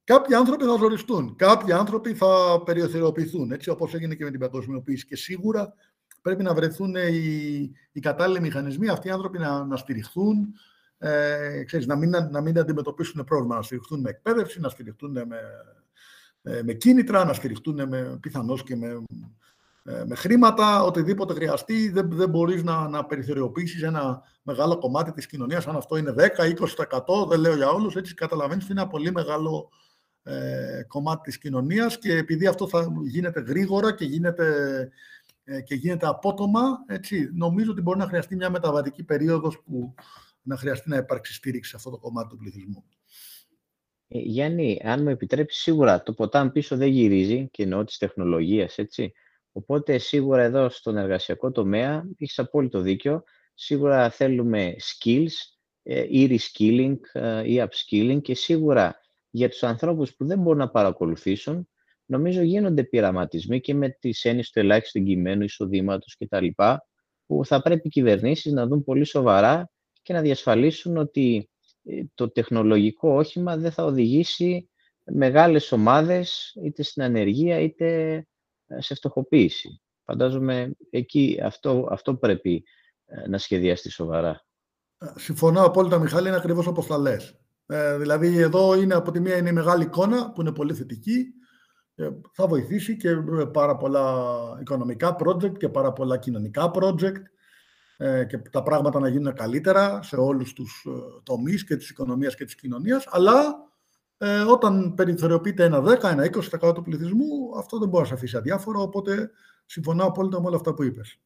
κάποιοι 0.04 0.34
άνθρωποι 0.34 0.64
θα 0.64 0.76
ζοριστούν, 0.76 1.36
κάποιοι 1.36 1.72
άνθρωποι 1.72 2.14
θα 2.14 2.62
περιοθεροποιηθούν, 2.64 3.52
έτσι 3.52 3.70
όπως 3.70 3.94
έγινε 3.94 4.14
και 4.14 4.24
με 4.24 4.30
την 4.30 4.40
παγκοσμιοποίηση. 4.40 5.06
Και 5.06 5.16
σίγουρα 5.16 5.74
πρέπει 6.22 6.42
να 6.42 6.54
βρεθούν 6.54 6.94
οι, 6.94 7.70
οι 7.92 8.00
κατάλληλοι 8.00 8.40
μηχανισμοί, 8.40 8.88
αυτοί 8.88 9.08
οι 9.08 9.10
άνθρωποι 9.10 9.38
να, 9.38 9.64
να 9.64 9.76
στηριχθούν, 9.76 10.54
ε, 10.98 11.62
ξέρεις, 11.64 11.86
να, 11.86 11.96
μην, 11.96 12.10
να 12.30 12.40
μην 12.40 12.58
αντιμετωπίσουν 12.58 13.24
πρόβλημα, 13.24 13.56
να 13.56 13.62
στηριχθούν 13.62 14.00
με 14.00 14.10
εκπαίδευση, 14.10 14.60
να 14.60 14.68
στηριχθούν 14.68 15.10
με, 15.10 15.40
ε, 16.42 16.62
με 16.62 16.72
κίνητρα, 16.72 17.24
να 17.24 17.32
στηριχτούν 17.32 17.88
με, 17.88 18.18
πιθανώς 18.20 18.62
και 18.62 18.76
με 18.76 19.02
ε, 19.88 20.04
με 20.06 20.14
χρήματα, 20.14 20.82
οτιδήποτε 20.82 21.34
χρειαστεί, 21.34 21.88
δεν, 21.88 22.08
δεν 22.12 22.28
μπορείς 22.28 22.62
να, 22.62 22.88
να 22.88 23.04
περιθωριοποιήσεις 23.04 23.82
ένα 23.82 24.22
μεγάλο 24.42 24.78
κομμάτι 24.78 25.12
της 25.12 25.26
κοινωνίας, 25.26 25.66
αν 25.66 25.76
αυτό 25.76 25.96
είναι 25.96 26.14
10-20%, 26.16 27.28
δεν 27.28 27.40
λέω 27.40 27.54
για 27.54 27.68
όλους, 27.68 27.96
έτσι 27.96 28.14
καταλαβαίνεις 28.14 28.64
ότι 28.64 28.72
είναι 28.72 28.80
ένα 28.80 28.90
πολύ 28.90 29.12
μεγάλο 29.12 29.68
ε, 30.22 30.82
κομμάτι 30.86 31.22
της 31.22 31.38
κοινωνίας 31.38 31.98
και 31.98 32.16
επειδή 32.16 32.46
αυτό 32.46 32.68
θα 32.68 32.92
γίνεται 33.02 33.40
γρήγορα 33.40 33.94
και 33.94 34.04
γίνεται, 34.04 34.48
ε, 35.44 35.60
και 35.60 35.74
γίνεται 35.74 36.06
απότομα, 36.06 36.62
έτσι, 36.86 37.30
νομίζω 37.34 37.70
ότι 37.70 37.80
μπορεί 37.80 37.98
να 37.98 38.06
χρειαστεί 38.06 38.36
μια 38.36 38.50
μεταβατική 38.50 39.02
περίοδος 39.02 39.62
που 39.64 39.94
να 40.46 40.56
χρειαστεί 40.56 40.88
να 40.88 40.96
υπάρξει 40.96 41.34
στήριξη 41.34 41.70
σε 41.70 41.76
αυτό 41.76 41.90
το 41.90 41.98
κομμάτι 41.98 42.28
του 42.28 42.36
πληθυσμού. 42.36 42.84
Ε, 44.08 44.18
Γιάννη, 44.18 44.80
αν 44.84 45.02
μου 45.02 45.08
επιτρέψεις, 45.08 45.62
σίγουρα 45.62 46.02
το 46.02 46.12
ποτάμι 46.12 46.50
πίσω 46.50 46.76
δεν 46.76 46.88
γυρίζει 46.88 47.48
και 47.50 47.62
εννοώ 47.62 47.84
της 47.84 47.98
τεχνολογίας, 47.98 48.78
έτσι. 48.78 49.12
Οπότε 49.52 49.98
σίγουρα 49.98 50.42
εδώ 50.42 50.68
στον 50.68 50.96
εργασιακό 50.96 51.50
τομέα 51.50 52.08
έχεις 52.18 52.38
απόλυτο 52.38 52.80
δίκιο. 52.80 53.22
Σίγουρα 53.54 54.10
θέλουμε 54.10 54.74
skills 54.78 55.32
ε, 55.82 56.06
ή 56.08 56.28
reskilling 56.30 56.96
ε, 57.12 57.52
ή 57.52 57.68
upskilling 57.68 58.20
και 58.22 58.34
σίγουρα 58.34 59.00
για 59.30 59.48
τους 59.48 59.62
ανθρώπους 59.62 60.14
που 60.14 60.26
δεν 60.26 60.38
μπορούν 60.38 60.58
να 60.58 60.70
παρακολουθήσουν 60.70 61.68
νομίζω 62.06 62.42
γίνονται 62.42 62.84
πειραματισμοί 62.84 63.60
και 63.60 63.74
με 63.74 63.88
τις 63.88 64.24
έννοιες 64.24 64.50
του 64.50 64.58
ελάχιστου 64.58 64.98
εγκυμένου 64.98 65.42
εισοδήματος 65.42 66.16
κτλ. 66.16 66.46
που 67.26 67.44
θα 67.44 67.62
πρέπει 67.62 67.86
οι 67.86 67.90
κυβερνήσεις 67.90 68.52
να 68.52 68.66
δουν 68.66 68.84
πολύ 68.84 69.04
σοβαρά 69.04 69.70
και 70.06 70.12
να 70.12 70.20
διασφαλίσουν 70.20 70.96
ότι 70.96 71.50
ε, 71.84 72.02
το 72.14 72.30
τεχνολογικό 72.30 73.16
όχημα 73.16 73.56
δεν 73.56 73.72
θα 73.72 73.84
οδηγήσει 73.84 74.70
μεγάλες 75.04 75.72
ομάδες 75.72 76.56
είτε 76.64 76.82
στην 76.82 77.02
ανεργία 77.02 77.60
είτε 77.60 78.14
ε, 78.66 78.80
σε 78.80 78.94
φτωχοποίηση. 78.94 79.80
Φαντάζομαι 80.04 80.70
εκεί 80.90 81.40
αυτό, 81.42 81.88
αυτό 81.90 82.14
πρέπει 82.14 82.64
ε, 83.04 83.28
να 83.28 83.38
σχεδιαστεί 83.38 83.90
σοβαρά. 83.90 84.44
Ε, 84.98 85.06
συμφωνώ 85.14 85.64
απόλυτα, 85.64 85.98
Μιχάλη, 85.98 86.28
είναι 86.28 86.36
ακριβώς 86.36 86.66
όπως 86.66 86.86
τα 86.86 86.98
λες. 86.98 87.38
Ε, 87.66 87.98
δηλαδή, 87.98 88.38
εδώ 88.38 88.74
είναι 88.74 88.94
από 88.94 89.10
τη 89.10 89.20
μία 89.20 89.36
είναι 89.36 89.48
η 89.48 89.52
μεγάλη 89.52 89.82
εικόνα, 89.82 90.32
που 90.32 90.40
είναι 90.40 90.52
πολύ 90.52 90.74
θετική. 90.74 91.24
θα 92.32 92.46
βοηθήσει 92.46 92.96
και 92.96 93.16
πάρα 93.52 93.76
πολλά 93.76 94.24
οικονομικά 94.60 95.16
project 95.18 95.58
και 95.58 95.68
πάρα 95.68 95.92
πολλά 95.92 96.18
κοινωνικά 96.18 96.70
project 96.74 97.22
και 98.28 98.38
τα 98.50 98.62
πράγματα 98.62 99.00
να 99.00 99.08
γίνουν 99.08 99.32
καλύτερα 99.32 100.02
σε 100.02 100.16
όλους 100.16 100.52
τους 100.52 100.86
τομείς 101.22 101.64
και 101.64 101.76
της 101.76 101.90
οικονομίας 101.90 102.34
και 102.34 102.44
της 102.44 102.54
κοινωνίας. 102.54 103.04
Αλλά 103.08 103.66
Ε, 104.18 104.40
όταν 104.40 104.94
περιθωριοποιείται 104.94 105.64
ένα 105.64 105.80
10, 105.80 106.10
ένα 106.10 106.24
20% 106.24 106.74
του 106.74 106.82
πληθυσμού, 106.82 107.58
αυτό 107.58 107.78
δεν 107.78 107.88
μπορεί 107.88 108.02
να 108.02 108.08
σε 108.08 108.14
αφήσει 108.14 108.36
αδιάφορο, 108.36 108.82
οπότε 108.82 109.30
συμφωνώ 109.66 110.04
απόλυτα 110.04 110.40
με 110.40 110.46
όλα 110.46 110.56
αυτά 110.56 110.74
που 110.74 110.82
είπες. 110.82 111.18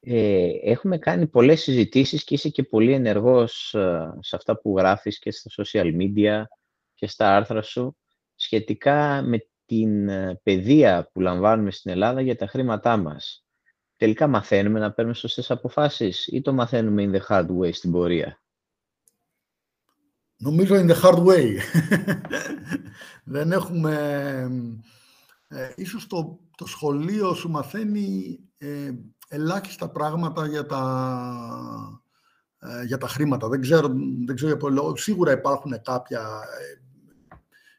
Ε, 0.00 0.48
έχουμε 0.62 0.98
κάνει 0.98 1.26
πολλές 1.26 1.60
συζητήσεις 1.60 2.24
και 2.24 2.34
είσαι 2.34 2.48
και 2.48 2.62
πολύ 2.62 2.92
ενεργός 2.92 3.74
ε, 3.74 4.14
σε 4.20 4.36
αυτά 4.36 4.60
που 4.60 4.78
γράφεις 4.78 5.18
και 5.18 5.30
στα 5.30 5.64
social 5.64 5.96
media 5.96 6.42
και 6.94 7.06
στα 7.06 7.36
άρθρα 7.36 7.62
σου 7.62 7.96
σχετικά 8.34 9.22
με 9.22 9.46
την 9.66 10.08
ε, 10.08 10.40
παιδεία 10.42 11.10
που 11.12 11.20
λαμβάνουμε 11.20 11.70
στην 11.70 11.90
Ελλάδα 11.90 12.20
για 12.20 12.36
τα 12.36 12.46
χρήματά 12.46 12.96
μας. 12.96 13.45
Τελικά 13.96 14.26
μαθαίνουμε 14.26 14.78
να 14.78 14.92
παίρνουμε 14.92 15.16
σωστές 15.16 15.50
αποφάσεις 15.50 16.26
ή 16.26 16.40
το 16.40 16.52
μαθαίνουμε 16.52 17.04
in 17.04 17.16
the 17.16 17.26
hard 17.28 17.58
way 17.58 17.74
στην 17.74 17.90
πορεία; 17.90 18.40
Νομίζω 20.38 20.74
in 20.74 20.90
the 20.90 21.02
hard 21.02 21.24
way. 21.26 21.56
Δεν 23.24 23.52
έχουμε... 23.52 23.94
Ε, 25.48 25.72
ίσως 25.76 26.06
το, 26.06 26.40
το 26.56 26.66
σχολείο 26.66 27.34
σου 27.34 27.50
μαθαίνει 27.50 28.38
ε, 28.58 28.92
ελάχιστα 29.28 29.90
πράγματα 29.90 30.46
για 30.46 30.66
τα, 30.66 32.00
ε, 32.58 32.84
για 32.84 32.98
τα 32.98 33.08
χρήματα. 33.08 33.48
Δεν 33.48 33.60
ξέρω, 33.60 33.88
δεν 34.26 34.34
ξέρω 34.34 34.96
Σίγουρα 34.96 35.32
υπάρχουν 35.32 35.82
κάποια 35.82 36.20
ε, 36.60 36.80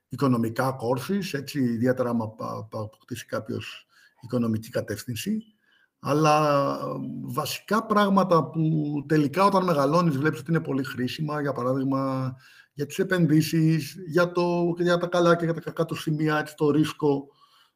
οικονομικά 0.08 0.76
courses, 0.76 1.40
έτσι, 1.40 1.64
ιδιαίτερα 1.64 2.10
άμα 2.10 2.36
αποκτήσει 2.72 3.26
κάποιος 3.26 3.88
οικονομική 4.22 4.70
κατεύθυνση. 4.70 5.57
Αλλά 6.00 6.78
βασικά 7.22 7.86
πράγματα 7.86 8.50
που 8.50 8.94
τελικά 9.08 9.46
όταν 9.46 9.64
μεγαλώνεις 9.64 10.18
βλέπεις 10.18 10.40
ότι 10.40 10.52
είναι 10.52 10.62
πολύ 10.62 10.84
χρήσιμα, 10.84 11.42
για 11.42 11.52
παράδειγμα 11.52 12.36
για 12.78 12.86
τις 12.86 13.00
επενδύσεις, 13.00 13.96
για, 14.08 14.32
το, 14.32 14.76
για 14.78 14.98
τα 14.98 15.08
καλά 15.08 15.36
και 15.36 15.46
για 15.46 15.54
τα 15.54 15.60
κακά 15.60 15.86
του 15.86 15.96
σημεία, 15.96 16.38
έτσι, 16.38 16.56
το 16.56 16.70
ρίσκο 16.70 17.28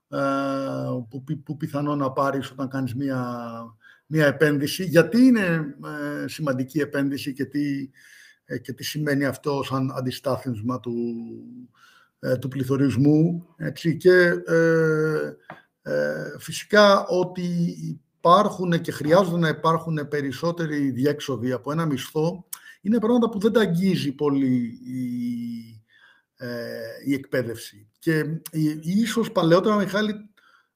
ε, 0.09 0.17
που, 1.09 1.23
που 1.43 1.57
πιθανό 1.57 1.95
να 1.95 2.11
πάρεις 2.11 2.51
όταν 2.51 2.67
κάνεις 2.67 2.95
μία, 2.95 3.49
μία 4.05 4.25
επένδυση. 4.25 4.83
Γιατί 4.83 5.21
είναι 5.21 5.75
ε, 6.23 6.27
σημαντική 6.27 6.79
επένδυση 6.79 7.33
και 7.33 7.45
τι, 7.45 7.89
ε, 8.45 8.57
και 8.57 8.73
τι 8.73 8.83
σημαίνει 8.83 9.25
αυτό 9.25 9.63
σαν 9.63 9.91
αντιστάθμισμα 9.97 10.79
του, 10.79 10.93
του 12.39 12.47
πληθωρισμού. 12.47 13.45
Έτσι, 13.57 13.97
και 13.97 14.33
φυσικά 16.39 17.05
ότι 17.05 17.47
υπάρχουν 18.21 18.81
και 18.81 18.91
χρειάζονται 18.91 19.37
να 19.37 19.47
υπάρχουν 19.47 20.07
περισσότεροι 20.07 20.91
διέξοδοι 20.91 21.51
από 21.51 21.71
ένα 21.71 21.85
μισθό 21.85 22.45
είναι 22.81 22.99
πράγματα 22.99 23.29
που 23.29 23.39
δεν 23.39 23.51
τα 23.51 23.61
αγγίζει 23.61 24.11
πολύ 24.11 24.79
η, 24.85 25.83
ε, 26.35 26.69
η 27.05 27.13
εκπαίδευση. 27.13 27.89
Και 27.99 28.23
ίσως 28.81 29.31
παλαιότερα, 29.31 29.75
Μιχάλη, 29.75 30.13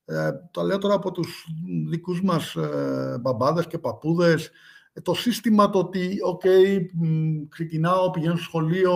ε, 0.05 0.29
το 0.51 0.61
λέω 0.61 0.77
τώρα 0.77 0.93
από 0.93 1.11
τους 1.11 1.45
δικούς 1.89 2.21
μας 2.21 2.55
ε, 2.55 3.17
μπαμπάδες 3.21 3.67
και 3.67 3.79
παππούδες, 3.79 4.51
ε, 4.93 5.01
το 5.01 5.13
σύστημα 5.13 5.69
το 5.69 5.79
ότι, 5.79 6.17
OK, 6.23 6.41
okay, 6.43 6.79
ξεκινάω, 7.49 8.11
πηγαίνω 8.11 8.35
στο 8.35 8.43
σχολείο, 8.43 8.93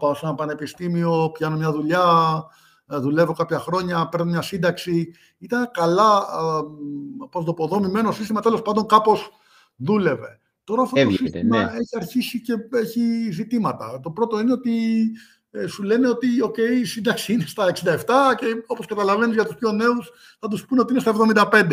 πάω 0.00 0.14
σε 0.14 0.26
ένα 0.26 0.34
πανεπιστήμιο, 0.34 1.30
πιάνω 1.32 1.56
μια 1.56 1.72
δουλειά, 1.72 2.44
ε, 2.44 2.61
δουλεύω 3.00 3.32
κάποια 3.32 3.58
χρόνια, 3.58 4.08
παίρνω 4.08 4.26
μια 4.26 4.42
σύνταξη. 4.42 5.14
Ήταν 5.38 5.70
καλά, 5.72 6.18
ε, 6.18 7.26
πώς 7.30 7.44
το 7.44 7.54
πω, 7.54 8.12
σύστημα, 8.12 8.40
τέλος 8.40 8.62
πάντων 8.62 8.86
κάπως 8.86 9.30
δούλευε. 9.76 10.40
Τώρα 10.64 10.82
αυτό 10.82 11.04
το 11.04 11.10
σύστημα 11.10 11.56
ναι. 11.56 11.62
έχει 11.62 11.96
αρχίσει 11.96 12.40
και 12.40 12.54
έχει 12.72 13.30
ζητήματα. 13.30 14.00
Το 14.02 14.10
πρώτο 14.10 14.40
είναι 14.40 14.52
ότι 14.52 15.10
ε, 15.50 15.66
σου 15.66 15.82
λένε 15.82 16.08
ότι 16.08 16.28
okay, 16.44 16.80
η 16.80 16.84
σύνταξη 16.84 17.32
είναι 17.32 17.46
στα 17.46 17.72
67 17.84 17.94
και 18.36 18.62
όπως 18.66 18.86
καταλαβαίνεις 18.86 19.34
για 19.34 19.44
τους 19.44 19.54
πιο 19.54 19.72
νέους 19.72 20.10
θα 20.40 20.48
τους 20.48 20.64
πούνε 20.66 20.80
ότι 20.80 20.92
είναι 20.92 21.00
στα 21.00 21.14
75. 21.52 21.66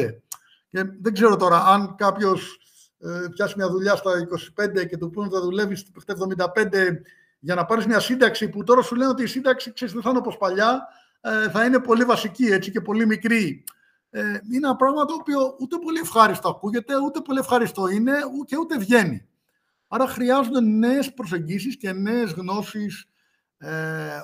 Και 0.69 0.83
δεν 1.01 1.13
ξέρω 1.13 1.35
τώρα 1.35 1.65
αν 1.65 1.95
κάποιος 1.95 2.59
ε, 2.99 3.27
πιάσει 3.31 3.53
μια 3.57 3.69
δουλειά 3.69 3.95
στα 3.95 4.11
25 4.81 4.87
και 4.87 4.97
του 4.97 5.09
πούνε 5.09 5.25
ότι 5.25 5.35
θα 5.35 5.41
δουλεύει 5.41 5.75
στα 5.75 6.15
75 6.55 6.67
για 7.39 7.55
να 7.55 7.65
πάρεις 7.65 7.85
μια 7.85 7.99
σύνταξη 7.99 8.49
που 8.49 8.63
τώρα 8.63 8.81
σου 8.81 8.95
λένε 8.95 9.09
ότι 9.09 9.23
η 9.23 9.27
σύνταξη 9.27 9.73
ξέρεις, 9.73 9.93
δεν 9.93 10.03
θα 10.03 10.09
είναι 10.09 10.19
όπως 10.19 10.37
παλιά, 10.37 10.71
ε, 10.71 10.98
θα 11.51 11.65
είναι 11.65 11.79
πολύ 11.79 12.03
βασική 12.03 12.45
έτσι, 12.45 12.71
και 12.71 12.81
πολύ 12.81 13.05
μικρή 13.05 13.63
ε, 14.09 14.21
είναι 14.21 14.67
ένα 14.67 14.75
πράγμα 14.75 15.05
το 15.05 15.13
οποίο 15.13 15.55
ούτε 15.59 15.77
πολύ 15.77 15.99
ευχάριστο 15.99 16.49
ακούγεται, 16.49 16.93
ούτε 17.05 17.21
πολύ 17.21 17.39
ευχάριστο 17.39 17.87
είναι 17.87 18.13
και 18.45 18.57
ούτε 18.57 18.77
βγαίνει. 18.77 19.27
Άρα 19.87 20.07
χρειάζονται 20.07 20.61
νέες 20.61 21.13
προσεγγίσεις 21.13 21.77
και 21.77 21.91
νέες 21.91 22.31
γνώσεις 22.31 23.05
ε, 23.57 23.69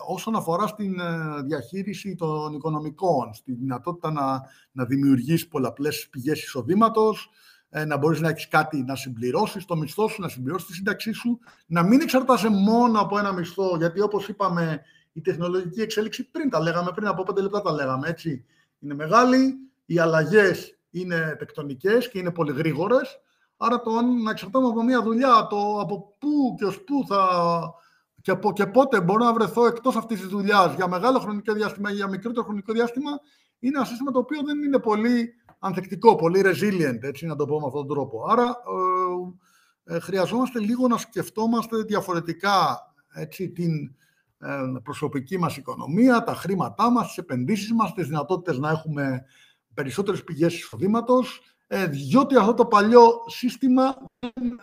όσον 0.08 0.36
αφορά 0.36 0.68
στην 0.68 1.00
ε, 1.00 1.41
διαχείριση 1.43 2.16
των 2.16 2.54
οικονομικών, 2.54 3.34
στη 3.34 3.54
δυνατότητα 3.54 4.12
να, 4.12 4.41
να 4.72 4.86
δημιουργείς 4.86 5.48
πολλαπλές 5.48 6.08
πηγές 6.12 6.43
εισοδήματος, 6.43 7.30
ε, 7.70 7.86
να 7.86 7.98
μπορείς 7.98 8.20
να 8.20 8.30
έχεις 8.30 8.48
κάτι 8.48 8.84
να 8.84 8.96
συμπληρώσεις 8.96 9.66
το 9.66 9.76
μισθό 9.76 10.08
σου, 10.08 10.22
να 10.22 10.28
συμπληρώσεις 10.28 10.68
τη 10.68 10.74
σύνταξή 10.74 11.12
σου, 11.12 11.39
να 11.66 11.84
μην 11.84 12.02
εξαρτάσαι 12.02 12.50
μόνο 12.50 13.00
από 13.00 13.18
ένα 13.18 13.34
μισθό, 13.34 13.76
γιατί 13.78 14.02
όπως 14.02 14.28
είπαμε 14.28 14.82
η 15.16 15.22
τεχνολογική 15.22 15.82
εξέλιξη 15.82 16.30
πριν 16.30 16.49
τα 16.49 16.59
λέγαμε, 16.59 16.91
πριν 16.95 17.07
από 17.07 17.24
πέντε 17.24 17.41
λεπτά 17.41 17.61
τα 17.61 17.72
λέγαμε, 17.72 18.07
έτσι, 18.07 18.45
είναι 18.80 18.93
μεγάλη, 18.93 19.55
οι 19.86 19.99
αλλαγές 19.99 20.78
είναι 20.89 21.36
τεκτονικές 21.39 22.09
και 22.09 22.20
είναι 22.20 22.32
πολύ 22.32 22.51
γρήγορες. 22.51 23.20
Άρα 23.57 23.82
το 23.82 23.91
να 24.01 24.32
εξαρτάται 24.32 24.68
από 24.68 24.84
μια 24.84 25.01
δουλειά, 25.01 25.47
το 25.49 25.80
από 25.80 26.16
πού 26.20 26.55
και 26.57 26.66
ως 26.66 26.84
πού 26.84 27.05
θα 27.07 27.28
και, 28.22 28.32
από, 28.32 28.53
και 28.53 28.66
πότε 28.66 29.01
μπορώ 29.01 29.24
να 29.26 29.34
βρεθώ 29.34 29.66
εκτός 29.66 29.95
αυτής 29.95 30.20
της 30.20 30.28
δουλειάς 30.28 30.76
για 30.76 30.88
μεγάλο 30.88 31.20
χρονικό 31.20 31.53
διάστημα 31.53 31.91
ή 31.91 31.93
για 31.93 32.07
μικρότερο 32.07 32.43
χρονικό 32.43 32.74
διάστημα, 32.74 33.11
είναι 33.59 33.78
ένα 33.78 33.86
σύστημα 33.86 34.11
το 34.11 34.20
οποίο 34.20 34.41
δεν 34.45 34.63
είναι 34.63 34.80
πολύ 34.80 35.34
ανθεκτικό, 35.59 36.16
πολύ 36.16 36.41
resilient, 36.45 36.99
έτσι 37.01 37.26
να 37.26 37.36
το 37.36 37.45
πω 37.45 37.59
με 37.59 37.66
αυτόν 37.66 37.88
τον 37.88 37.95
τρόπο. 37.95 38.26
Άρα 38.30 38.55
ε, 39.86 39.95
ε, 39.95 39.99
χρειαζόμαστε 39.99 40.59
λίγο 40.59 40.88
να 40.88 40.97
σκεφτόμαστε 40.97 41.78
διαφορετικά 41.78 42.80
έτσι, 43.13 43.49
την 43.49 43.74
ε, 43.76 43.95
προσωπική 44.83 45.38
μας 45.38 45.57
οικονομία, 45.57 46.23
τα 46.23 46.36
χρήματά 46.36 46.91
μας, 46.91 47.07
τις 47.07 47.17
επενδύσεις 47.17 47.73
μας, 47.73 47.93
τις 47.93 48.07
δυνατότητες 48.07 48.57
να 48.57 48.69
έχουμε 48.69 49.25
περισσότερες 49.73 50.23
πηγές 50.23 50.55
εισοδήματος, 50.55 51.41
ε, 51.67 51.88
διότι 51.88 52.36
αυτό 52.36 52.53
το 52.53 52.65
παλιό 52.65 53.11
σύστημα, 53.27 53.95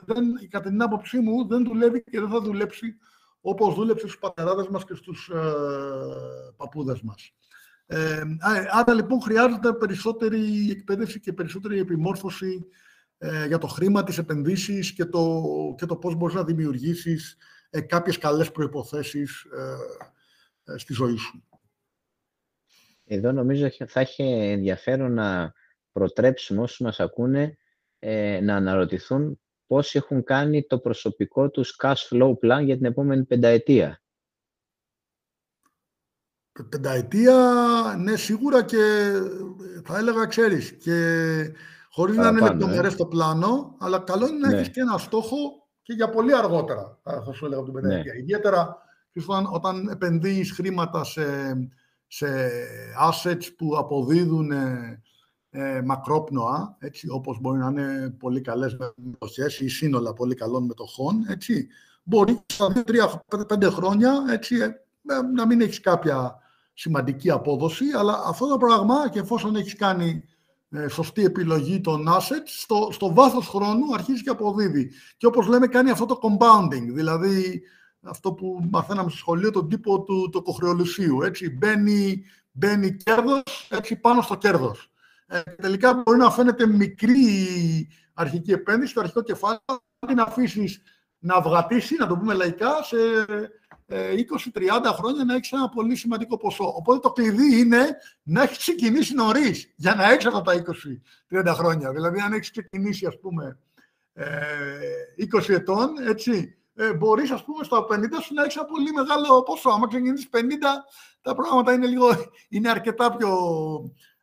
δεν, 0.04 0.24
κατά 0.48 0.68
την 0.68 0.82
άποψή 0.82 1.18
μου, 1.18 1.46
δεν 1.46 1.64
δουλεύει 1.64 2.02
και 2.02 2.20
δεν 2.20 2.28
θα 2.28 2.40
δουλέψει 2.40 2.96
όπως 3.40 3.74
δούλεψε 3.74 4.06
στους 4.06 4.18
πατεράδες 4.18 4.68
μας 4.68 4.84
και 4.84 4.94
στους 4.94 5.28
ε, 5.28 5.38
παππούδες 6.56 7.00
μας. 7.02 7.32
Ε, 7.86 8.22
άρα 8.70 8.94
λοιπόν 8.94 9.20
χρειάζεται 9.20 9.72
περισσότερη 9.72 10.70
εκπαίδευση 10.70 11.20
και 11.20 11.32
περισσότερη 11.32 11.78
επιμόρφωση 11.78 12.66
ε, 13.18 13.46
για 13.46 13.58
το 13.58 13.66
χρήμα, 13.66 14.04
τις 14.04 14.18
επενδύσεις 14.18 14.92
και 14.92 15.04
το, 15.04 15.42
και 15.76 15.86
το 15.86 15.96
πώς 15.96 16.14
μπορείς 16.14 16.34
να 16.34 16.44
δημιουργήσεις 16.44 17.36
ε, 17.74 17.80
κάποιες 17.80 18.18
καλές 18.18 18.50
προϋποθέσεις 18.50 19.42
ε, 20.64 20.78
στη 20.78 20.92
ζωή 20.92 21.16
σου. 21.16 21.44
Εδώ 23.04 23.32
νομίζω 23.32 23.70
θα 23.86 24.00
έχει 24.00 24.22
ενδιαφέρον 24.22 25.12
να 25.12 25.52
προτρέψουμε 25.92 26.62
όσους 26.62 26.78
μας 26.78 27.00
ακούνε 27.00 27.58
ε, 27.98 28.40
να 28.40 28.56
αναρωτηθούν 28.56 29.40
πώς 29.66 29.94
έχουν 29.94 30.24
κάνει 30.24 30.62
το 30.62 30.78
προσωπικό 30.78 31.50
τους 31.50 31.76
cash 31.82 32.08
flow 32.10 32.30
plan 32.30 32.64
για 32.64 32.76
την 32.76 32.84
επόμενη 32.84 33.24
πενταετία. 33.24 34.02
Πενταετία, 36.68 37.34
ναι, 37.98 38.16
σίγουρα 38.16 38.64
και 38.64 39.12
θα 39.84 39.98
έλεγα, 39.98 40.26
ξέρεις, 40.26 40.72
και 40.72 40.96
χωρίς 41.90 42.16
να 42.16 42.28
είναι 42.28 42.40
λεπτομερές 42.40 42.92
ε. 42.92 42.96
το 42.96 43.06
πλάνο, 43.06 43.76
αλλά 43.78 43.98
καλό 43.98 44.26
είναι 44.26 44.38
να 44.38 44.48
ναι. 44.48 44.56
έχεις 44.56 44.70
και 44.70 44.80
ένα 44.80 44.98
στόχο 44.98 45.61
και 45.82 45.92
για 45.92 46.08
πολύ 46.08 46.36
αργότερα, 46.36 46.98
θα 47.02 47.32
σου 47.32 47.44
έλεγα 47.44 47.60
από 47.60 47.70
την 47.70 47.80
πενταετία. 47.80 48.12
Ναι. 48.12 48.18
Ιδιαίτερα 48.18 48.76
όταν 49.52 49.88
επενδύεις 49.88 50.52
χρήματα 50.52 51.04
σε 51.04 51.22
σε 52.14 52.50
assets 53.10 53.54
που 53.56 53.76
αποδίδουν 53.76 54.50
ε, 54.50 55.02
ε, 55.50 55.82
μακρόπνοα, 55.82 56.76
έτσι, 56.78 57.08
όπως 57.10 57.40
μπορεί 57.40 57.58
να 57.58 57.68
είναι 57.68 58.14
πολύ 58.18 58.40
καλές 58.40 58.76
μετοχές 58.96 59.60
ή 59.60 59.68
σύνολα 59.68 60.12
πολύ 60.12 60.34
καλών 60.34 60.64
μετοχών, 60.64 61.24
έτσι, 61.28 61.68
μπορείς 62.02 62.40
στα 62.46 62.72
2-3-5 63.28 63.70
χρόνια 63.70 64.24
έτσι, 64.30 64.56
ε, 64.56 64.72
να 65.34 65.46
μην 65.46 65.60
έχεις 65.60 65.80
κάποια 65.80 66.38
σημαντική 66.72 67.30
απόδοση, 67.30 67.84
αλλά 67.98 68.22
αυτό 68.26 68.48
το 68.48 68.56
πράγμα 68.56 69.08
και 69.08 69.18
εφόσον 69.18 69.56
έχεις 69.56 69.76
κάνει 69.76 70.08
ε, 70.08 70.31
σωστή 70.88 71.24
επιλογή 71.24 71.80
των 71.80 72.08
assets, 72.08 72.44
στο, 72.44 72.88
στο 72.92 73.14
βάθος 73.14 73.48
χρόνου 73.48 73.94
αρχίζει 73.94 74.22
και 74.22 74.30
αποδίδει. 74.30 74.90
Και 75.16 75.26
όπως 75.26 75.46
λέμε 75.46 75.66
κάνει 75.66 75.90
αυτό 75.90 76.06
το 76.06 76.18
compounding, 76.22 76.92
δηλαδή 76.92 77.62
αυτό 78.02 78.32
που 78.32 78.68
μαθαίναμε 78.70 79.08
στο 79.08 79.18
σχολείο, 79.18 79.50
τον 79.50 79.68
τύπο 79.68 80.02
του 80.02 80.28
το 80.32 80.42
κοχρεολουσίου. 80.42 81.22
Έτσι, 81.22 81.50
μπαίνει, 81.50 82.24
μπαίνει 82.50 82.96
κέρδος 82.96 83.68
έτσι, 83.70 83.96
πάνω 83.96 84.22
στο 84.22 84.34
κέρδος. 84.34 84.90
Ε, 85.26 85.40
τελικά 85.40 85.94
μπορεί 85.94 86.18
να 86.18 86.30
φαίνεται 86.30 86.66
μικρή 86.66 87.26
αρχική 88.14 88.52
επένδυση, 88.52 88.94
το 88.94 89.00
αρχικό 89.00 89.22
κεφάλαιο, 89.22 89.60
να 89.98 90.08
την 90.08 90.20
αφήσεις 90.20 90.82
να 91.18 91.34
αυγατήσει, 91.34 91.96
να 91.98 92.06
το 92.06 92.16
πούμε 92.16 92.34
λαϊκά, 92.34 92.82
σε 92.82 92.96
20-30 93.88 94.92
χρόνια 94.92 95.24
να 95.24 95.34
έχει 95.34 95.54
ένα 95.54 95.68
πολύ 95.68 95.96
σημαντικό 95.96 96.36
ποσό. 96.36 96.72
Οπότε 96.76 96.98
το 96.98 97.12
κλειδί 97.12 97.58
είναι 97.58 97.96
να 98.22 98.42
έχεις 98.42 98.58
ξεκινήσει 98.58 99.14
νωρίς 99.14 99.72
για 99.76 99.94
να 99.94 100.10
έχεις 100.10 100.26
αυτά 100.26 100.42
τα 100.42 100.64
20-30 101.30 101.54
χρόνια. 101.54 101.92
Δηλαδή, 101.92 102.20
αν 102.20 102.32
έχεις 102.32 102.50
ξεκινήσει, 102.50 103.06
ας 103.06 103.18
πούμε, 103.20 103.58
20 105.16 105.48
ετών, 105.48 105.88
έτσι, 106.08 106.56
ε, 106.74 106.92
μπορείς, 106.92 107.30
ας 107.30 107.44
πούμε, 107.44 107.64
στα 107.64 107.84
50 107.84 108.20
σου 108.22 108.34
να 108.34 108.42
έχεις 108.42 108.56
ένα 108.56 108.64
πολύ 108.64 108.92
μεγάλο 108.92 109.42
ποσό. 109.42 109.70
Αν 109.70 109.88
ξεκινήσεις 109.88 110.28
50, 110.28 110.84
τα 111.22 111.34
πράγματα 111.34 111.72
είναι, 111.72 111.86
λίγο, 111.86 112.08
είναι 112.48 112.70
αρκετά 112.70 113.16
πιο, 113.16 113.30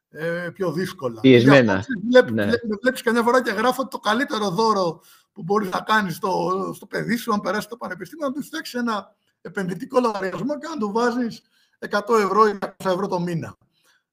ε, 0.10 0.50
πιο 0.54 0.72
δύσκολα. 0.72 1.22
Πιεσμένα. 1.22 1.86
Βλέπεις, 2.10 2.32
ναι. 2.32 2.52
βλέπεις 2.82 3.02
καμιά 3.02 3.24
φορά 3.24 3.44
και 3.44 3.52
γράφω 3.52 3.82
ότι 3.82 3.90
το 3.90 4.00
καλύτερο 4.00 4.50
δώρο 4.50 5.02
που 5.34 5.44
μπορείς 5.44 5.70
να 5.70 5.80
κάνεις 5.80 6.16
στο, 6.16 6.52
στο 6.76 6.86
παιδί 6.86 7.16
σου, 7.16 7.34
αν 7.34 7.42
περάσει 7.42 7.68
το 7.68 7.78
πανεπιστήμιο, 7.78 8.28
να 8.28 8.34
του 8.34 8.44
φτιάξεις 8.44 8.74
ένα 8.74 9.16
επενδυτικό 9.42 10.00
λογαριασμό 10.00 10.60
και 10.60 10.68
να 10.68 10.78
του 10.78 10.92
βάζεις 10.92 11.42
100 11.90 12.02
ευρώ 12.24 12.48
ή 12.48 12.58
200 12.62 12.70
ευρώ 12.86 13.08
το 13.08 13.20
μήνα. 13.20 13.58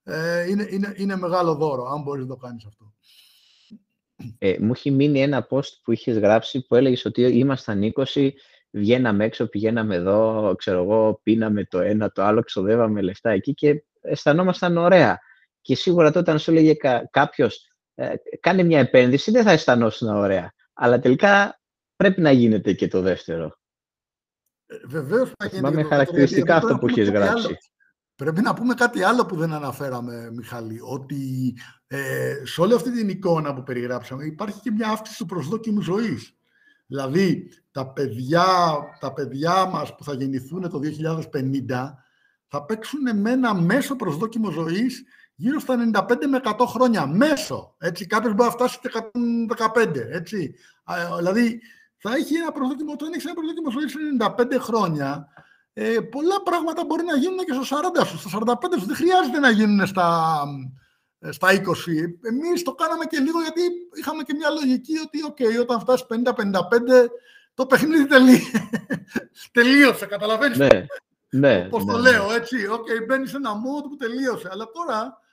Ε, 0.02 0.50
είναι, 0.50 0.66
είναι, 0.70 0.94
είναι 0.96 1.16
μεγάλο 1.16 1.54
δώρο, 1.54 1.84
αν 1.84 2.02
μπορείς 2.02 2.22
να 2.22 2.28
το 2.28 2.36
κάνεις 2.36 2.64
αυτό. 2.64 2.94
Ε, 4.38 4.56
μου 4.60 4.72
έχει 4.74 4.90
μείνει 4.90 5.22
ένα 5.22 5.46
post 5.50 5.80
που 5.82 5.92
είχες 5.92 6.18
γράψει 6.18 6.66
που 6.66 6.74
έλεγες 6.74 7.04
ότι 7.04 7.22
ήμασταν 7.22 7.92
20, 8.14 8.30
βγαίναμε 8.70 9.24
έξω, 9.24 9.46
πηγαίναμε 9.46 9.94
εδώ, 9.94 10.54
ξέρω 10.58 10.82
εγώ, 10.82 11.20
πίναμε 11.22 11.64
το 11.64 11.80
ένα, 11.80 12.12
το 12.12 12.22
άλλο, 12.22 12.42
ξοδεύαμε 12.42 13.00
λεφτά 13.00 13.30
εκεί 13.30 13.54
και 13.54 13.84
αισθανόμασταν 14.00 14.76
ωραία. 14.76 15.18
Και 15.60 15.74
σίγουρα 15.74 16.12
τότε 16.12 16.30
αν 16.30 16.38
σου 16.38 16.50
έλεγε 16.50 16.74
κα, 16.74 17.08
κάποιος, 17.10 17.72
ε, 17.94 18.14
κάνει 18.40 18.64
μια 18.64 18.78
επένδυση, 18.78 19.30
δεν 19.30 19.44
θα 19.44 19.50
αισθανόσουν 19.50 20.08
ωραία. 20.08 20.52
Αλλά 20.72 20.98
τελικά 20.98 21.60
πρέπει 21.96 22.20
να 22.20 22.30
γίνεται 22.30 22.72
και 22.72 22.88
το 22.88 23.00
δεύτερο. 23.00 23.58
Ε, 24.66 24.76
Βεβαίως 24.86 25.32
θα 25.38 25.46
γίνεται. 25.46 25.82
χαρακτηριστικά 25.82 26.56
αυτό 26.56 26.78
που 26.78 26.88
έχεις 26.88 27.10
γράψει. 27.10 27.56
Πρέπει 28.14 28.40
να 28.40 28.54
πούμε 28.54 28.74
κάτι 28.74 29.02
άλλο 29.02 29.26
που 29.26 29.36
δεν 29.36 29.52
αναφέραμε, 29.52 30.30
Μιχαλή, 30.32 30.78
ότι 30.82 31.54
ε, 31.86 32.34
σε 32.44 32.60
όλη 32.60 32.74
αυτή 32.74 32.92
την 32.92 33.08
εικόνα 33.08 33.54
που 33.54 33.62
περιγράψαμε 33.62 34.24
υπάρχει 34.24 34.60
και 34.60 34.70
μια 34.70 34.88
αύξηση 34.88 35.18
του 35.18 35.26
προσδόκιμου 35.26 35.80
ζωής. 35.80 36.36
Δηλαδή, 36.86 37.50
τα 37.70 37.92
παιδιά, 37.92 38.44
τα 39.00 39.12
παιδιά 39.12 39.66
μας 39.66 39.94
που 39.94 40.04
θα 40.04 40.14
γεννηθούν 40.14 40.70
το 40.70 40.78
2050 40.78 41.94
θα 42.46 42.64
παίξουν 42.64 43.20
με 43.20 43.30
ένα 43.30 43.54
μέσο 43.54 43.96
προσδόκιμο 43.96 44.50
ζωής 44.50 45.04
γύρω 45.34 45.58
στα 45.60 45.90
95 45.92 46.26
με 46.28 46.40
100 46.44 46.66
χρόνια. 46.66 47.06
Μέσο. 47.06 47.74
Έτσι, 47.78 48.06
κάποιος 48.06 48.34
μπορεί 48.34 48.48
να 48.48 48.54
φτάσει 48.54 48.78
και 48.78 48.90
115. 49.74 50.08
Έτσι. 50.10 50.54
Δηλαδή, 51.18 51.60
θα 51.98 52.14
έχει 52.14 52.34
ένα 52.34 52.52
προσδόκιμο, 52.52 52.92
όταν 52.92 53.12
έχει 53.12 53.26
ένα 53.26 53.34
προσδόκιμο 53.34 53.70
ζωής 53.70 53.94
95 54.18 54.58
χρόνια, 54.58 55.28
ε, 55.72 56.00
πολλά 56.00 56.42
πράγματα 56.42 56.84
μπορεί 56.84 57.04
να 57.04 57.16
γίνουν 57.16 57.38
και 57.38 57.52
στα 57.52 57.64
40 57.64 58.04
σου, 58.06 58.18
στα 58.18 58.28
45 58.28 58.78
σου. 58.78 58.86
Δεν 58.86 58.96
χρειάζεται 58.96 59.38
να 59.38 59.50
γίνουν 59.50 59.86
στα, 59.86 60.38
ε, 61.18 61.32
στα 61.32 61.52
20. 61.52 62.18
Εμείς 62.22 62.62
το 62.62 62.74
κάναμε 62.74 63.04
και 63.04 63.18
λίγο 63.18 63.40
γιατί 63.40 63.60
είχαμε 63.94 64.22
και 64.22 64.34
μια 64.34 64.50
λογική 64.50 64.94
ότι 64.98 65.18
okay, 65.28 65.60
όταν 65.60 65.80
φτάσεις 65.80 66.06
50-55 66.06 67.10
το 67.54 67.66
παιχνίδι 67.66 68.06
τελείωσε, 69.52 70.06
καταλαβαίνεις 70.06 70.58
ναι, 70.58 70.86
ναι, 71.30 71.68
πώς 71.68 71.84
ναι, 71.84 71.92
το 71.92 71.98
ναι. 71.98 72.10
λέω, 72.10 72.32
έτσι. 72.32 72.56
Okay, 72.70 73.06
μπαίνεις 73.06 73.30
σε 73.30 73.36
ένα 73.36 73.52
mood 73.52 73.82
που 73.88 73.96
τελείωσε. 73.96 74.48
Αλλά 74.52 74.70
τώρα 74.70 74.98
ε, 74.98 75.25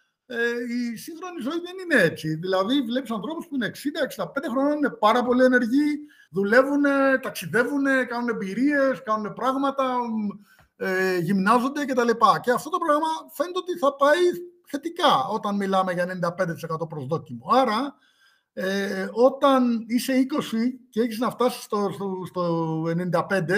η 0.93 0.97
σύγχρονη 0.97 1.41
ζωή 1.41 1.59
δεν 1.67 1.75
είναι 1.83 2.03
έτσι. 2.03 2.35
Δηλαδή 2.35 2.81
βλέπεις 2.81 3.11
ανθρώπους 3.11 3.47
που 3.47 3.55
είναι 3.55 3.71
60-65 4.17 4.25
χρόνια, 4.51 4.75
είναι 4.75 4.89
πάρα 4.89 5.23
πολύ 5.23 5.43
ενεργοί, 5.43 5.89
δουλεύουν, 6.31 6.83
ταξιδεύουν, 7.21 7.85
κάνουν 8.07 8.29
εμπειρίες, 8.29 9.03
κάνουν 9.03 9.33
πράγματα, 9.33 9.97
ε, 10.75 11.17
γυμνάζονται 11.17 11.85
κτλ. 11.85 12.09
Και 12.41 12.51
αυτό 12.51 12.69
το 12.69 12.77
πράγμα 12.77 13.07
φαίνεται 13.33 13.59
ότι 13.59 13.77
θα 13.77 13.95
πάει 13.95 14.21
θετικά 14.67 15.27
όταν 15.27 15.55
μιλάμε 15.55 15.93
για 15.93 16.05
95% 16.05 16.89
προσδόκιμο. 16.89 17.45
Άρα, 17.51 17.95
ε, 18.53 19.07
όταν 19.11 19.85
είσαι 19.87 20.13
20 20.13 20.79
και 20.89 21.01
έχεις 21.01 21.19
να 21.19 21.29
φτάσεις 21.29 21.63
στο, 21.63 21.89
στο, 21.93 22.23
στο 22.25 22.83
95, 23.29 23.49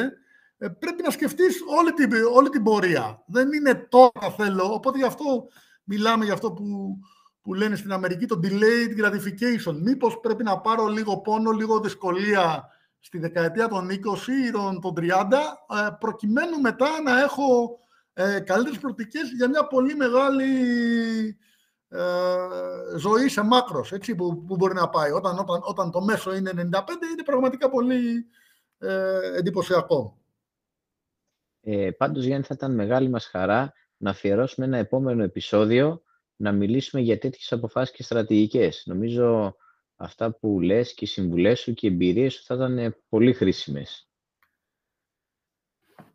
ε, 0.58 0.68
πρέπει 0.68 1.02
να 1.04 1.10
σκεφτείς 1.10 1.64
όλη 1.78 1.94
την, 1.94 2.12
όλη 2.34 2.50
την 2.50 2.64
πορεία. 2.64 3.24
Δεν 3.28 3.54
είναι 3.54 3.74
τώρα 3.90 4.32
θέλω, 4.38 4.74
οπότε 4.74 4.98
γι' 4.98 5.06
αυτό 5.06 5.48
μιλάμε 5.86 6.26
για 6.26 6.34
αυτό 6.34 6.52
που, 6.52 6.98
που 7.42 7.54
λένε 7.54 7.76
στην 7.76 7.92
Αμερική 7.92 8.26
το 8.26 8.40
delayed 8.44 9.00
gratification. 9.02 9.76
Μήπως 9.82 10.20
πρέπει 10.20 10.44
να 10.44 10.60
πάρω 10.60 10.88
λίγο 10.88 11.18
πόνο, 11.22 11.52
λίγο 11.52 11.80
δυσκολία 11.80 12.70
στη 13.00 13.18
δεκαετία 13.20 13.68
των 13.68 13.90
20 13.90 13.94
ή 14.48 14.52
των 14.52 14.80
30, 14.96 15.02
ε, 15.02 15.90
προκειμένου 16.00 16.62
μετά 16.62 17.02
να 17.04 17.22
έχω 17.22 17.80
ε, 18.14 18.40
καλύτερες 18.40 18.80
προοπτικές 18.80 19.32
για 19.38 19.50
μια 19.50 19.68
πολύ 19.68 19.96
μεγάλη 19.96 20.46
ε, 21.88 22.98
ζωή 22.98 23.28
σε 23.30 23.42
μάκρος, 23.42 23.92
έτσι, 23.92 24.16
που, 24.16 24.44
που 24.46 24.56
μπορεί 24.56 24.74
να 24.74 24.90
πάει. 24.90 25.12
Όταν, 25.12 25.40
όταν, 25.40 25.62
όταν 25.64 25.92
το 25.92 26.02
μέσο 26.02 26.36
είναι 26.36 26.52
95, 26.52 26.58
είναι 27.12 27.24
πραγματικά 27.26 27.70
πολύ 27.70 28.26
ε, 28.78 29.20
εντυπωσιακό. 29.38 30.18
Ε, 31.62 31.92
πάντως, 31.92 32.24
Γιάννη, 32.24 32.46
θα 32.46 32.54
ήταν 32.54 32.74
μεγάλη 32.74 33.10
μας 33.10 33.26
χαρά 33.26 33.74
να 33.98 34.10
αφιερώσουμε 34.10 34.66
ένα 34.66 34.78
επόμενο 34.78 35.24
επεισόδιο 35.24 36.04
να 36.36 36.52
μιλήσουμε 36.52 37.02
για 37.02 37.18
τέτοιες 37.18 37.52
αποφάσεις 37.52 37.96
και 37.96 38.04
στρατηγικές. 38.04 38.84
Νομίζω 38.86 39.56
αυτά 39.96 40.32
που 40.32 40.60
λες 40.62 40.94
και 40.94 41.06
οι 41.06 41.08
συμβουλές 41.08 41.60
σου 41.60 41.74
και 41.74 41.88
οι 41.88 41.90
εμπειρίες 41.90 42.34
σου 42.34 42.44
θα 42.44 42.56
ήταν 42.56 42.96
πολύ 43.10 43.34
χρήσιμες. 43.34 44.10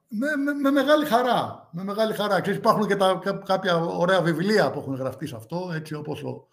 Με, 0.09 0.37
με, 0.37 0.53
με, 0.53 0.71
μεγάλη 0.71 1.05
χαρά. 1.05 1.69
Με 1.73 1.85
μεγάλη 1.85 2.13
χαρά. 2.13 2.41
Ξέρεις, 2.41 2.59
υπάρχουν 2.59 2.87
και 2.87 2.97
τα, 2.97 3.21
κάποια 3.45 3.77
ωραία 3.77 4.23
βιβλία 4.23 4.71
που 4.71 4.79
έχουν 4.79 4.95
γραφτεί 4.95 5.27
σε 5.27 5.37
αυτό, 5.37 5.71
έτσι 5.75 5.95
όπως 5.95 6.23
ο, 6.23 6.49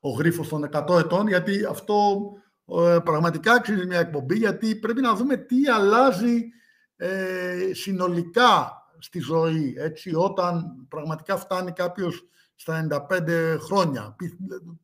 ο 0.00 0.10
γρίφος 0.10 0.48
των 0.48 0.68
100 0.72 0.98
ετών, 0.98 1.28
γιατί 1.28 1.64
αυτό 1.64 2.20
ε, 2.64 2.98
πραγματικά 3.04 3.52
αξίζει 3.52 3.86
μια 3.86 3.98
εκπομπή, 3.98 4.36
γιατί 4.36 4.76
πρέπει 4.76 5.00
να 5.00 5.14
δούμε 5.14 5.36
τι 5.36 5.68
αλλάζει 5.68 6.48
ε, 6.96 7.70
συνολικά 7.72 8.85
στη 8.98 9.18
ζωή, 9.18 9.74
έτσι, 9.78 10.14
όταν 10.14 10.86
πραγματικά 10.88 11.36
φτάνει 11.36 11.72
κάποιος 11.72 12.28
στα 12.54 12.86
95 13.10 13.58
χρόνια. 13.60 14.16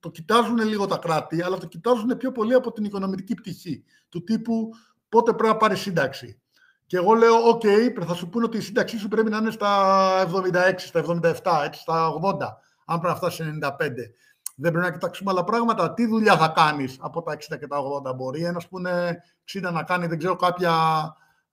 Το 0.00 0.10
κοιτάζουν 0.10 0.58
λίγο 0.58 0.86
τα 0.86 0.96
κράτη, 0.96 1.42
αλλά 1.42 1.58
το 1.58 1.66
κοιτάζουν 1.66 2.16
πιο 2.16 2.32
πολύ 2.32 2.54
από 2.54 2.72
την 2.72 2.84
οικονομική 2.84 3.34
πτυχή, 3.34 3.84
του 4.08 4.24
τύπου 4.24 4.70
πότε 5.08 5.32
πρέπει 5.32 5.52
να 5.52 5.56
πάρεις 5.56 5.80
σύνταξη. 5.80 6.40
Και 6.86 6.96
εγώ 6.96 7.12
λέω, 7.14 7.34
οκ, 7.48 7.62
θα 8.06 8.14
σου 8.14 8.28
πούνε 8.28 8.44
ότι 8.44 8.56
η 8.56 8.60
σύνταξή 8.60 8.98
σου 8.98 9.08
πρέπει 9.08 9.30
να 9.30 9.36
είναι 9.36 9.50
στα 9.50 9.70
76, 10.20 10.74
στα 10.76 11.00
77, 11.00 11.62
έτσι, 11.64 11.80
στα 11.80 12.12
80, 12.12 12.56
αν 12.86 13.00
πρέπει 13.00 13.06
να 13.06 13.14
φτάσεις 13.14 13.44
σε 13.44 13.58
95. 13.62 14.12
Δεν 14.56 14.72
πρέπει 14.72 14.86
να 14.86 14.92
κοιτάξουμε 14.92 15.30
άλλα 15.30 15.44
πράγματα. 15.44 15.94
Τι 15.94 16.06
δουλειά 16.06 16.36
θα 16.36 16.48
κάνεις 16.48 16.96
από 17.00 17.22
τα 17.22 17.32
60 17.32 17.58
και 17.58 17.66
τα 17.66 17.76
80. 18.10 18.14
Μπορεί; 18.16 18.44
Ένας 18.44 18.68
που 18.68 18.78
είναι 18.78 19.22
60 19.52 19.72
να 19.72 19.82
κάνει, 19.82 20.06
δεν 20.06 20.18
ξέρω, 20.18 20.36
κάποια 20.36 20.72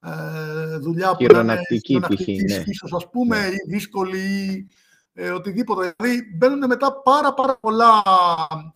ε, 0.02 0.78
δουλειά 0.78 1.16
που 1.16 1.24
είναι 1.24 1.62
πτυχή, 2.02 2.44
ναι. 2.44 2.64
ίσως, 2.66 2.94
ας 2.94 3.10
πούμε, 3.10 3.40
ναι. 3.40 3.48
ή 3.48 3.58
δύσκολη 3.68 4.68
ε, 5.14 5.30
οτιδήποτε. 5.30 5.94
Δηλαδή 5.98 6.22
μπαίνουν 6.38 6.68
μετά 6.68 7.02
πάρα, 7.02 7.34
πάρα 7.34 7.58
πολλά 7.58 8.04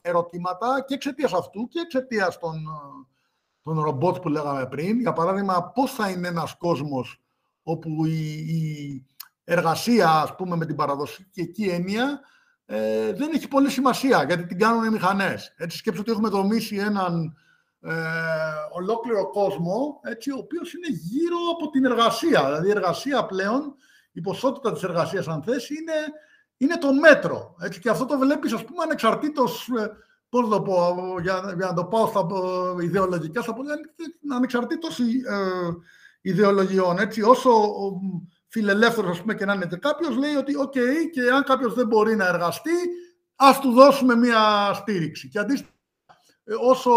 ερωτήματα 0.02 0.84
και 0.88 0.94
εξαιτίας 0.94 1.34
αυτού 1.34 1.68
και 1.68 1.80
εξαιτίας 1.80 2.40
των, 2.40 2.64
των 3.64 3.80
ρομπότ 3.80 4.18
που 4.18 4.30
λέγαμε 4.30 4.66
πριν. 4.66 5.00
Για 5.00 5.14
παράδειγμα, 5.14 5.64
πώς 5.64 5.92
θα 5.94 6.10
είναι 6.10 6.28
ένας 6.28 6.56
κόσμος 6.58 7.22
όπου 7.64 8.06
η, 8.06 8.32
η 8.34 9.06
εργασία, 9.44 10.10
ας 10.10 10.36
πούμε, 10.36 10.56
με 10.56 10.66
την 10.66 10.76
παραδοσιακή 10.76 11.64
έννοια, 11.64 12.20
ε, 12.66 13.14
δεν 13.14 13.32
έχει 13.34 13.48
πολύ 13.48 13.70
σημασία, 13.70 14.24
γιατί 14.24 14.46
την 14.46 14.60
κάνουν 14.60 14.84
οι 14.84 14.90
μηχανές. 14.90 15.54
Έτσι, 15.58 15.78
σκέψω 15.78 16.02
ότι 16.02 16.12
έχουμε 16.12 16.30
δομήσει 16.30 16.76
έναν 16.76 17.38
ε, 17.84 17.94
ολόκληρο 18.72 19.30
κόσμο, 19.30 20.00
έτσι, 20.04 20.32
ο 20.32 20.38
οποίος 20.38 20.74
είναι 20.74 20.88
γύρω 20.90 21.38
από 21.52 21.70
την 21.70 21.86
εργασία. 21.86 22.46
Δηλαδή, 22.46 22.68
η 22.68 22.72
εργασία 22.72 23.26
πλέον, 23.26 23.76
η 24.12 24.22
ποσότητα 24.22 24.72
της 24.72 24.84
εργασίας, 24.84 25.28
αν 25.28 25.44
θες, 25.44 25.70
είναι 25.70 25.94
είναι 26.64 26.78
το 26.78 26.94
μέτρο. 26.94 27.56
Έτσι, 27.60 27.80
και 27.80 27.90
αυτό 27.90 28.06
το 28.06 28.18
βλέπεις, 28.18 28.54
ας 28.54 28.66
πούμε, 28.66 28.84
ανεξαρτήτως, 28.84 29.68
ε, 29.68 29.92
πώς 30.30 30.50
το 30.50 30.62
πω, 30.62 30.96
για, 31.22 31.54
για 31.58 31.66
να 31.66 31.74
το 31.74 31.86
πάω 31.86 32.08
στα 32.08 32.28
ε, 32.80 32.84
ιδεολογικά, 32.84 33.42
στα 33.42 33.54
πολύ 33.54 33.70
ανεξαρτήτως 34.34 35.00
ε, 35.00 35.06
ιδεολογιών. 36.22 36.98
Έτσι, 36.98 37.22
όσο 37.22 37.52
φιλελεύθερος, 38.48 39.12
ας 39.12 39.22
πούμε, 39.22 39.36
και 39.36 39.46
να 39.46 39.54
είναι 39.54 39.68
κάποιος, 39.82 40.16
λέει 40.16 40.36
ότι, 40.36 40.56
οκ, 40.56 40.72
και 41.12 41.32
αν 41.34 41.44
κάποιος 41.44 41.74
δεν 41.74 41.88
μπορεί 41.88 42.16
να 42.16 42.28
εργαστεί, 42.28 42.72
ας 43.36 43.60
του 43.60 43.72
δώσουμε 43.72 44.16
μία 44.16 44.74
στήριξη. 44.74 45.30
Και 45.30 45.40
αντίστοιχα, 45.40 45.72
όσο 46.62 46.92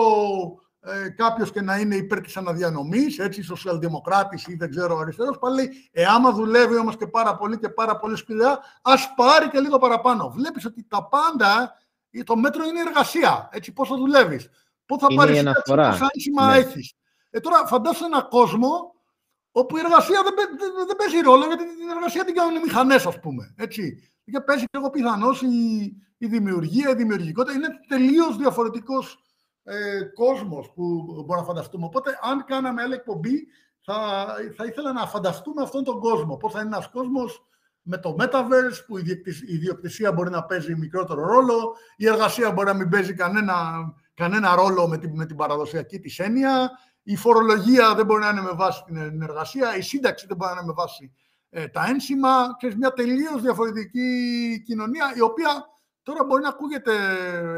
ε, 0.88 1.08
κάποιος 1.08 1.52
και 1.52 1.60
να 1.60 1.78
είναι 1.78 1.94
υπέρ 1.94 2.20
της 2.20 2.36
αναδιανομής, 2.36 3.18
έτσι, 3.18 3.42
σοσιαλδημοκράτης 3.42 4.46
ή 4.46 4.54
δεν 4.54 4.70
ξέρω 4.70 4.98
αριστερός, 4.98 5.38
πάλι 5.38 5.54
λέει, 5.56 5.88
ε, 5.92 6.04
άμα 6.04 6.32
δουλεύει 6.32 6.76
όμως 6.76 6.96
και 6.96 7.06
πάρα 7.06 7.36
πολύ 7.36 7.58
και 7.58 7.68
πάρα 7.68 7.96
πολύ 7.96 8.16
σκληρά, 8.16 8.58
ας 8.82 9.14
πάρει 9.16 9.48
και 9.48 9.60
λίγο 9.60 9.78
παραπάνω. 9.78 10.28
Βλέπεις 10.28 10.64
ότι 10.64 10.86
τα 10.88 11.08
πάντα, 11.08 11.78
το 12.24 12.36
μέτρο 12.36 12.64
είναι 12.64 12.80
εργασία. 12.80 13.48
Έτσι, 13.52 13.72
πόσο 13.72 13.96
δουλεύεις, 13.96 14.48
πού 14.86 14.98
θα 14.98 15.06
πάρεις 15.14 15.42
πόσα 15.64 16.08
ίσημα 16.12 16.50
ναι. 16.50 16.56
έχεις. 16.56 16.92
Ε, 17.30 17.40
τώρα 17.40 17.66
φαντάσου 17.66 18.04
ένα 18.04 18.22
κόσμο 18.22 18.94
όπου 19.52 19.76
η 19.76 19.80
εργασία 19.84 20.22
δεν, 20.22 20.34
δεν, 20.36 20.86
δεν 20.86 20.96
παίζει 20.96 21.20
ρόλο, 21.20 21.46
γιατί 21.46 21.64
την 21.64 21.88
εργασία 21.96 22.24
την 22.24 22.34
κάνουν 22.34 22.54
οι 22.56 22.60
μηχανές, 22.60 23.06
ας 23.06 23.20
πούμε. 23.20 23.54
Έτσι. 23.56 24.10
Και 24.24 24.40
παίζει 24.40 24.64
εγώ 24.70 24.90
πιθανώς 24.90 25.42
η, 25.42 25.96
η 26.18 26.26
δημιουργία, 26.26 26.90
η 26.90 26.94
δημιουργικότητα. 26.94 27.56
Είναι 27.56 27.68
τελείως 27.88 28.36
διαφορετικός 28.36 29.25
ε, 29.68 30.02
κόσμος 30.14 30.72
που 30.74 31.04
μπορούμε 31.26 31.36
να 31.36 31.44
φανταστούμε. 31.44 31.84
Οπότε, 31.84 32.18
αν 32.22 32.44
κάναμε 32.44 32.82
άλλη 32.82 32.94
εκπομπή, 32.94 33.46
θα, 33.80 34.26
θα 34.56 34.64
ήθελα 34.64 34.92
να 34.92 35.06
φανταστούμε 35.06 35.62
αυτόν 35.62 35.84
τον 35.84 36.00
κόσμο. 36.00 36.36
Πώς 36.36 36.52
θα 36.52 36.58
είναι 36.60 36.68
ένας 36.68 36.88
κόσμος 36.88 37.46
με 37.82 37.98
το 37.98 38.16
Metaverse, 38.18 38.84
που 38.86 38.98
η 38.98 39.04
ιδιοκτησία 39.46 40.12
μπορεί 40.12 40.30
να 40.30 40.44
παίζει 40.44 40.74
μικρότερο 40.74 41.26
ρόλο, 41.26 41.76
η 41.96 42.06
εργασία 42.06 42.50
μπορεί 42.50 42.66
να 42.66 42.74
μην 42.74 42.88
παίζει 42.88 43.14
κανένα, 43.14 43.54
κανένα 44.14 44.54
ρόλο 44.54 44.88
με 44.88 44.98
την, 44.98 45.10
με 45.14 45.26
την 45.26 45.36
παραδοσιακή 45.36 45.98
της 45.98 46.18
έννοια, 46.18 46.70
η 47.02 47.16
φορολογία 47.16 47.94
δεν 47.94 48.06
μπορεί 48.06 48.20
να 48.20 48.28
είναι 48.28 48.40
με 48.40 48.52
βάση 48.54 48.82
την 48.86 49.22
εργασία, 49.22 49.76
η 49.76 49.80
σύνταξη 49.80 50.26
δεν 50.26 50.36
μπορεί 50.36 50.50
να 50.54 50.58
είναι 50.58 50.66
με 50.66 50.74
βάση 50.76 51.12
ε, 51.50 51.68
τα 51.68 51.86
ένσημα. 51.88 52.54
Ξέρεις, 52.56 52.76
μια 52.76 52.92
τελείως 52.92 53.42
διαφορετική 53.42 54.08
κοινωνία, 54.66 55.12
η 55.16 55.20
οποία 55.20 55.66
τώρα 56.06 56.24
μπορεί 56.24 56.42
να 56.42 56.48
ακούγεται 56.48 56.92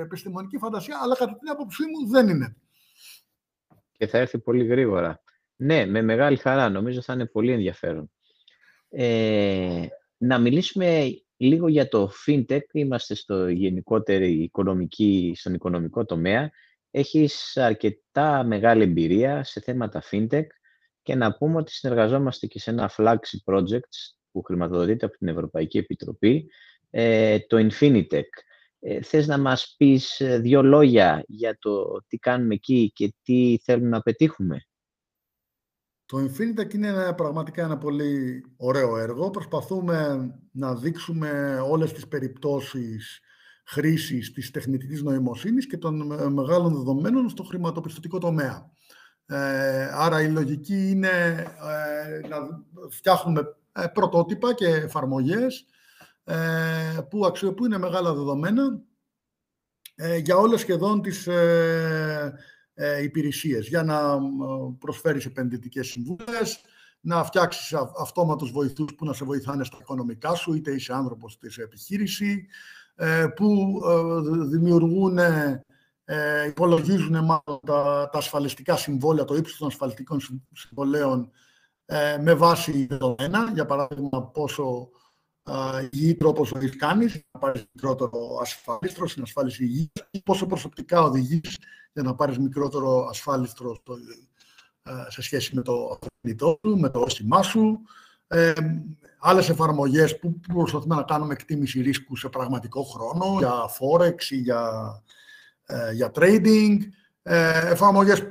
επιστημονική 0.01 0.59
φαντασία, 0.59 0.99
αλλά 1.03 1.17
κατά 1.17 1.37
την 1.39 1.51
άποψή 1.51 1.83
μου 1.83 2.09
δεν 2.09 2.29
είναι. 2.29 2.57
Και 3.93 4.07
θα 4.07 4.19
έρθει 4.19 4.39
πολύ 4.39 4.65
γρήγορα. 4.65 5.23
Ναι, 5.57 5.87
με 5.87 6.03
μεγάλη 6.03 6.37
χαρά. 6.37 6.69
Νομίζω 6.69 7.03
θα 7.03 7.13
είναι 7.13 7.27
πολύ 7.27 7.53
ενδιαφέρον. 7.53 8.11
Ε, 8.89 9.87
να 10.17 10.39
μιλήσουμε 10.39 11.07
λίγο 11.37 11.69
για 11.69 11.89
το 11.89 12.11
FinTech. 12.27 12.61
Είμαστε 12.73 13.15
στο 13.15 13.49
γενικότερο 13.49 14.25
οικονομική, 14.25 15.33
στον 15.37 15.55
οικονομικό 15.55 16.05
τομέα. 16.05 16.51
Έχεις 16.91 17.57
αρκετά 17.57 18.45
μεγάλη 18.45 18.83
εμπειρία 18.83 19.45
σε 19.45 19.61
θέματα 19.61 20.03
FinTech 20.11 20.47
και 21.03 21.15
να 21.15 21.37
πούμε 21.37 21.57
ότι 21.57 21.73
συνεργαζόμαστε 21.73 22.47
και 22.47 22.59
σε 22.59 22.71
ένα 22.71 22.91
flagship 22.97 23.55
project 23.55 23.93
που 24.31 24.43
χρηματοδοτείται 24.43 25.07
από 25.07 25.17
την 25.17 25.29
Ευρωπαϊκή 25.29 25.79
Επιτροπή, 25.79 26.51
ε, 26.91 27.39
το 27.39 27.69
Infinitech. 27.71 28.29
Ε, 28.81 29.03
θες 29.03 29.27
να 29.27 29.39
μας 29.39 29.75
πεις 29.79 30.21
ε, 30.21 30.39
δύο 30.39 30.63
λόγια 30.63 31.25
για 31.27 31.59
το 31.59 32.03
τι 32.07 32.17
κάνουμε 32.17 32.55
εκεί 32.55 32.93
και 32.95 33.15
τι 33.23 33.59
θέλουμε 33.63 33.89
να 33.89 34.01
πετύχουμε; 34.01 34.63
Το 36.07 36.19
Infinitec 36.19 36.75
είναι 36.75 37.13
πραγματικά 37.17 37.63
ένα 37.65 37.79
πολύ 37.79 38.45
ωραίο 38.57 38.99
έργο. 38.99 39.31
Προσπαθούμε 39.31 40.19
να 40.53 40.75
δείξουμε 40.75 41.61
όλες 41.69 41.93
τις 41.93 42.09
περιπτώσεις 42.09 43.21
χρήσης 43.65 44.33
της 44.33 44.51
τεχνητής 44.51 45.03
νοημοσύνης 45.03 45.67
και 45.67 45.77
των 45.77 46.07
μεγάλων 46.33 46.75
δεδομένων 46.75 47.29
στο 47.29 47.43
χρηματοπιστωτικό 47.43 48.19
τομέα. 48.19 48.71
Ε, 49.31 49.89
άρα 49.93 50.23
η 50.23 50.29
λογική 50.29 50.91
είναι 50.91 51.09
ε, 52.19 52.29
να 52.29 52.37
φτιάχνουμε 52.91 53.41
ε, 53.73 53.87
πρωτότυπα 53.87 54.55
και 54.55 54.67
εφαρμογές 54.67 55.61
ε, 55.61 55.78
που 57.11 57.27
αξιοποιούν 57.27 57.79
μεγάλα 57.79 58.15
δεδομένα 58.15 58.83
για 60.23 60.37
όλες 60.37 60.61
σχεδόν 60.61 61.03
τις 61.03 61.27
ε, 62.81 63.03
υπηρεσίες. 63.03 63.69
Για 63.69 63.83
να 63.83 64.19
προσφέρεις 64.79 65.25
επενδυτικές 65.25 65.87
συμβουλές, 65.87 66.61
να 67.01 67.25
φτιάξεις 67.25 67.75
αυτόματους 68.01 68.51
βοηθούς 68.51 68.95
που 68.95 69.05
να 69.05 69.13
σε 69.13 69.25
βοηθάνε 69.25 69.65
στα 69.65 69.79
οικονομικά 69.81 70.35
σου, 70.35 70.55
είτε 70.55 70.71
είσαι 70.71 70.93
άνθρωπος 70.93 71.35
είτε 71.35 71.47
είσαι 71.47 71.63
επιχείρηση, 71.63 72.47
ε, 72.95 73.27
που 73.37 73.79
ε, 73.87 74.47
δημιουργούν, 74.47 75.19
υπολογίζουν 76.49 77.13
μάλλον 77.13 77.61
τα, 77.67 78.09
τα 78.13 78.19
ασφαλιστικά 78.19 78.77
συμβόλαια, 78.77 79.25
το 79.25 79.35
ύψος 79.37 79.59
των 79.59 79.69
ασφαλιστικών 79.69 80.21
συμβολέων 80.53 81.31
με 82.21 82.35
βάση 82.35 82.87
δεδομένα, 82.87 83.51
για 83.53 83.67
παράδειγμα 83.67 84.31
πόσο 84.33 84.89
υγιή 85.91 86.15
τρόπο 86.15 86.45
ζωή 86.45 86.69
κάνει, 86.69 87.07
να 87.33 87.41
πάρεις 87.41 87.65
μικρότερο 87.73 88.39
ασφαλίστρο, 88.41 89.09
στην 89.09 89.23
ασφάλιση 89.23 89.65
υγείας, 89.65 90.09
ή 90.11 90.23
πόσο 90.23 90.47
προσωπικά 90.47 91.03
οδηγείς 91.03 91.59
για 91.93 92.03
να 92.03 92.15
πάρεις 92.15 92.39
μικρότερο 92.39 93.07
ασφάλιστρο 93.11 93.83
σε 95.09 95.23
σχέση 95.23 95.55
με 95.55 95.63
το 95.63 95.91
αυτοκίνητό 95.93 96.59
σου, 96.65 96.77
με 96.77 96.91
το 96.91 97.01
όχημά 97.01 97.43
σου. 97.43 97.81
Ε, 98.27 98.53
Άλλες 99.21 99.49
εφαρμογές 99.49 100.19
που 100.19 100.41
προσπαθούμε 100.41 100.95
να 100.95 101.03
κάνουμε 101.03 101.33
εκτίμηση 101.33 101.81
ρίσκου 101.81 102.17
σε 102.17 102.29
πραγματικό 102.29 102.83
χρόνο, 102.83 103.39
για 103.39 103.53
forex 103.53 104.23
ή 104.29 104.37
για, 104.37 104.93
ε, 105.67 105.93
για 105.93 106.11
trading. 106.15 106.79
Ε, 107.23 107.71
εφαρμογές 107.71 108.23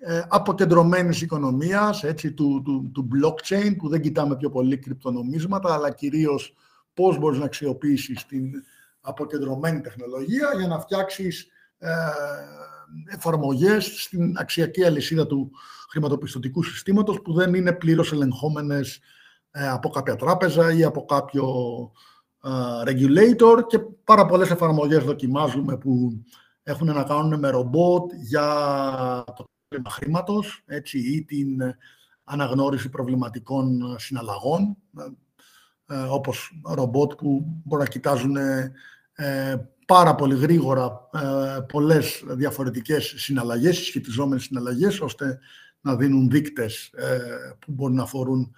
ε, 0.00 0.22
αποκεντρωμένης 0.28 1.22
οικονομίας, 1.22 2.04
έτσι, 2.04 2.32
του, 2.32 2.62
του, 2.64 2.90
του 2.94 3.08
blockchain, 3.12 3.76
που 3.78 3.88
δεν 3.88 4.00
κοιτάμε 4.00 4.36
πιο 4.36 4.50
πολύ 4.50 4.78
κρυπτονομίσματα, 4.78 5.74
αλλά 5.74 5.90
κυρίως 5.90 6.54
πώς 6.94 7.18
μπορείς 7.18 7.38
να 7.38 7.44
αξιοποιήσεις 7.44 8.26
την 8.26 8.52
αποκεντρωμένη 9.00 9.80
τεχνολογία 9.80 10.48
για 10.58 10.66
να 10.66 10.80
φτιάξεις 10.80 11.46
ε, 11.78 11.90
εφαρμογές 13.06 13.84
στην 14.02 14.36
αξιακή 14.38 14.84
αλυσίδα 14.84 15.26
του 15.26 15.50
χρηματοπιστωτικού 15.90 16.62
συστήματος 16.62 17.22
που 17.22 17.32
δεν 17.32 17.54
είναι 17.54 17.72
πλήρως 17.72 18.12
ελεγχόμενες 18.12 19.00
ε, 19.50 19.68
από 19.68 19.88
κάποια 19.88 20.16
τράπεζα 20.16 20.72
ή 20.72 20.84
από 20.84 21.04
κάποιο 21.04 21.46
ε, 22.44 22.50
regulator 22.84 23.66
και 23.66 23.78
πάρα 24.04 24.26
πολλές 24.26 24.50
εφαρμογές 24.50 25.04
δοκιμάζουμε 25.04 25.76
που 25.76 26.22
έχουν 26.62 26.86
να 26.86 27.04
κάνουν 27.04 27.38
με 27.38 27.50
ρομπότ 27.50 28.12
για 28.14 28.44
το 29.36 29.44
χρήματος 29.88 30.62
έτσι, 30.66 30.98
ή 30.98 31.24
την 31.24 31.60
αναγνώριση 32.24 32.88
προβληματικών 32.88 33.96
συναλλαγών, 33.98 34.76
ε, 35.86 35.94
όπως 35.94 36.60
ρομπότ 36.64 37.12
που 37.14 37.44
μπορεί 37.64 37.82
να 37.82 37.88
κοιτάζουν 37.88 38.36
ε, 38.36 38.72
πάρα 39.86 40.14
πολύ 40.14 40.36
γρήγορα 40.36 41.08
ε, 41.12 41.60
πολλές 41.60 42.22
διαφορετικές 42.26 43.14
συναλλαγές, 43.16 43.76
σχετιζόμενες 43.76 44.42
συναλλαγές, 44.42 45.00
ώστε 45.00 45.38
να 45.80 45.96
δίνουν 45.96 46.30
δείκτες 46.30 46.90
ε, 46.94 47.18
που 47.58 47.72
μπορεί 47.72 47.94
να 47.94 48.02
αφορούν 48.02 48.54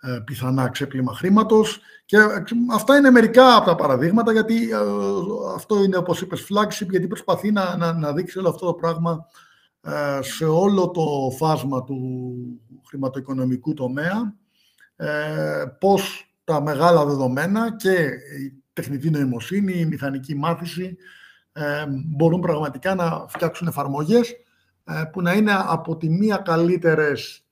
ε, 0.00 0.20
πιθανά 0.24 0.68
ξέπλυμα 0.68 1.14
χρήματος. 1.14 1.80
Και 2.04 2.16
αυτά 2.72 2.96
είναι 2.96 3.10
μερικά 3.10 3.56
από 3.56 3.66
τα 3.66 3.74
παραδείγματα, 3.74 4.32
γιατί 4.32 4.68
αυτό 5.54 5.82
είναι, 5.82 5.96
όπως 5.96 6.20
είπες, 6.20 6.46
flagship, 6.50 6.88
γιατί 6.90 7.06
προσπαθεί 7.06 7.52
να, 7.52 7.76
να, 7.76 7.92
να 7.92 8.12
δείξει 8.12 8.38
όλο 8.38 8.48
αυτό 8.48 8.66
το 8.66 8.74
πράγμα 8.74 9.10
ε, 9.10 9.42
σε 10.20 10.44
όλο 10.44 10.90
το 10.90 11.30
φάσμα 11.36 11.84
του 11.84 11.98
χρηματοοικονομικού 12.86 13.74
τομέα 13.74 14.34
ε, 14.96 15.64
πώς 15.80 16.34
τα 16.44 16.62
μεγάλα 16.62 17.04
δεδομένα 17.04 17.76
και 17.76 17.92
η 18.44 18.62
τεχνητή 18.72 19.10
νοημοσύνη, 19.10 19.72
η 19.72 19.84
μηχανική 19.84 20.34
μάθηση 20.34 20.96
ε, 21.52 21.84
μπορούν 22.16 22.40
πραγματικά 22.40 22.94
να 22.94 23.26
φτιάξουν 23.28 23.66
εφαρμογές 23.66 24.34
που 25.12 25.22
να 25.22 25.32
είναι 25.32 25.52
από 25.54 25.96
τη 25.96 26.08
μία 26.08 26.36
καλύτερες 26.36 27.46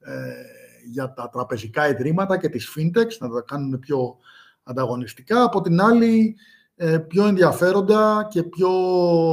για 0.91 1.13
τα 1.13 1.29
τραπεζικά 1.29 1.89
ιδρύματα 1.89 2.39
και 2.39 2.49
τις 2.49 2.77
fintechs, 2.77 3.17
να 3.19 3.29
τα 3.29 3.45
κάνουν 3.47 3.79
πιο 3.79 4.17
ανταγωνιστικά, 4.63 5.43
από 5.43 5.61
την 5.61 5.81
άλλη 5.81 6.37
ε, 6.37 6.62
πιο 7.09 7.27
ενδιαφέροντα 7.27 8.27
και 8.31 8.43
πιο 8.43 8.71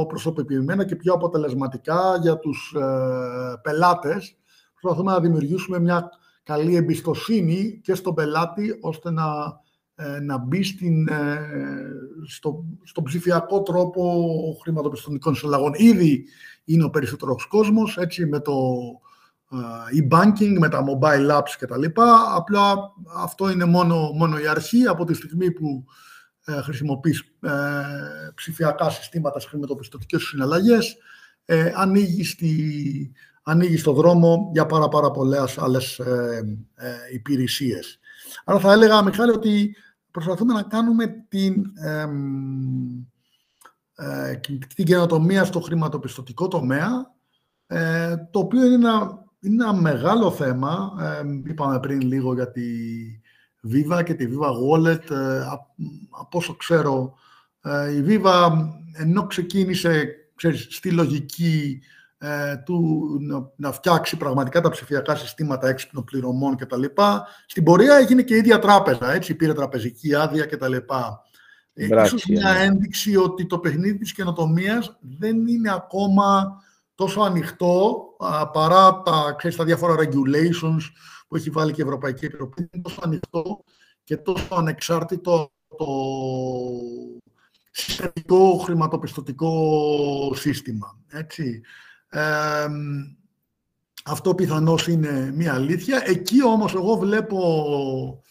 προσωποποιημένα 0.08 0.84
και 0.84 0.96
πιο 0.96 1.12
αποτελεσματικά 1.12 2.16
για 2.20 2.38
τους 2.38 2.74
ε, 2.76 3.60
πελάτες. 3.62 4.36
Προσπαθούμε 4.80 5.12
να 5.12 5.20
δημιουργήσουμε 5.20 5.78
μια 5.80 6.10
καλή 6.42 6.76
εμπιστοσύνη 6.76 7.80
και 7.82 7.94
στον 7.94 8.14
πελάτη, 8.14 8.78
ώστε 8.80 9.10
να, 9.10 9.24
ε, 9.94 10.20
να 10.20 10.38
μπει 10.38 10.62
στην, 10.62 11.08
στο, 12.26 12.64
στον 12.82 13.04
ψηφιακό 13.04 13.62
τρόπο 13.62 14.32
χρηματοπιστωτικών 14.62 15.34
συλλαγών. 15.34 15.72
Ήδη 15.76 16.24
είναι 16.64 16.84
ο 16.84 16.90
περισσότερος 16.90 17.46
κόσμος, 17.46 17.96
έτσι, 17.96 18.26
με 18.26 18.40
το 18.40 18.54
e-banking, 20.00 20.56
με 20.58 20.68
τα 20.68 20.84
mobile 20.84 21.38
apps 21.38 21.54
κτλ. 21.58 21.84
Απλά 22.34 22.92
αυτό 23.16 23.50
είναι 23.50 23.64
μόνο, 23.64 24.10
μόνο 24.14 24.38
η 24.38 24.46
αρχή 24.46 24.86
από 24.86 25.04
τη 25.04 25.14
στιγμή 25.14 25.50
που 25.50 25.84
ε, 25.88 26.09
χρησιμοποιείς 26.62 27.20
ε, 27.40 27.50
ψηφιακά 28.34 28.90
συστήματα 28.90 29.40
σε 29.40 29.48
χρηματοπιστωτικές 29.48 30.22
συναλλαγές, 30.22 30.96
ε, 31.44 31.72
ανοίγει, 31.74 32.24
στη, 32.24 33.12
ανοίγει 33.42 33.82
το 33.82 33.92
δρόμο 33.92 34.50
για 34.52 34.66
πάρα, 34.66 34.88
πάρα 34.88 35.10
πολλές 35.10 35.58
άλλες 35.58 35.98
ε, 35.98 36.58
ε, 36.74 36.92
υπηρεσίες. 37.12 37.98
Άρα 38.44 38.58
θα 38.58 38.72
έλεγα, 38.72 39.02
Μιχάλη, 39.02 39.30
ότι 39.30 39.76
προσπαθούμε 40.10 40.52
να 40.52 40.62
κάνουμε 40.62 41.24
την, 41.28 41.64
ε, 43.94 44.36
την 44.74 44.84
καινοτομία 44.84 45.44
στο 45.44 45.60
χρηματοπιστωτικό 45.60 46.48
τομέα, 46.48 47.18
το 48.30 48.38
οποίο 48.38 48.64
είναι 48.64 48.74
ένα, 48.74 49.24
είναι 49.40 49.64
ένα 49.64 49.74
μεγάλο 49.74 50.30
θέμα. 50.30 50.92
είπαμε 51.44 51.80
πριν 51.80 52.00
λίγο 52.00 52.34
για 52.34 52.50
τη 52.50 52.62
Viva 53.68 54.02
και 54.04 54.14
τη 54.14 54.26
Viva 54.30 54.50
Wallet. 54.50 55.10
Ε, 55.10 55.42
από 56.10 56.38
όσο 56.38 56.54
ξέρω, 56.54 57.14
ε, 57.62 57.92
η 57.92 58.04
Viva 58.06 58.50
ενώ 58.92 59.26
ξεκίνησε 59.26 60.14
ξέρεις, 60.40 60.66
στη 60.70 60.90
λογική 60.90 61.80
ε, 62.18 62.56
του 62.56 63.08
να, 63.56 63.72
φτιάξει 63.72 64.16
πραγματικά 64.16 64.60
τα 64.60 64.70
ψηφιακά 64.70 65.16
συστήματα 65.16 65.68
έξυπνων 65.68 66.04
πληρωμών 66.04 66.56
κτλ. 66.56 66.84
Στην 67.46 67.64
πορεία 67.64 67.96
έγινε 67.96 68.22
και 68.22 68.34
η 68.34 68.38
ίδια 68.38 68.58
τράπεζα, 68.58 69.12
έτσι, 69.12 69.34
πήρε 69.34 69.52
τραπεζική 69.52 70.14
άδεια 70.14 70.46
κτλ. 70.46 70.74
Ε, 71.72 72.02
ίσως 72.04 72.24
μια 72.26 72.52
ναι. 72.52 72.64
ένδειξη 72.64 73.16
ότι 73.16 73.46
το 73.46 73.58
παιχνίδι 73.58 73.98
της 73.98 74.12
καινοτομίας 74.12 74.98
δεν 75.00 75.46
είναι 75.46 75.72
ακόμα 75.72 76.60
τόσο 76.94 77.20
ανοιχτό 77.20 78.04
παρά 78.52 79.02
τα, 79.02 79.34
ξέρεις, 79.36 79.56
τα 79.56 79.64
διάφορα 79.64 79.94
regulations 79.98 80.82
που 81.30 81.36
έχει 81.36 81.50
βάλει 81.50 81.72
και 81.72 81.80
η 81.80 81.84
Ευρωπαϊκή 81.84 82.24
Επιτροπή. 82.24 82.68
Είναι 82.72 82.82
τόσο 82.82 83.00
ανοιχτό 83.02 83.64
και 84.04 84.16
τόσο 84.16 84.54
ανεξάρτητο 84.54 85.52
το 85.76 85.86
συστημικό 87.70 88.56
χρηματοπιστωτικό 88.56 90.32
σύστημα. 90.34 90.98
Έτσι. 91.08 91.60
αυτό 94.04 94.34
πιθανώς 94.34 94.88
είναι 94.88 95.32
μια 95.34 95.54
αλήθεια. 95.54 96.02
Εκεί 96.04 96.44
όμως 96.44 96.74
εγώ 96.74 96.96
βλέπω, 96.96 98.22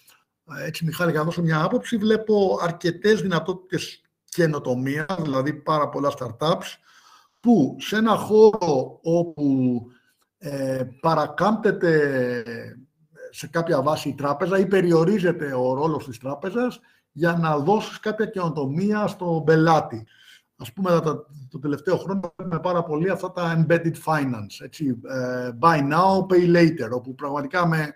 έτσι 0.66 0.86
Μιχάλη, 0.86 1.12
για 1.12 1.20
να 1.20 1.26
δώσω 1.26 1.42
μια 1.42 1.64
άποψη, 1.64 1.98
βλέπω 1.98 2.60
αρκετές 2.62 3.22
δυνατότητες 3.22 4.02
καινοτομία, 4.24 5.06
δηλαδή 5.22 5.54
πάρα 5.54 5.90
πολλά 5.90 6.14
startups, 6.18 6.78
που 7.40 7.76
σε 7.80 7.96
ένα 7.96 8.16
χώρο 8.16 9.00
όπου 9.04 9.82
ε, 10.38 10.84
παρακάμπτεται 11.00 12.44
σε 13.30 13.48
κάποια 13.48 13.82
βάση 13.82 14.10
η 14.10 14.14
τράπεζα 14.14 14.60
ή 14.60 14.66
περιορίζεται 14.66 15.54
ο 15.54 15.74
ρόλος 15.74 16.06
της 16.06 16.18
τράπεζας 16.18 16.80
για 17.12 17.34
να 17.34 17.58
δώσεις 17.58 18.00
κάποια 18.00 18.26
καινοτομία 18.26 19.08
στο 19.08 19.44
πελάτη. 19.46 20.08
Ας 20.58 20.74
πούμε, 20.74 21.00
το 21.50 21.60
τελευταίο 21.60 21.98
χρόνο 21.98 22.34
έχουμε 22.36 22.60
πάρα 22.60 22.84
πολύ 22.84 23.10
αυτά 23.10 23.32
τα 23.32 23.66
embedded 23.68 23.94
finance, 24.06 24.64
έτσι, 24.64 25.00
ε, 25.10 25.50
buy 25.60 25.78
now, 25.78 26.26
pay 26.30 26.56
later, 26.56 26.90
όπου 26.92 27.16
πραγματικά 27.16 27.68
με 27.68 27.94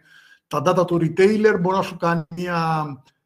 τα 0.47 0.61
data 0.65 0.87
του 0.87 0.95
retailer 0.95 1.57
μπορεί 1.61 1.75
να 1.75 1.81
σου 1.81 1.97
κάνει 1.97 2.23
μια 2.35 2.85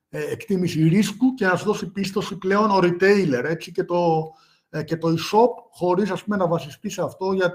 ε, 0.09 0.31
εκτίμηση 0.31 0.87
ρίσκου 0.87 1.33
και 1.33 1.45
να 1.45 1.55
σου 1.55 1.65
δώσει 1.65 1.91
πίστοση 1.91 2.37
πλέον 2.37 2.71
ο 2.71 2.79
retailer, 2.81 3.43
έτσι, 3.43 3.71
και 3.71 3.83
το, 3.83 4.31
ε, 4.69 4.83
και 4.83 4.97
το 4.97 5.07
e-shop 5.07 5.49
χωρίς 5.71 6.11
ας 6.11 6.23
πούμε, 6.23 6.37
να 6.37 6.47
βασιστεί 6.47 6.89
σε 6.89 7.01
αυτό 7.01 7.31
για, 7.33 7.53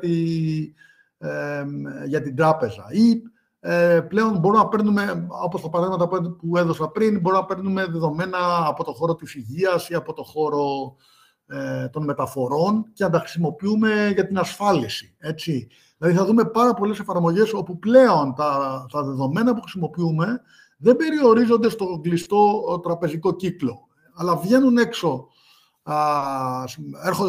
για 2.07 2.23
την 2.23 2.37
τράπεζα. 2.37 2.87
Ή 2.91 3.23
ε, 3.65 4.01
πλέον 4.01 4.39
μπορούμε 4.39 4.63
να 4.63 4.69
παίρνουμε, 4.69 5.27
όπως 5.45 5.63
τα 5.63 5.69
παραδείγματα 5.69 6.35
που 6.37 6.57
έδωσα 6.57 6.89
πριν, 6.89 7.21
μπορούμε 7.21 7.41
να 7.41 7.47
παίρνουμε 7.47 7.87
δεδομένα 7.87 8.67
από 8.67 8.85
το 8.85 8.93
χώρο 8.93 9.15
της 9.15 9.35
υγείας 9.35 9.89
ή 9.89 9.95
από 9.95 10.13
το 10.13 10.23
χώρο 10.23 10.97
ε, 11.47 11.89
των 11.89 12.05
μεταφορών 12.05 12.85
και 12.93 13.05
να 13.05 13.11
τα 13.11 13.19
χρησιμοποιούμε 13.19 14.11
για 14.15 14.27
την 14.27 14.39
ασφάλιση. 14.39 15.15
Έτσι. 15.19 15.69
Δηλαδή 15.99 16.17
θα 16.17 16.25
δούμε 16.25 16.45
πάρα 16.45 16.75
πολλές 16.75 16.99
εφαρμογές 16.99 17.53
όπου 17.53 17.79
πλέον 17.79 18.35
τα, 18.35 18.85
τα 18.93 19.03
δεδομένα 19.03 19.55
που 19.55 19.61
χρησιμοποιούμε 19.61 20.41
δεν 20.79 20.97
περιορίζονται 20.97 21.69
στο 21.69 22.01
κλειστό 22.03 22.81
τραπεζικό 22.83 23.37
κύκλο, 23.37 23.79
αλλά 24.15 24.37
βγαίνουν 24.37 24.79
έξω 24.79 25.27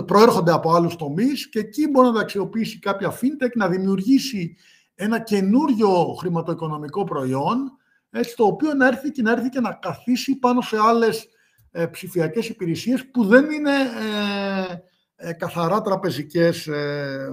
προέρχονται 0.05 0.51
από 0.51 0.73
άλλους 0.73 0.95
τομείς 0.95 1.49
και 1.49 1.59
εκεί 1.59 1.87
μπορεί 1.87 2.07
να 2.07 2.13
τα 2.13 2.19
αξιοποιήσει 2.19 2.79
κάποια 2.79 3.11
fintech, 3.11 3.51
να 3.55 3.67
δημιουργήσει 3.67 4.55
ένα 4.95 5.19
καινούριο 5.19 6.15
χρηματοοικονομικό 6.19 7.03
προϊόν, 7.03 7.77
έτσι, 8.09 8.35
το 8.35 8.43
οποίο 8.45 8.73
να 8.73 8.87
έρθει 8.87 9.11
και 9.11 9.21
να 9.21 9.31
έρθει 9.31 9.49
και 9.49 9.59
να 9.59 9.73
καθίσει 9.73 10.35
πάνω 10.35 10.61
σε 10.61 10.77
άλλες 10.77 11.27
ε, 11.71 11.85
ψηφιακές 11.85 12.49
υπηρεσίες 12.49 13.09
που 13.11 13.25
δεν 13.25 13.51
είναι 13.51 13.71
ε, 13.71 15.29
ε, 15.29 15.33
καθαρά 15.33 15.81
τραπεζικές 15.81 16.67
ε, 16.67 17.29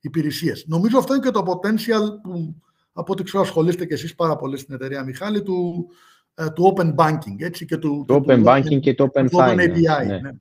υπηρεσίες. 0.00 0.64
Νομίζω 0.66 0.98
αυτό 0.98 1.14
είναι 1.14 1.22
και 1.22 1.30
το 1.30 1.44
potential 1.46 2.20
που 2.22 2.56
από 2.92 3.12
ό,τι 3.12 3.22
ξέρω 3.22 3.42
ασχολείστε 3.42 3.86
και 3.86 3.94
εσείς 3.94 4.14
πάρα 4.14 4.36
πολύ 4.36 4.56
στην 4.56 4.74
εταιρεία 4.74 5.04
Μιχάλη 5.04 5.42
του, 5.42 5.88
ε, 6.34 6.50
του 6.50 6.74
open 6.76 6.94
banking 6.94 7.36
έτσι, 7.38 7.64
και 7.64 7.76
του, 7.76 8.04
το 8.06 8.24
open 8.26 8.44
banking 8.44 8.80
και 8.80 8.94
το 8.94 9.10
open, 9.12 9.28
open 9.30 9.58
API. 9.58 10.06
Ναι. 10.06 10.20
Ναι. 10.20 10.32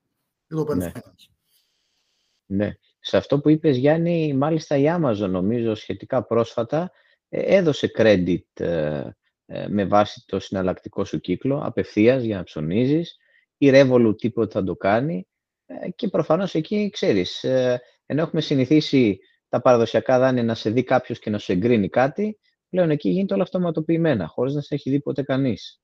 το 0.47 0.65
open 0.67 0.75
ναι. 0.77 0.91
ναι. 2.45 2.71
Σε 3.10 3.18
αυτό 3.18 3.39
που 3.39 3.49
είπες 3.49 3.78
Γιάννη, 3.78 4.34
μάλιστα 4.34 4.78
η 4.78 4.86
Amazon 4.88 5.30
νομίζω 5.30 5.76
σχετικά 5.76 6.24
πρόσφατα 6.24 6.91
ε, 7.30 7.55
έδωσε 7.55 7.91
credit 7.97 8.43
ε, 8.53 9.03
με 9.68 9.86
βάση 9.86 10.24
το 10.26 10.39
συναλλακτικό 10.39 11.05
σου 11.05 11.20
κύκλο 11.20 11.62
απευθείας 11.64 12.24
για 12.24 12.38
να 12.38 12.43
ψωνίζεις. 12.43 13.18
Η 13.57 13.70
Revolut 13.74 14.14
τίποτα 14.18 14.60
θα 14.60 14.66
το 14.66 14.76
κάνει 14.76 15.28
και 15.95 16.07
προφανώς 16.07 16.55
εκεί 16.55 16.89
ξέρεις, 16.89 17.43
ενώ 18.05 18.22
έχουμε 18.22 18.41
συνηθίσει 18.41 19.20
τα 19.49 19.62
παραδοσιακά 19.62 20.20
δάνεια 20.20 20.43
να 20.43 20.55
σε 20.55 20.70
δει 20.70 20.84
κάποιος 20.84 21.20
και 21.20 21.30
να 21.30 21.38
σου 21.38 21.51
εγκρίνει 21.51 21.89
κάτι, 21.89 22.39
πλέον 22.70 22.89
εκεί 22.89 23.10
γίνεται 23.10 23.34
όλα 23.34 23.43
αυτοματοποιημένα, 23.43 24.28
χωρίς 24.28 24.53
να 24.53 24.62
σε 24.62 24.76
έχει 24.76 24.89
δει 24.89 25.01
ποτέ 25.01 25.22
κανείς. 25.22 25.82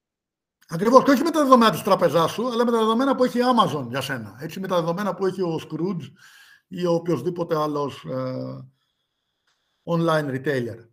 Ακριβώς. 0.68 1.04
Και 1.04 1.12
όχι 1.12 1.24
με 1.24 1.32
τα 1.32 1.42
δεδομένα 1.42 1.72
της 1.72 1.82
τραπεζάς 1.82 2.32
σου, 2.32 2.48
αλλά 2.52 2.66
με 2.66 2.72
τα 2.72 2.78
δεδομένα 2.78 3.16
που 3.16 3.24
έχει 3.24 3.40
η 3.40 3.42
Amazon 3.42 3.88
για 3.90 4.02
σένα. 4.02 4.38
Έτσι, 4.42 4.60
με 4.60 4.68
τα 4.68 4.76
δεδομένα 4.76 5.16
που 5.16 5.26
έχει 5.26 5.42
ο 5.42 5.60
Scrooge 5.64 6.12
ή 6.68 6.86
ο 6.86 6.94
οποιοδήποτε 6.94 7.58
άλλος 7.58 8.06
ε, 8.06 8.72
online 9.84 10.30
retailer. 10.30 10.88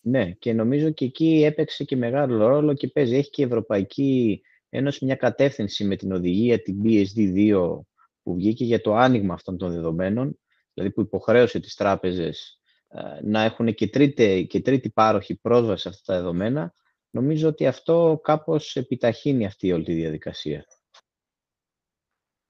Ναι, 0.00 0.30
και 0.30 0.52
νομίζω 0.52 0.90
και 0.90 1.04
εκεί 1.04 1.42
έπαιξε 1.44 1.84
και 1.84 1.96
μεγάλο 1.96 2.46
ρόλο 2.46 2.74
και 2.74 2.88
παίζει. 2.88 3.16
Έχει 3.16 3.30
και 3.30 3.42
η 3.42 3.44
Ευρωπαϊκή 3.44 4.42
Ένωση 4.68 5.04
μια 5.04 5.14
κατεύθυνση 5.14 5.84
με 5.84 5.96
την 5.96 6.12
οδηγία, 6.12 6.62
την 6.62 6.82
BSD2, 6.84 7.80
που 8.22 8.34
βγήκε 8.34 8.64
για 8.64 8.80
το 8.80 8.94
άνοιγμα 8.94 9.34
αυτών 9.34 9.56
των 9.56 9.72
δεδομένων, 9.72 10.38
δηλαδή 10.74 10.92
που 10.92 11.00
υποχρέωσε 11.00 11.60
τις 11.60 11.74
τράπεζες 11.74 12.60
ε, 12.88 13.00
να 13.22 13.42
έχουν 13.42 13.74
και, 13.74 13.88
τρίτη, 13.88 14.46
και 14.48 14.60
τρίτη 14.60 14.90
πάροχη 14.90 15.34
πρόσβαση 15.34 15.82
σε 15.82 15.88
αυτά 15.88 16.12
τα 16.12 16.18
δεδομένα, 16.18 16.74
νομίζω 17.10 17.48
ότι 17.48 17.66
αυτό 17.66 18.20
κάπως 18.22 18.76
επιταχύνει 18.76 19.46
αυτή 19.46 19.72
όλη 19.72 19.84
τη 19.84 19.94
διαδικασία. 19.94 20.64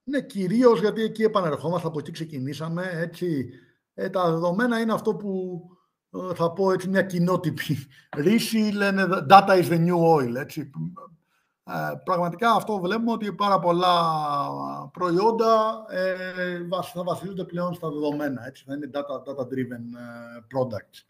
Ναι, 0.08 0.22
κυρίως 0.22 0.80
γιατί 0.80 1.02
εκεί 1.02 1.22
επανερχόμαστε, 1.22 1.86
από 1.86 1.98
εκεί 1.98 2.10
ξεκινήσαμε. 2.10 2.90
Έτσι, 2.92 3.48
ε, 3.94 4.08
τα 4.08 4.30
δεδομένα 4.30 4.80
είναι 4.80 4.92
αυτό 4.92 5.14
που 5.14 5.62
ε, 6.10 6.34
θα 6.34 6.52
πω 6.52 6.72
έτσι 6.72 6.88
μια 6.88 7.02
κοινότυπη 7.02 7.76
ρίση, 8.24 8.58
λένε 8.58 9.06
data 9.30 9.62
is 9.62 9.68
the 9.68 9.86
new 9.86 10.16
oil. 10.16 10.34
Έτσι. 10.34 10.70
Ε, 11.64 11.94
πραγματικά 12.04 12.50
αυτό 12.50 12.78
βλέπουμε 12.78 13.12
ότι 13.12 13.32
πάρα 13.32 13.58
πολλά 13.58 13.94
προϊόντα 14.92 15.84
ε, 15.88 16.66
θα 16.92 17.02
βασίζονται 17.02 17.44
πλέον 17.44 17.74
στα 17.74 17.88
δεδομένα. 17.90 18.46
Έτσι, 18.46 18.64
θα 18.66 18.74
είναι 18.74 18.90
data-driven 18.92 19.84
ε, 19.98 20.40
products. 20.54 21.04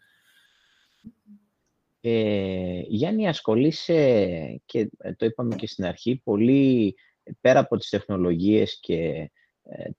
Ε, 2.01 2.81
Γιάννη, 2.87 3.27
ασχολείσαι, 3.27 4.61
και 4.65 4.89
το 5.17 5.25
είπαμε 5.25 5.55
και 5.55 5.67
στην 5.67 5.85
αρχή, 5.85 6.21
πολύ 6.23 6.95
πέρα 7.41 7.59
από 7.59 7.77
τις 7.77 7.89
τεχνολογίες 7.89 8.79
και 8.79 9.31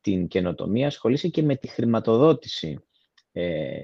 την 0.01 0.27
καινοτομία, 0.27 0.87
ασχολείσαι 0.87 1.29
και 1.29 1.43
με 1.43 1.57
τη 1.57 1.69
χρηματοδότηση 1.69 2.79
ε, 3.33 3.83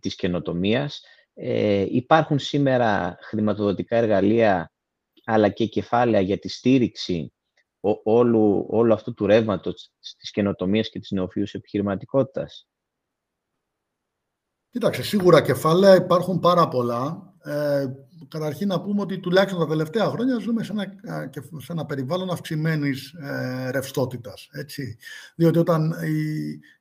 της 0.00 0.14
καινοτομίας. 0.14 1.02
υπάρχουν 1.90 2.38
σήμερα 2.38 3.18
χρηματοδοτικά 3.20 3.96
εργαλεία 3.96 4.72
αλλά 5.24 5.48
και 5.48 5.66
κεφάλαια 5.66 6.20
για 6.20 6.38
τη 6.38 6.48
στήριξη 6.48 7.32
όλου, 8.02 8.66
όλου 8.68 8.92
αυτού 8.92 9.14
του 9.14 9.26
ρεύματος 9.26 9.90
της 10.18 10.30
καινοτομίας 10.30 10.88
και 10.88 10.98
της 10.98 11.10
νεοφύους 11.10 11.54
επιχειρηματικότητας; 11.54 12.68
Κοίταξε, 14.70 15.02
σίγουρα 15.02 15.42
κεφάλαια 15.42 15.94
υπάρχουν 15.94 16.38
πάρα 16.40 16.68
πολλά. 16.68 17.34
Ε, 17.42 17.86
καταρχήν 18.28 18.68
να 18.68 18.80
πούμε 18.80 19.00
ότι 19.00 19.18
τουλάχιστον 19.18 19.60
τα 19.60 19.66
τελευταία 19.66 20.04
χρόνια 20.08 20.38
ζούμε 20.38 20.62
σε 20.62 20.72
ένα, 20.72 20.86
σε 21.58 21.72
ένα 21.72 21.86
περιβάλλον 21.86 22.30
αυξημένης 22.30 23.12
ε, 23.12 23.70
ρευστότητας. 23.70 24.48
Διότι 25.34 25.58
όταν 25.58 25.94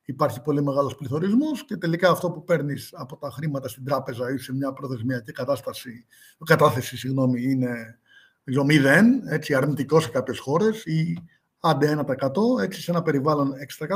υπάρχει 0.05 0.41
πολύ 0.41 0.63
μεγάλος 0.63 0.95
πληθωρισμός 0.95 1.65
και 1.65 1.77
τελικά 1.77 2.09
αυτό 2.09 2.31
που 2.31 2.43
παίρνεις 2.43 2.89
από 2.93 3.17
τα 3.17 3.29
χρήματα 3.29 3.67
στην 3.67 3.85
τράπεζα 3.85 4.33
ή 4.33 4.37
σε 4.37 4.53
μια 4.53 4.73
προθεσμιακή 4.73 5.31
κατάσταση, 5.31 6.05
κατάθεση 6.45 6.97
συγγνώμη, 6.97 7.43
είναι 7.43 7.99
ξέρω, 8.43 8.65
μηδέν, 8.65 9.27
έτσι, 9.27 9.53
αρνητικό 9.53 9.99
σε 9.99 10.09
κάποιες 10.09 10.39
χώρες 10.39 10.85
ή 10.85 11.17
άντε 11.59 11.87
1%, 11.87 12.61
έτσι 12.61 12.81
σε 12.81 12.91
ένα 12.91 13.01
περιβάλλον 13.01 13.53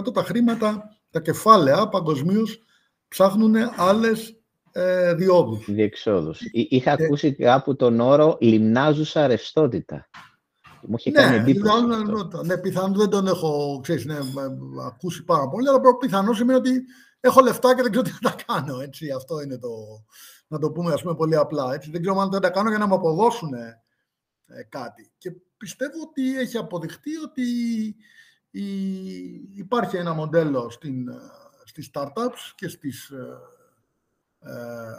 6%, 0.08 0.14
τα 0.14 0.24
χρήματα, 0.24 0.98
τα 1.10 1.22
κεφάλαια 1.22 1.88
παγκοσμίως 1.88 2.64
ψάχνουν 3.08 3.56
άλλες 3.76 4.41
ε, 4.72 5.14
διόδους. 5.14 5.66
Διεξόδους. 5.72 6.40
Είχα 6.52 6.96
και... 6.96 7.04
ακούσει 7.04 7.36
κάπου 7.36 7.76
τον 7.76 8.00
όρο 8.00 8.38
λιμνάζουσα 8.40 9.28
ρευστότητα. 9.28 10.10
Μου 10.82 10.96
είχε 10.98 11.10
ναι, 11.10 11.22
κάνει 11.22 11.36
εντύπωση. 11.36 11.86
Ναι, 11.86 11.96
ναι, 12.46 12.58
πιθανόν 12.58 12.94
δεν 12.94 13.10
τον 13.10 13.28
έχω 13.28 13.80
ξέρεις, 13.84 14.06
ναι, 14.06 14.18
ακούσει 14.86 15.24
πάρα 15.24 15.50
πολύ, 15.50 15.68
αλλά 15.68 15.80
πιθανόν 16.00 16.36
σημαίνει 16.36 16.60
ότι 16.60 16.84
έχω 17.20 17.42
λεφτά 17.42 17.76
και 17.76 17.82
δεν 17.82 17.92
ξέρω 17.92 18.06
τι 18.06 18.12
θα 18.12 18.20
τα 18.30 18.36
κάνω. 18.46 18.80
Έτσι. 18.80 19.12
Αυτό 19.12 19.42
είναι 19.42 19.58
το, 19.58 19.70
να 20.48 20.60
το 20.60 20.72
πούμε 20.72 20.94
ας 20.94 21.02
πούμε, 21.02 21.16
πολύ 21.16 21.36
απλά. 21.36 21.74
Έτσι. 21.74 21.92
Δεν 21.92 22.02
ξέρω 22.02 22.20
αν 22.20 22.30
δεν 22.30 22.42
τα 22.42 22.50
κάνω 22.50 22.70
για 22.70 22.78
να 22.78 22.88
μου 22.88 22.96
αποδώσουν 22.96 23.54
ε, 23.54 24.64
κάτι. 24.70 25.12
Και 25.18 25.32
πιστεύω 25.58 26.02
ότι 26.10 26.40
έχει 26.40 26.58
αποδειχτεί 26.58 27.18
ότι 27.18 27.46
υπάρχει 29.56 29.98
ένα 29.98 30.14
μοντέλο 30.14 30.70
στην, 30.70 31.08
στις 31.64 31.90
startups 31.94 32.52
και 32.56 32.68
στις 32.68 33.12
ε, 34.42 34.52
ε, 34.52 34.96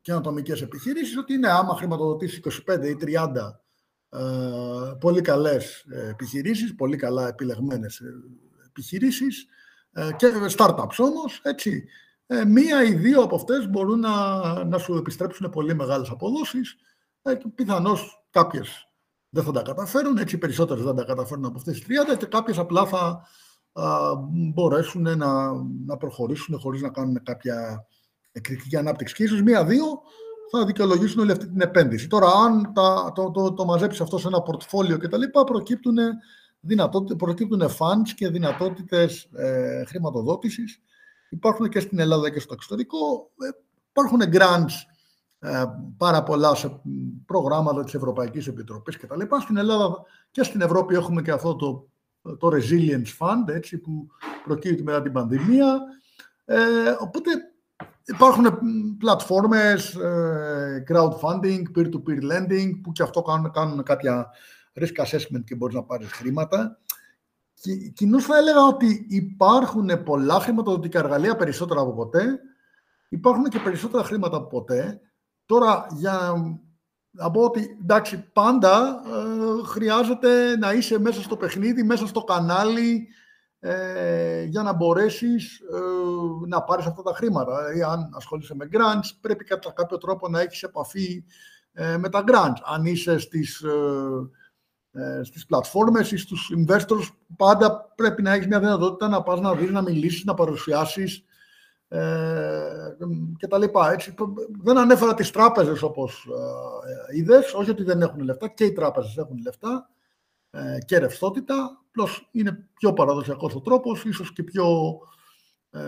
καινοτομικές 0.00 0.62
επιχειρήσεις 0.62 1.16
ότι 1.16 1.32
είναι 1.32 1.48
άμα 1.48 1.76
χρηματοδοτήσεις 1.76 2.40
25 2.66 2.84
ή 2.84 2.96
30 3.00 3.60
ε, 4.08 4.94
πολύ 5.00 5.20
καλές 5.20 5.86
επιχειρήσεις, 6.10 6.74
πολύ 6.74 6.96
καλά 6.96 7.28
επιλεγμένες 7.28 8.02
επιχειρήσεις 8.66 9.46
ε, 9.92 10.12
και 10.16 10.26
startups 10.56 10.96
όμως, 10.98 11.40
έτσι, 11.42 11.84
ε, 12.26 12.44
μία 12.44 12.84
ή 12.84 12.94
δύο 12.94 13.22
από 13.22 13.36
αυτές 13.36 13.68
μπορούν 13.68 14.00
να, 14.00 14.64
να 14.64 14.78
σου 14.78 14.94
επιστρέψουν 14.94 15.50
πολύ 15.50 15.74
μεγάλες 15.74 16.10
αποδόσεις 16.10 16.76
ε, 17.22 17.34
και 17.34 17.48
πιθανώς 17.54 18.26
κάποιες 18.30 18.88
δεν 19.28 19.44
θα 19.44 19.52
τα 19.52 19.62
καταφέρουν, 19.62 20.18
έτσι 20.18 20.38
περισσότερες 20.38 20.84
δεν 20.84 20.94
τα 20.94 21.04
καταφέρουν 21.04 21.44
από 21.44 21.56
αυτές 21.56 21.74
τις 21.74 21.98
30 22.14 22.16
και 22.18 22.26
κάποιες 22.26 22.58
απλά 22.58 22.86
θα 22.86 23.26
α, 23.72 24.14
μπορέσουν 24.28 25.02
να, 25.02 25.52
να 25.86 25.96
προχωρήσουν 25.96 26.58
χωρίς 26.58 26.80
να 26.82 26.88
κάνουν 26.88 27.22
κάποια 27.22 27.86
εκρηκτική 28.34 28.76
ανάπτυξη. 28.76 29.14
Και 29.14 29.22
ίσως 29.22 29.42
μία-δύο 29.42 29.84
θα 30.50 30.64
δικαιολογήσουν 30.64 31.20
όλη 31.20 31.32
αυτή 31.32 31.46
την 31.46 31.60
επένδυση. 31.60 32.06
Τώρα, 32.06 32.26
αν 32.26 32.72
τα, 32.74 33.12
το, 33.14 33.30
το, 33.30 33.52
το 33.52 33.64
μαζέψεις 33.64 34.00
αυτό 34.00 34.18
σε 34.18 34.28
ένα 34.28 34.42
πορτφόλιο 34.42 34.98
κτλ., 34.98 35.22
προκύπτουν, 35.46 35.96
προκύπτουν 37.16 37.62
funds 37.62 38.08
και 38.16 38.28
δυνατότητες 38.28 39.28
ε, 39.34 39.84
χρηματοδότησης. 39.84 40.80
Υπάρχουν 41.28 41.68
και 41.68 41.80
στην 41.80 41.98
Ελλάδα 41.98 42.30
και 42.30 42.40
στο 42.40 42.54
εξωτερικό. 42.54 43.30
Ε, 43.38 43.48
υπάρχουν 43.88 44.20
grants 44.32 44.74
ε, 45.38 45.64
πάρα 45.96 46.22
πολλά 46.22 46.54
σε 46.54 46.80
προγράμματα 47.26 47.84
της 47.84 47.94
Ευρωπαϊκής 47.94 48.46
Επιτροπής 48.46 48.96
κτλ. 48.96 49.20
Στην 49.40 49.56
Ελλάδα 49.56 50.02
και 50.30 50.42
στην 50.42 50.60
Ευρώπη 50.60 50.94
έχουμε 50.94 51.22
και 51.22 51.30
αυτό 51.30 51.56
το, 51.56 51.88
το 52.38 52.48
Resilience 52.52 53.18
Fund, 53.18 53.54
έτσι, 53.54 53.78
που 53.78 54.06
προκύπτει 54.44 54.82
μετά 54.82 55.02
την 55.02 55.12
πανδημία. 55.12 55.80
Ε, 56.44 56.56
οπότε 57.00 57.30
Υπάρχουν 58.06 58.58
πλατφόρμες, 58.98 59.94
ε, 59.94 60.84
crowdfunding, 60.88 61.62
peer-to-peer 61.76 62.20
lending, 62.32 62.70
που 62.82 62.92
και 62.92 63.02
αυτό 63.02 63.22
κάνουν, 63.22 63.50
κάνουν 63.50 63.82
κάποια 63.82 64.30
risk 64.80 65.04
assessment 65.04 65.44
και 65.44 65.54
μπορείς 65.54 65.74
να 65.74 65.82
πάρεις 65.82 66.12
χρήματα. 66.12 66.78
Κοινώ 67.94 68.20
θα 68.20 68.36
έλεγα 68.36 68.66
ότι 68.66 69.06
υπάρχουν 69.08 70.02
πολλά 70.02 70.40
χρηματοδοτικά 70.40 70.98
εργαλεία, 70.98 71.36
περισσότερα 71.36 71.80
από 71.80 71.92
ποτέ. 71.92 72.40
Υπάρχουν 73.08 73.44
και 73.44 73.58
περισσότερα 73.58 74.04
χρήματα 74.04 74.36
από 74.36 74.46
ποτέ. 74.46 75.00
Τώρα, 75.46 75.86
για 75.90 76.34
να 77.10 77.30
πω 77.30 77.40
ότι 77.40 77.78
εντάξει, 77.82 78.30
πάντα 78.32 79.02
ε, 79.06 79.66
χρειάζεται 79.66 80.56
να 80.56 80.72
είσαι 80.72 80.98
μέσα 80.98 81.22
στο 81.22 81.36
παιχνίδι, 81.36 81.82
μέσα 81.82 82.06
στο 82.06 82.24
κανάλι, 82.24 83.08
ε, 83.66 84.42
για 84.42 84.62
να 84.62 84.72
μπορέσεις 84.72 85.58
ε, 85.58 86.46
να 86.46 86.62
πάρεις 86.62 86.86
αυτά 86.86 87.02
τα 87.02 87.14
χρήματα. 87.14 87.56
Δηλαδή, 87.56 87.82
αν 87.82 88.10
ασχολείσαι 88.14 88.54
με 88.54 88.68
grants, 88.72 89.08
πρέπει 89.20 89.44
κατά 89.44 89.72
κάποιο 89.72 89.98
τρόπο 89.98 90.28
να 90.28 90.40
έχεις 90.40 90.62
επαφή 90.62 91.24
ε, 91.72 91.96
με 91.96 92.08
τα 92.08 92.24
grants. 92.26 92.60
Αν 92.64 92.84
είσαι 92.84 93.18
στις, 93.18 93.62
ε, 94.92 95.22
στις 95.22 95.46
πλατφόρμες 95.46 96.12
ή 96.12 96.16
στους 96.16 96.52
investors, 96.56 97.08
πάντα 97.36 97.92
πρέπει 97.94 98.22
να 98.22 98.32
έχεις 98.32 98.46
μια 98.46 98.60
δυνατότητα 98.60 99.08
να 99.08 99.22
πας 99.22 99.40
να 99.40 99.54
δεις, 99.54 99.70
να 99.70 99.82
μιλήσεις, 99.82 100.24
να 100.24 100.34
παρουσιάσεις 100.34 101.24
και 103.36 103.46
τα 103.48 103.58
λοιπά. 103.58 103.92
Έτσι, 103.92 104.14
δεν 104.62 104.78
ανέφερα 104.78 105.14
τις 105.14 105.30
τράπεζες 105.30 105.82
όπως 105.82 106.28
ε, 107.10 107.16
είδες, 107.16 107.54
όχι 107.54 107.70
ότι 107.70 107.82
δεν 107.82 108.02
έχουν 108.02 108.20
λεφτά, 108.20 108.48
και 108.48 108.64
οι 108.64 108.72
τράπεζες 108.72 109.16
έχουν 109.16 109.42
λεφτά 109.42 109.88
και 110.86 110.98
ρευστότητα, 110.98 111.83
Απλώς 111.96 112.28
είναι 112.30 112.68
πιο 112.74 112.92
παραδοσιακός 112.92 113.54
ο 113.54 113.60
τρόπος, 113.60 114.04
ίσως 114.04 114.32
και 114.32 114.42
πιο 114.42 114.98
ε, 115.70 115.80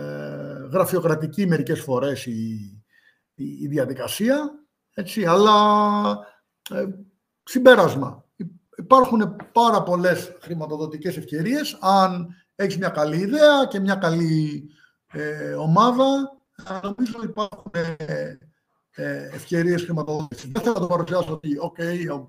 γραφειοκρατική 0.71 1.47
μερικές 1.47 1.81
φορές 1.81 2.25
η, 2.25 2.83
η, 3.33 3.67
διαδικασία. 3.67 4.51
Έτσι, 4.93 5.25
αλλά 5.25 5.53
ε, 6.69 6.85
συμπέρασμα. 7.43 8.25
Υπάρχουν 8.77 9.35
πάρα 9.51 9.83
πολλές 9.83 10.37
χρηματοδοτικές 10.41 11.17
ευκαιρίες. 11.17 11.77
Αν 11.81 12.27
έχεις 12.55 12.77
μια 12.77 12.89
καλή 12.89 13.17
ιδέα 13.17 13.65
και 13.69 13.79
μια 13.79 13.95
καλή 13.95 14.69
ε, 15.11 15.53
ομάδα, 15.53 16.05
νομίζω 16.81 17.23
υπάρχουν 17.23 17.71
ε, 17.97 18.37
ε, 18.91 19.29
ευκαιρίες 19.33 19.83
χρηματοδότησης. 19.83 20.49
Δεν 20.51 20.61
θέλω 20.61 20.73
να 20.73 20.79
το 20.79 20.87
παρουσιάσω 20.87 21.31
ότι, 21.33 21.57
OK, 21.61 21.81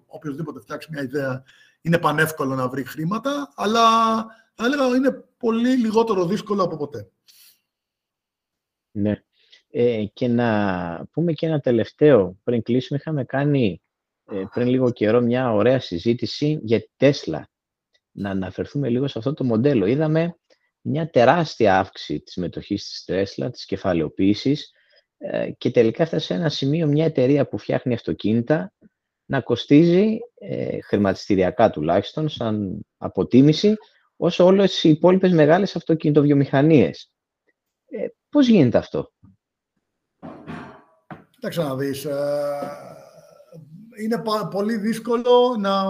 οποιοδήποτε 0.06 0.60
φτιάξει 0.60 0.88
μια 0.92 1.02
ιδέα 1.02 1.44
είναι 1.80 1.98
πανεύκολο 1.98 2.54
να 2.54 2.68
βρει 2.68 2.84
χρήματα, 2.84 3.52
αλλά 3.56 3.80
θα 4.54 4.64
έλεγα 4.64 4.86
είναι 4.86 5.24
πολύ 5.36 5.76
λιγότερο 5.76 6.26
δύσκολο 6.26 6.62
από 6.62 6.76
ποτέ. 6.76 7.10
Ναι. 8.90 9.22
Ε, 9.70 10.04
και 10.04 10.28
να 10.28 11.08
πούμε 11.12 11.32
και 11.32 11.46
ένα 11.46 11.60
τελευταίο. 11.60 12.38
Πριν 12.44 12.62
κλείσουμε, 12.62 12.98
είχαμε 12.98 13.24
κάνει 13.24 13.82
ε, 14.30 14.44
πριν 14.54 14.66
λίγο 14.66 14.90
καιρό 14.90 15.20
μια 15.20 15.52
ωραία 15.52 15.80
συζήτηση 15.80 16.58
για 16.62 16.80
τη 16.80 16.88
Τέσλα. 16.96 17.48
Να 18.10 18.30
αναφερθούμε 18.30 18.88
λίγο 18.88 19.08
σε 19.08 19.18
αυτό 19.18 19.34
το 19.34 19.44
μοντέλο. 19.44 19.86
Είδαμε 19.86 20.36
μια 20.80 21.10
τεράστια 21.10 21.78
αύξηση 21.78 22.20
της 22.20 22.36
μετοχής 22.36 22.88
της 22.88 23.04
Τέσλα, 23.04 23.50
της 23.50 23.64
κεφαλαιοποίησης 23.64 24.72
ε, 25.18 25.50
και 25.50 25.70
τελικά 25.70 26.02
έφτασε 26.02 26.26
σε 26.26 26.34
ένα 26.34 26.48
σημείο 26.48 26.86
μια 26.86 27.04
εταιρεία 27.04 27.48
που 27.48 27.58
φτιάχνει 27.58 27.94
αυτοκίνητα 27.94 28.72
να 29.28 29.40
κοστίζει 29.40 30.18
ε, 30.34 30.80
χρηματιστηριακά 30.80 31.70
τουλάχιστον, 31.70 32.28
σαν 32.28 32.86
αποτίμηση, 32.96 33.74
όσο 34.16 34.44
όλες 34.44 34.84
οι 34.84 34.88
υπόλοιπες 34.88 35.32
μεγάλες 35.32 35.76
αυτοκινητοβιομηχανίες. 35.76 37.12
Ε, 37.86 38.06
πώς 38.28 38.48
γίνεται 38.48 38.78
αυτό; 38.78 39.12
Κοιτάξτε 41.30 41.62
να 41.62 41.76
δεις. 41.76 42.04
Ε, 42.04 42.16
είναι 44.02 44.22
πολύ 44.50 44.76
δύσκολο 44.76 45.56
να 45.58 45.84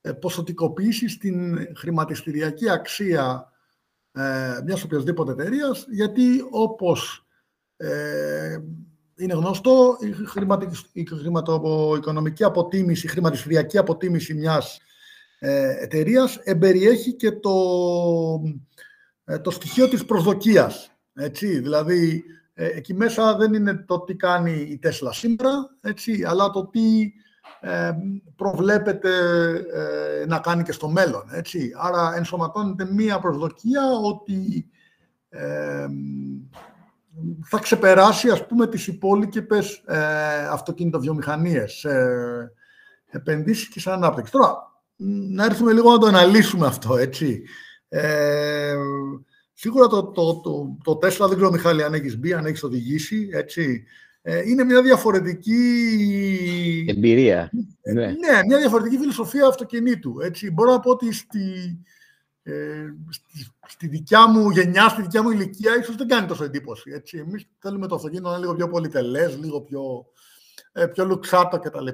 ε, 0.00 0.12
ποσοτικοποιήσεις 0.12 1.18
την 1.18 1.58
χρηματιστηριακή 1.76 2.70
αξία 2.70 3.52
ε, 4.12 4.60
μιας 4.64 4.82
οποιασδήποτε 4.82 5.32
εταιρείας, 5.32 5.86
γιατί 5.88 6.46
όπως 6.50 7.26
ε, 7.76 8.58
είναι 9.16 9.34
γνωστό, 9.34 9.96
η 10.92 11.04
χρηματοοικονομική 11.04 12.44
αποτίμηση, 12.44 13.06
η 13.06 13.08
χρηματιστηριακή 13.08 13.78
αποτίμηση 13.78 14.34
μιας 14.34 14.80
ε, 15.38 15.82
εταιρείας 15.82 16.36
εμπεριέχει 16.36 17.12
και 17.12 17.32
το, 17.32 17.54
ε, 19.24 19.38
το 19.38 19.50
στοιχείο 19.50 19.88
της 19.88 20.04
προσδοκίας. 20.04 20.90
Έτσι, 21.14 21.60
δηλαδή, 21.60 22.24
ε, 22.54 22.66
εκεί 22.66 22.94
μέσα 22.94 23.36
δεν 23.36 23.54
είναι 23.54 23.74
το 23.74 24.00
τι 24.00 24.14
κάνει 24.14 24.52
η 24.52 24.78
Τέσλα 24.78 25.12
σήμερα, 25.12 25.76
έτσι, 25.80 26.24
αλλά 26.26 26.50
το 26.50 26.66
τι 26.66 27.12
ε, 27.60 27.90
προβλέπεται 28.36 29.10
να 30.26 30.38
κάνει 30.38 30.62
και 30.62 30.72
στο 30.72 30.88
μέλλον. 30.88 31.28
Έτσι. 31.32 31.70
Άρα 31.76 32.16
ενσωματώνεται 32.16 32.84
μία 32.84 33.18
προσδοκία 33.18 33.82
ότι 34.04 34.70
θα 37.44 37.58
ξεπεράσει 37.58 38.28
ας 38.28 38.46
πούμε 38.46 38.66
τις 38.66 38.86
υπόλοιπες 38.86 39.82
ε, 39.86 39.96
αυτοκινητοβιομηχανίες 40.50 41.72
σε 41.72 41.90
επενδύσεις 43.10 43.68
και 43.68 43.80
σε 43.80 43.90
ανάπτυξη. 43.90 44.32
Τώρα, 44.32 44.56
να 45.30 45.44
έρθουμε 45.44 45.72
λίγο 45.72 45.90
να 45.90 45.98
το 45.98 46.06
αναλύσουμε 46.06 46.66
αυτό, 46.66 46.96
έτσι. 46.96 47.42
Ε, 47.88 48.74
σίγουρα 49.52 49.86
το, 49.86 50.04
το, 50.04 50.40
το, 50.40 50.76
το 50.84 50.92
Tesla, 50.92 51.26
δεν 51.28 51.36
ξέρω 51.36 51.50
Μιχάλη 51.50 51.82
αν 51.82 51.94
έχεις 51.94 52.18
μπει, 52.18 52.32
αν 52.32 52.46
έχεις 52.46 52.62
οδηγήσει, 52.62 53.28
έτσι. 53.32 53.84
Ε, 54.22 54.48
είναι 54.48 54.64
μια 54.64 54.82
διαφορετική... 54.82 55.58
Εμπειρία. 56.88 57.50
ναι. 57.94 58.06
ναι, 58.06 58.44
μια 58.46 58.58
διαφορετική 58.58 58.98
φιλοσοφία 58.98 59.46
αυτοκινήτου. 59.46 60.20
Έτσι. 60.20 60.50
Μπορώ 60.50 60.70
να 60.72 60.80
πω 60.80 60.90
ότι 60.90 61.12
στη, 61.12 61.40
ε, 62.48 62.94
στη, 63.08 63.46
στη, 63.66 63.88
δικιά 63.88 64.28
μου 64.28 64.50
γενιά, 64.50 64.88
στη 64.88 65.02
δικιά 65.02 65.22
μου 65.22 65.30
ηλικία, 65.30 65.76
ίσως 65.76 65.96
δεν 65.96 66.08
κάνει 66.08 66.26
τόσο 66.26 66.44
εντύπωση. 66.44 66.90
Έτσι. 66.90 67.18
Εμείς 67.18 67.48
θέλουμε 67.58 67.86
το 67.86 67.94
αυτοκίνητο 67.94 68.28
να 68.28 68.34
είναι 68.34 68.44
λίγο 68.44 68.54
πιο 68.54 68.68
πολυτελές, 68.68 69.38
λίγο 69.38 69.60
πιο, 69.60 70.06
ε, 70.72 70.86
πιο 70.86 71.04
λουξάτο 71.04 71.58
κτλ. 71.58 71.86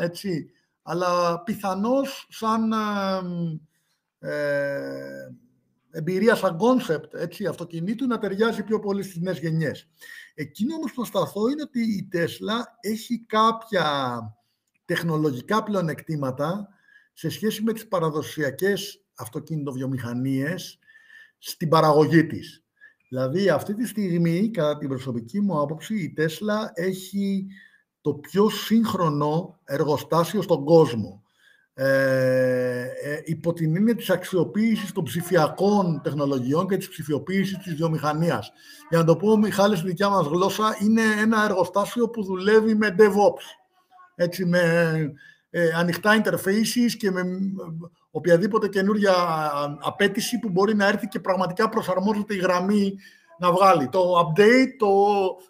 Έτσι. 0.00 0.50
Αλλά 0.82 1.42
πιθανώς 1.42 2.26
σαν 2.30 2.72
ε, 4.18 5.28
εμπειρία, 5.90 6.34
σαν 6.34 6.56
κόνσεπτ 6.56 7.14
έτσι, 7.14 7.46
αυτοκινήτου 7.46 8.06
να 8.06 8.18
ταιριάζει 8.18 8.62
πιο 8.62 8.78
πολύ 8.80 9.02
στις 9.02 9.20
νέες 9.20 9.38
γενιές. 9.38 9.88
Εκείνο 10.34 10.74
όμως 10.74 10.92
που 10.92 11.00
θα 11.00 11.06
σταθώ 11.06 11.48
είναι 11.48 11.62
ότι 11.62 11.80
η 11.80 12.08
Τέσλα 12.10 12.78
έχει 12.80 13.24
κάποια 13.26 14.20
τεχνολογικά 14.84 15.62
πλεονεκτήματα 15.62 16.68
σε 17.12 17.28
σχέση 17.28 17.62
με 17.62 17.72
τις 17.72 17.88
παραδοσιακές 17.88 19.04
αυτοκίνητο-βιομηχανίες 19.20 20.78
στην 21.38 21.68
παραγωγή 21.68 22.26
της. 22.26 22.64
Δηλαδή, 23.08 23.48
αυτή 23.48 23.74
τη 23.74 23.86
στιγμή, 23.86 24.50
κατά 24.50 24.78
την 24.78 24.88
προσωπική 24.88 25.40
μου 25.40 25.60
άποψη, 25.60 25.94
η 25.94 26.12
Τέσλα 26.12 26.70
έχει 26.74 27.46
το 28.00 28.14
πιο 28.14 28.48
σύγχρονο 28.48 29.58
εργοστάσιο 29.64 30.42
στον 30.42 30.64
κόσμο. 30.64 31.22
ε, 31.74 32.82
ε, 32.82 33.20
υπό 33.24 33.52
την 33.52 33.76
έννοια 33.76 33.94
της 33.94 34.10
αξιοποίησης 34.10 34.92
των 34.92 35.04
ψηφιακών 35.04 36.00
τεχνολογιών 36.02 36.68
και 36.68 36.76
της 36.76 36.88
ψηφιοποίησης 36.88 37.58
της 37.58 37.74
βιομηχανίας. 37.74 38.52
Για 38.88 38.98
να 38.98 39.04
το 39.04 39.16
πω, 39.16 39.36
Μιχάλη, 39.36 39.76
στη 39.76 39.86
δικιά 39.86 40.08
μας 40.08 40.26
γλώσσα, 40.26 40.76
είναι 40.82 41.02
ένα 41.20 41.44
εργοστάσιο 41.44 42.08
που 42.08 42.24
δουλεύει 42.24 42.74
με 42.74 42.94
DevOps. 42.98 43.44
Έτσι, 44.14 44.44
με 44.44 45.12
ε, 45.50 45.70
ανοιχτά 45.74 46.22
interfaces 46.22 46.92
και 46.98 47.10
με 47.10 47.22
οποιαδήποτε 48.10 48.68
καινούργια 48.68 49.14
απέτηση 49.80 50.38
που 50.38 50.48
μπορεί 50.48 50.74
να 50.74 50.86
έρθει 50.86 51.08
και 51.08 51.20
πραγματικά 51.20 51.68
προσαρμόζεται 51.68 52.34
η 52.34 52.38
γραμμή 52.38 52.94
να 53.38 53.52
βγάλει. 53.52 53.88
Το 53.88 54.18
update 54.18 54.74
το, 54.78 54.88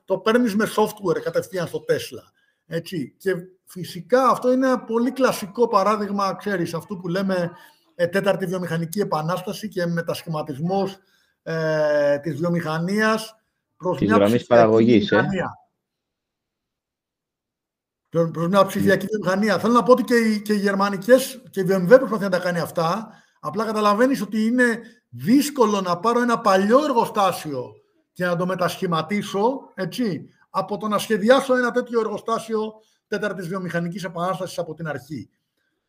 το 0.04 0.18
παίρνεις 0.18 0.56
με 0.56 0.66
software 0.76 1.20
κατευθείαν 1.22 1.66
στο 1.66 1.84
Tesla. 1.88 2.32
Έτσι. 2.66 3.14
Και 3.18 3.34
φυσικά 3.64 4.28
αυτό 4.28 4.52
είναι 4.52 4.66
ένα 4.66 4.80
πολύ 4.80 5.10
κλασικό 5.10 5.68
παράδειγμα, 5.68 6.34
ξέρεις, 6.34 6.74
αυτού 6.74 6.96
που 6.96 7.08
λέμε 7.08 7.50
ε, 7.94 8.06
τέταρτη 8.06 8.46
βιομηχανική 8.46 9.00
επανάσταση 9.00 9.68
και 9.68 9.86
μετασχηματισμός 9.86 10.98
ε, 11.42 12.18
της 12.18 12.36
βιομηχανίας 12.36 13.36
προς 13.76 13.98
της 13.98 14.08
μια 14.08 14.18
ψηφιακή 14.18 14.46
παραγωγής, 14.46 15.10
ε. 15.10 15.26
Βιομηχανία. 18.10 18.28
Ε; 18.28 18.30
Προς 18.30 18.48
μια 18.48 18.66
ψηφιακή 18.66 19.06
βιομηχανία. 19.06 19.58
Θέλω 19.58 19.72
να 19.72 19.82
πω 19.82 19.92
ότι 19.92 20.02
και 20.02 20.14
οι, 20.14 20.42
και 20.42 20.52
οι 20.52 20.58
γερμανικές 20.58 21.42
και 21.50 21.60
η 21.60 21.66
BMW 21.68 21.86
προσπαθεί 21.86 22.22
να 22.22 22.28
τα 22.28 22.38
κάνει 22.38 22.58
αυτά. 22.58 23.10
Απλά 23.40 23.64
καταλαβαίνεις 23.64 24.22
ότι 24.22 24.46
είναι 24.46 24.80
δύσκολο 25.08 25.80
να 25.80 25.98
πάρω 25.98 26.20
ένα 26.20 26.40
παλιό 26.40 26.84
εργοστάσιο 26.84 27.72
και 28.12 28.24
να 28.24 28.36
το 28.36 28.46
μετασχηματίσω, 28.46 29.60
έτσι, 29.74 30.28
από 30.50 30.76
το 30.76 30.88
να 30.88 30.98
σχεδιάσω 30.98 31.56
ένα 31.56 31.70
τέτοιο 31.70 32.00
εργοστάσιο 32.00 32.72
τέταρτης 33.06 33.48
βιομηχανικής 33.48 34.04
επανάστασης 34.04 34.58
από 34.58 34.74
την 34.74 34.88
αρχή. 34.88 35.30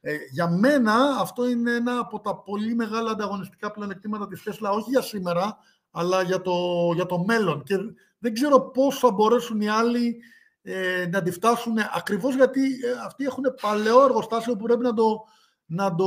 Ε, 0.01 0.15
για 0.31 0.49
μένα 0.49 0.93
αυτό 1.19 1.49
είναι 1.49 1.71
ένα 1.71 1.99
από 1.99 2.19
τα 2.19 2.35
πολύ 2.35 2.75
μεγάλα 2.75 3.11
ανταγωνιστικά 3.11 3.71
πλεονεκτήματα 3.71 4.27
της 4.27 4.43
Tesla, 4.45 4.71
όχι 4.71 4.89
για 4.89 5.01
σήμερα, 5.01 5.57
αλλά 5.91 6.21
για 6.21 6.41
το, 6.41 6.53
για 6.95 7.05
το 7.05 7.23
μέλλον. 7.23 7.63
Και 7.63 7.75
δεν 8.17 8.33
ξέρω 8.33 8.59
πώς 8.59 8.99
θα 8.99 9.11
μπορέσουν 9.11 9.61
οι 9.61 9.69
άλλοι 9.69 10.17
ε, 10.61 11.07
να 11.11 11.21
τη 11.21 11.31
φτάσουν, 11.31 11.73
ακριβώς 11.95 12.35
γιατί 12.35 12.61
ε, 12.61 13.05
αυτοί 13.05 13.23
έχουν 13.23 13.43
παλαιό 13.61 14.03
εργοστάσιο 14.03 14.55
που 14.55 14.63
πρέπει 14.63 14.83
να 14.83 14.93
το, 14.93 15.23
να, 15.65 15.95
το, 15.95 16.05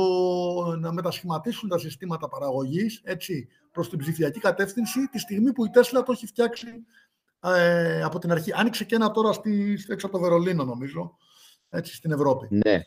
να 0.79 0.91
μετασχηματίσουν 0.91 1.69
τα 1.69 1.77
συστήματα 1.77 2.27
παραγωγής 2.27 3.01
έτσι, 3.03 3.47
προς 3.71 3.89
την 3.89 3.99
ψηφιακή 3.99 4.39
κατεύθυνση 4.39 5.07
τη 5.11 5.19
στιγμή 5.19 5.51
που 5.51 5.65
η 5.65 5.69
Tesla 5.73 6.03
το 6.05 6.11
έχει 6.11 6.25
φτιάξει 6.25 6.67
ε, 7.39 8.03
από 8.03 8.19
την 8.19 8.31
αρχή. 8.31 8.51
Άνοιξε 8.53 8.83
και 8.83 8.95
ένα 8.95 9.11
τώρα 9.11 9.33
στη, 9.33 9.77
έξω 9.87 10.07
από 10.07 10.15
το 10.15 10.23
Βερολίνο, 10.23 10.63
νομίζω, 10.63 11.17
έτσι, 11.69 11.95
στην 11.95 12.11
Ευρώπη. 12.11 12.47
Ναι. 12.49 12.81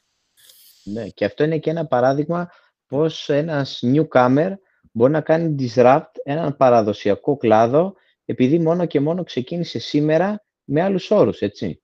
ναι. 0.85 1.09
Και 1.09 1.25
αυτό 1.25 1.45
είναι 1.45 1.59
και 1.59 1.71
ένα 1.71 1.87
παράδειγμα 1.87 2.51
πώς 2.87 3.29
ένας 3.29 3.83
newcomer 3.83 4.53
μπορεί 4.93 5.12
να 5.12 5.21
κάνει 5.21 5.55
disrupt 5.59 6.12
έναν 6.23 6.57
παραδοσιακό 6.57 7.37
κλάδο 7.37 7.95
επειδή 8.25 8.59
μόνο 8.59 8.87
και 8.87 9.01
μόνο 9.01 9.25
ξεκίνησε 9.25 9.79
σήμερα 9.79 10.43
με 10.71 10.83
άλλους 10.83 11.11
όρους, 11.11 11.41
έτσι. 11.41 11.83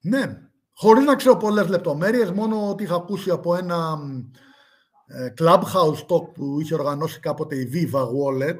Ναι. 0.00 0.38
Χωρίς 0.72 1.04
να 1.04 1.16
ξέρω 1.16 1.36
πολλές 1.36 1.68
λεπτομέρειες, 1.68 2.30
μόνο 2.30 2.68
ότι 2.68 2.82
είχα 2.82 2.94
ακούσει 2.94 3.30
από 3.30 3.56
ένα 3.56 3.98
ε, 5.06 5.32
Clubhouse 5.38 6.06
Talk 6.08 6.32
που 6.34 6.60
είχε 6.60 6.74
οργανώσει 6.74 7.20
κάποτε 7.20 7.56
η 7.56 7.70
Viva 7.72 8.00
Wallet, 8.00 8.58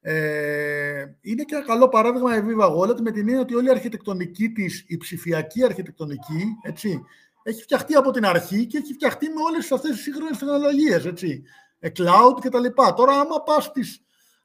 ε, 0.00 1.04
είναι 1.20 1.42
και 1.42 1.54
ένα 1.54 1.64
καλό 1.64 1.88
παράδειγμα 1.88 2.36
η 2.36 2.40
Viva 2.40 2.76
Wallet 2.76 3.00
με 3.00 3.10
την 3.10 3.28
έννοια 3.28 3.40
ότι 3.40 3.54
όλη 3.54 3.66
η 3.66 3.70
αρχιτεκτονική 3.70 4.48
της, 4.48 4.84
η 4.86 4.96
ψηφιακή 4.96 5.64
αρχιτεκτονική, 5.64 6.44
έτσι, 6.62 7.00
έχει 7.42 7.62
φτιαχτεί 7.62 7.94
από 7.94 8.10
την 8.10 8.26
αρχή 8.26 8.66
και 8.66 8.78
έχει 8.78 8.92
φτιαχτεί 8.92 9.28
με 9.28 9.42
όλες 9.50 9.72
αυτές 9.72 9.90
τις 9.90 10.02
σύγχρονες 10.02 10.38
τεχνολογίες, 10.38 11.06
έτσι, 11.06 11.42
ε, 11.78 11.88
cloud 11.96 12.40
και 12.40 12.48
τα 12.48 12.60
λοιπά. 12.60 12.94
Τώρα, 12.94 13.20
άμα 13.20 13.42
πας 13.42 13.64
στις, 13.64 14.04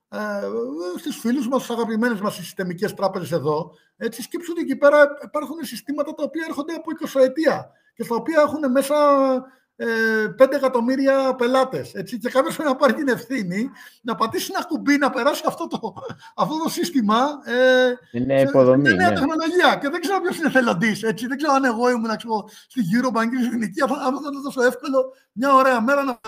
ε, 0.10 0.20
στις 0.98 1.16
φίλους 1.16 1.48
μας, 1.48 1.64
στις 1.64 1.76
αγαπημένες 1.76 2.20
μας 2.20 2.36
συστημικές 2.36 2.94
τράπεζες 2.94 3.32
εδώ, 3.32 3.72
έτσι, 3.98 4.22
σκέψου 4.22 4.52
ότι 4.52 4.62
εκεί 4.62 4.76
πέρα 4.76 5.08
υπάρχουν 5.24 5.58
συστήματα 5.62 6.14
τα 6.14 6.24
οποία 6.24 6.46
έρχονται 6.48 6.74
από 6.74 6.92
20 6.92 7.22
ετία 7.22 7.72
και 7.94 8.04
στα 8.04 8.16
οποία 8.16 8.42
έχουν 8.42 8.72
μέσα 8.72 8.96
ε, 9.80 9.88
5 10.40 10.52
εκατομμύρια 10.52 11.36
πελάτε. 11.36 11.82
Και 11.82 12.30
κάποιο 12.30 12.52
πρέπει 12.54 12.70
να 12.70 12.76
πάρει 12.76 12.94
την 12.94 13.08
ευθύνη 13.08 13.70
να 14.02 14.16
πατήσει 14.16 14.52
ένα 14.56 14.66
κουμπί, 14.66 14.98
να 14.98 15.10
περάσει 15.10 15.44
αυτό 15.46 15.68
το, 15.68 15.94
αυτό 16.36 16.64
το 16.64 16.70
σύστημα. 16.70 17.18
Ε, 17.44 17.94
είναι 18.12 18.42
υποδομή. 18.42 18.90
Είναι 18.90 18.98
νέα 18.98 19.10
ναι. 19.10 19.16
τεχνολογία. 19.16 19.78
Και 19.82 19.90
δεν 19.90 20.02
ξέρω 20.02 20.22
ποιο 20.22 20.36
είναι 20.38 20.48
εθελοντή. 20.48 20.92
Δεν 21.28 21.38
ξέρω 21.38 21.54
αν 21.54 21.64
εγώ 21.66 21.90
ήμουν 21.90 22.16
ξέρω, 22.18 22.46
στη 22.68 22.82
Eurobank 22.94 23.32
ή 23.34 23.44
στην 23.44 23.54
Εθνική. 23.54 23.82
Αυτό 23.82 23.96
θα 23.96 24.08
ήταν 24.22 24.44
τόσο 24.44 24.62
εύκολο 24.64 25.14
μια 25.32 25.54
ωραία 25.54 25.82
μέρα 25.82 26.04
να 26.04 26.20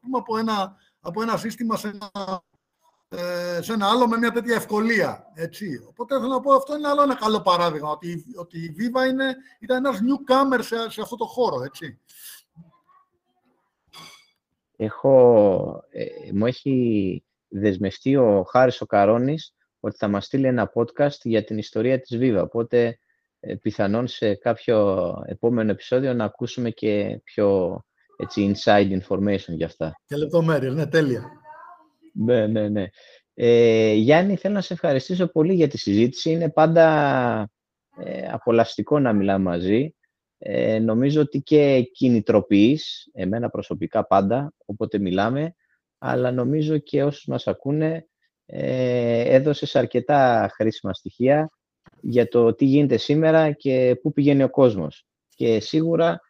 πούμε 0.00 0.18
από 0.18 0.38
ένα, 0.38 0.76
από 1.02 1.22
ένα 1.22 1.36
σύστημα 1.36 1.76
σε 1.76 1.88
ένα 1.88 2.42
ε, 3.14 3.62
σε 3.62 3.72
ένα 3.72 3.88
άλλο 3.88 4.08
με 4.08 4.16
μια 4.16 4.30
τέτοια 4.30 4.54
ευκολία. 4.54 5.30
Έτσι. 5.34 5.84
Οπότε 5.88 6.14
θέλω 6.14 6.28
να 6.28 6.40
πω 6.40 6.52
αυτό 6.52 6.76
είναι 6.76 6.88
άλλο 6.88 7.02
ένα 7.02 7.14
καλό 7.14 7.40
παράδειγμα, 7.40 7.90
ότι, 7.90 8.24
ότι 8.36 8.58
η 8.58 8.74
Viva 8.78 9.08
είναι, 9.08 9.36
ήταν 9.60 9.84
ένας 9.84 9.98
newcomer 10.00 10.60
σε, 10.62 10.90
σε 10.90 11.00
αυτό 11.00 11.16
το 11.16 11.24
χώρο. 11.24 11.62
Έτσι. 11.62 12.00
Έχω, 14.76 15.84
ε, 15.90 16.04
μου 16.32 16.46
έχει 16.46 17.24
δεσμευτεί 17.48 18.16
ο 18.16 18.46
Χάρης 18.50 18.80
ο 18.80 18.86
Καρόνης 18.86 19.54
ότι 19.80 19.96
θα 19.96 20.08
μας 20.08 20.24
στείλει 20.24 20.46
ένα 20.46 20.72
podcast 20.74 21.20
για 21.22 21.44
την 21.44 21.58
ιστορία 21.58 22.00
της 22.00 22.18
Viva. 22.20 22.40
Οπότε 22.42 22.98
ε, 23.40 23.54
πιθανόν 23.54 24.06
σε 24.06 24.34
κάποιο 24.34 25.08
επόμενο 25.26 25.70
επεισόδιο 25.70 26.14
να 26.14 26.24
ακούσουμε 26.24 26.70
και 26.70 27.20
πιο 27.24 27.80
έτσι, 28.16 28.54
inside 28.54 29.00
information 29.00 29.54
για 29.56 29.66
αυτά. 29.66 29.92
Και 30.06 30.16
λεπτομέρειες, 30.16 30.74
ναι, 30.74 30.86
τέλεια. 30.86 31.24
Ναι, 32.12 32.46
ναι, 32.46 32.68
ναι. 32.68 32.86
Ε, 33.34 33.92
Γιάννη, 33.92 34.36
θέλω 34.36 34.54
να 34.54 34.60
σε 34.60 34.72
ευχαριστήσω 34.72 35.26
πολύ 35.26 35.54
για 35.54 35.68
τη 35.68 35.78
συζήτηση. 35.78 36.30
Είναι 36.30 36.50
πάντα 36.50 37.50
ε, 37.96 38.28
απολαυστικό 38.30 38.98
να 38.98 39.12
μιλάμε 39.12 39.50
μαζί. 39.50 39.94
Ε, 40.38 40.78
νομίζω 40.78 41.20
ότι 41.20 41.40
και 41.40 41.82
κινητροποιείς, 41.92 43.08
εμένα 43.12 43.50
προσωπικά 43.50 44.06
πάντα, 44.06 44.54
όποτε 44.64 44.98
μιλάμε, 44.98 45.54
αλλά 45.98 46.32
νομίζω 46.32 46.78
και 46.78 47.04
όσους 47.04 47.26
μας 47.26 47.46
ακούνε, 47.46 48.06
ε, 48.46 49.34
έδωσες 49.34 49.76
αρκετά 49.76 50.50
χρήσιμα 50.54 50.94
στοιχεία 50.94 51.50
για 52.00 52.28
το 52.28 52.54
τι 52.54 52.64
γίνεται 52.64 52.96
σήμερα 52.96 53.52
και 53.52 53.98
πού 54.02 54.12
πηγαίνει 54.12 54.42
ο 54.42 54.50
κόσμος. 54.50 55.06
Και 55.28 55.60
σίγουρα 55.60 56.20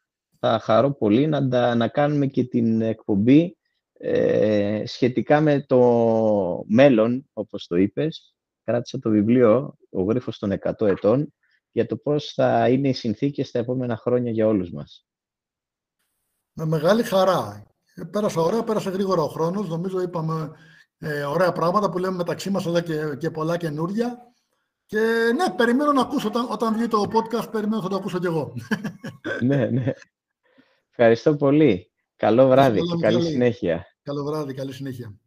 θα 0.45 0.59
χαρώ 0.59 0.93
πολύ 0.93 1.26
να, 1.26 1.74
να 1.74 1.88
κάνουμε 1.88 2.26
και 2.26 2.45
την 2.45 2.80
εκπομπή 2.80 3.57
ε, 3.93 4.82
σχετικά 4.86 5.40
με 5.40 5.64
το 5.66 6.64
μέλλον, 6.66 7.28
όπως 7.32 7.66
το 7.66 7.76
είπες, 7.76 8.34
κράτησα 8.64 8.99
το 8.99 9.11
βιβλίο 9.11 9.76
«Ο 9.90 10.03
γρίφος 10.03 10.38
των 10.38 10.53
100 10.62 10.86
ετών» 10.86 11.34
για 11.70 11.86
το 11.86 11.97
πώς 11.97 12.32
θα 12.32 12.68
είναι 12.68 12.88
οι 12.88 12.93
συνθήκες 12.93 13.51
τα 13.51 13.59
επόμενα 13.59 13.97
χρόνια 13.97 14.30
για 14.30 14.47
όλους 14.47 14.70
μας. 14.70 15.07
Με 16.53 16.66
μεγάλη 16.66 17.03
χαρά. 17.03 17.66
Ε, 17.95 18.05
πέρασα 18.05 18.40
ωραία, 18.40 18.62
πέρασε 18.62 18.90
γρήγορα 18.90 19.22
ο 19.22 19.28
χρόνος. 19.28 19.68
Νομίζω 19.68 20.01
είπαμε 20.01 20.51
ε, 20.99 21.24
ωραία 21.24 21.53
πράγματα 21.53 21.90
που 21.90 21.99
λέμε 21.99 22.16
μεταξύ 22.16 22.51
μας 22.51 22.66
εδώ 22.66 22.80
και, 22.80 23.16
και 23.18 23.30
πολλά 23.30 23.57
καινούρια. 23.57 24.32
Και 24.86 24.99
ναι, 25.36 25.55
περιμένω 25.57 25.93
να 25.93 26.01
ακούσω 26.01 26.28
όταν, 26.28 26.47
όταν 26.51 26.74
βγει 26.74 26.88
το 26.88 27.03
podcast, 27.12 27.51
περιμένω 27.51 27.82
θα 27.82 27.88
το 27.88 27.97
ακούσω 27.97 28.18
κι 28.18 28.26
εγώ. 28.26 28.53
ναι, 29.49 29.66
ναι. 29.66 29.93
Ευχαριστώ 30.97 31.36
πολύ. 31.36 31.90
Καλό 32.16 32.49
βράδυ 32.49 32.80
και 32.80 33.01
καλή 33.01 33.22
συνέχεια. 33.22 33.86
Καλό 34.03 34.24
βράδυ, 34.24 34.55
καλή 34.55 34.72
συνέχεια. 34.72 35.22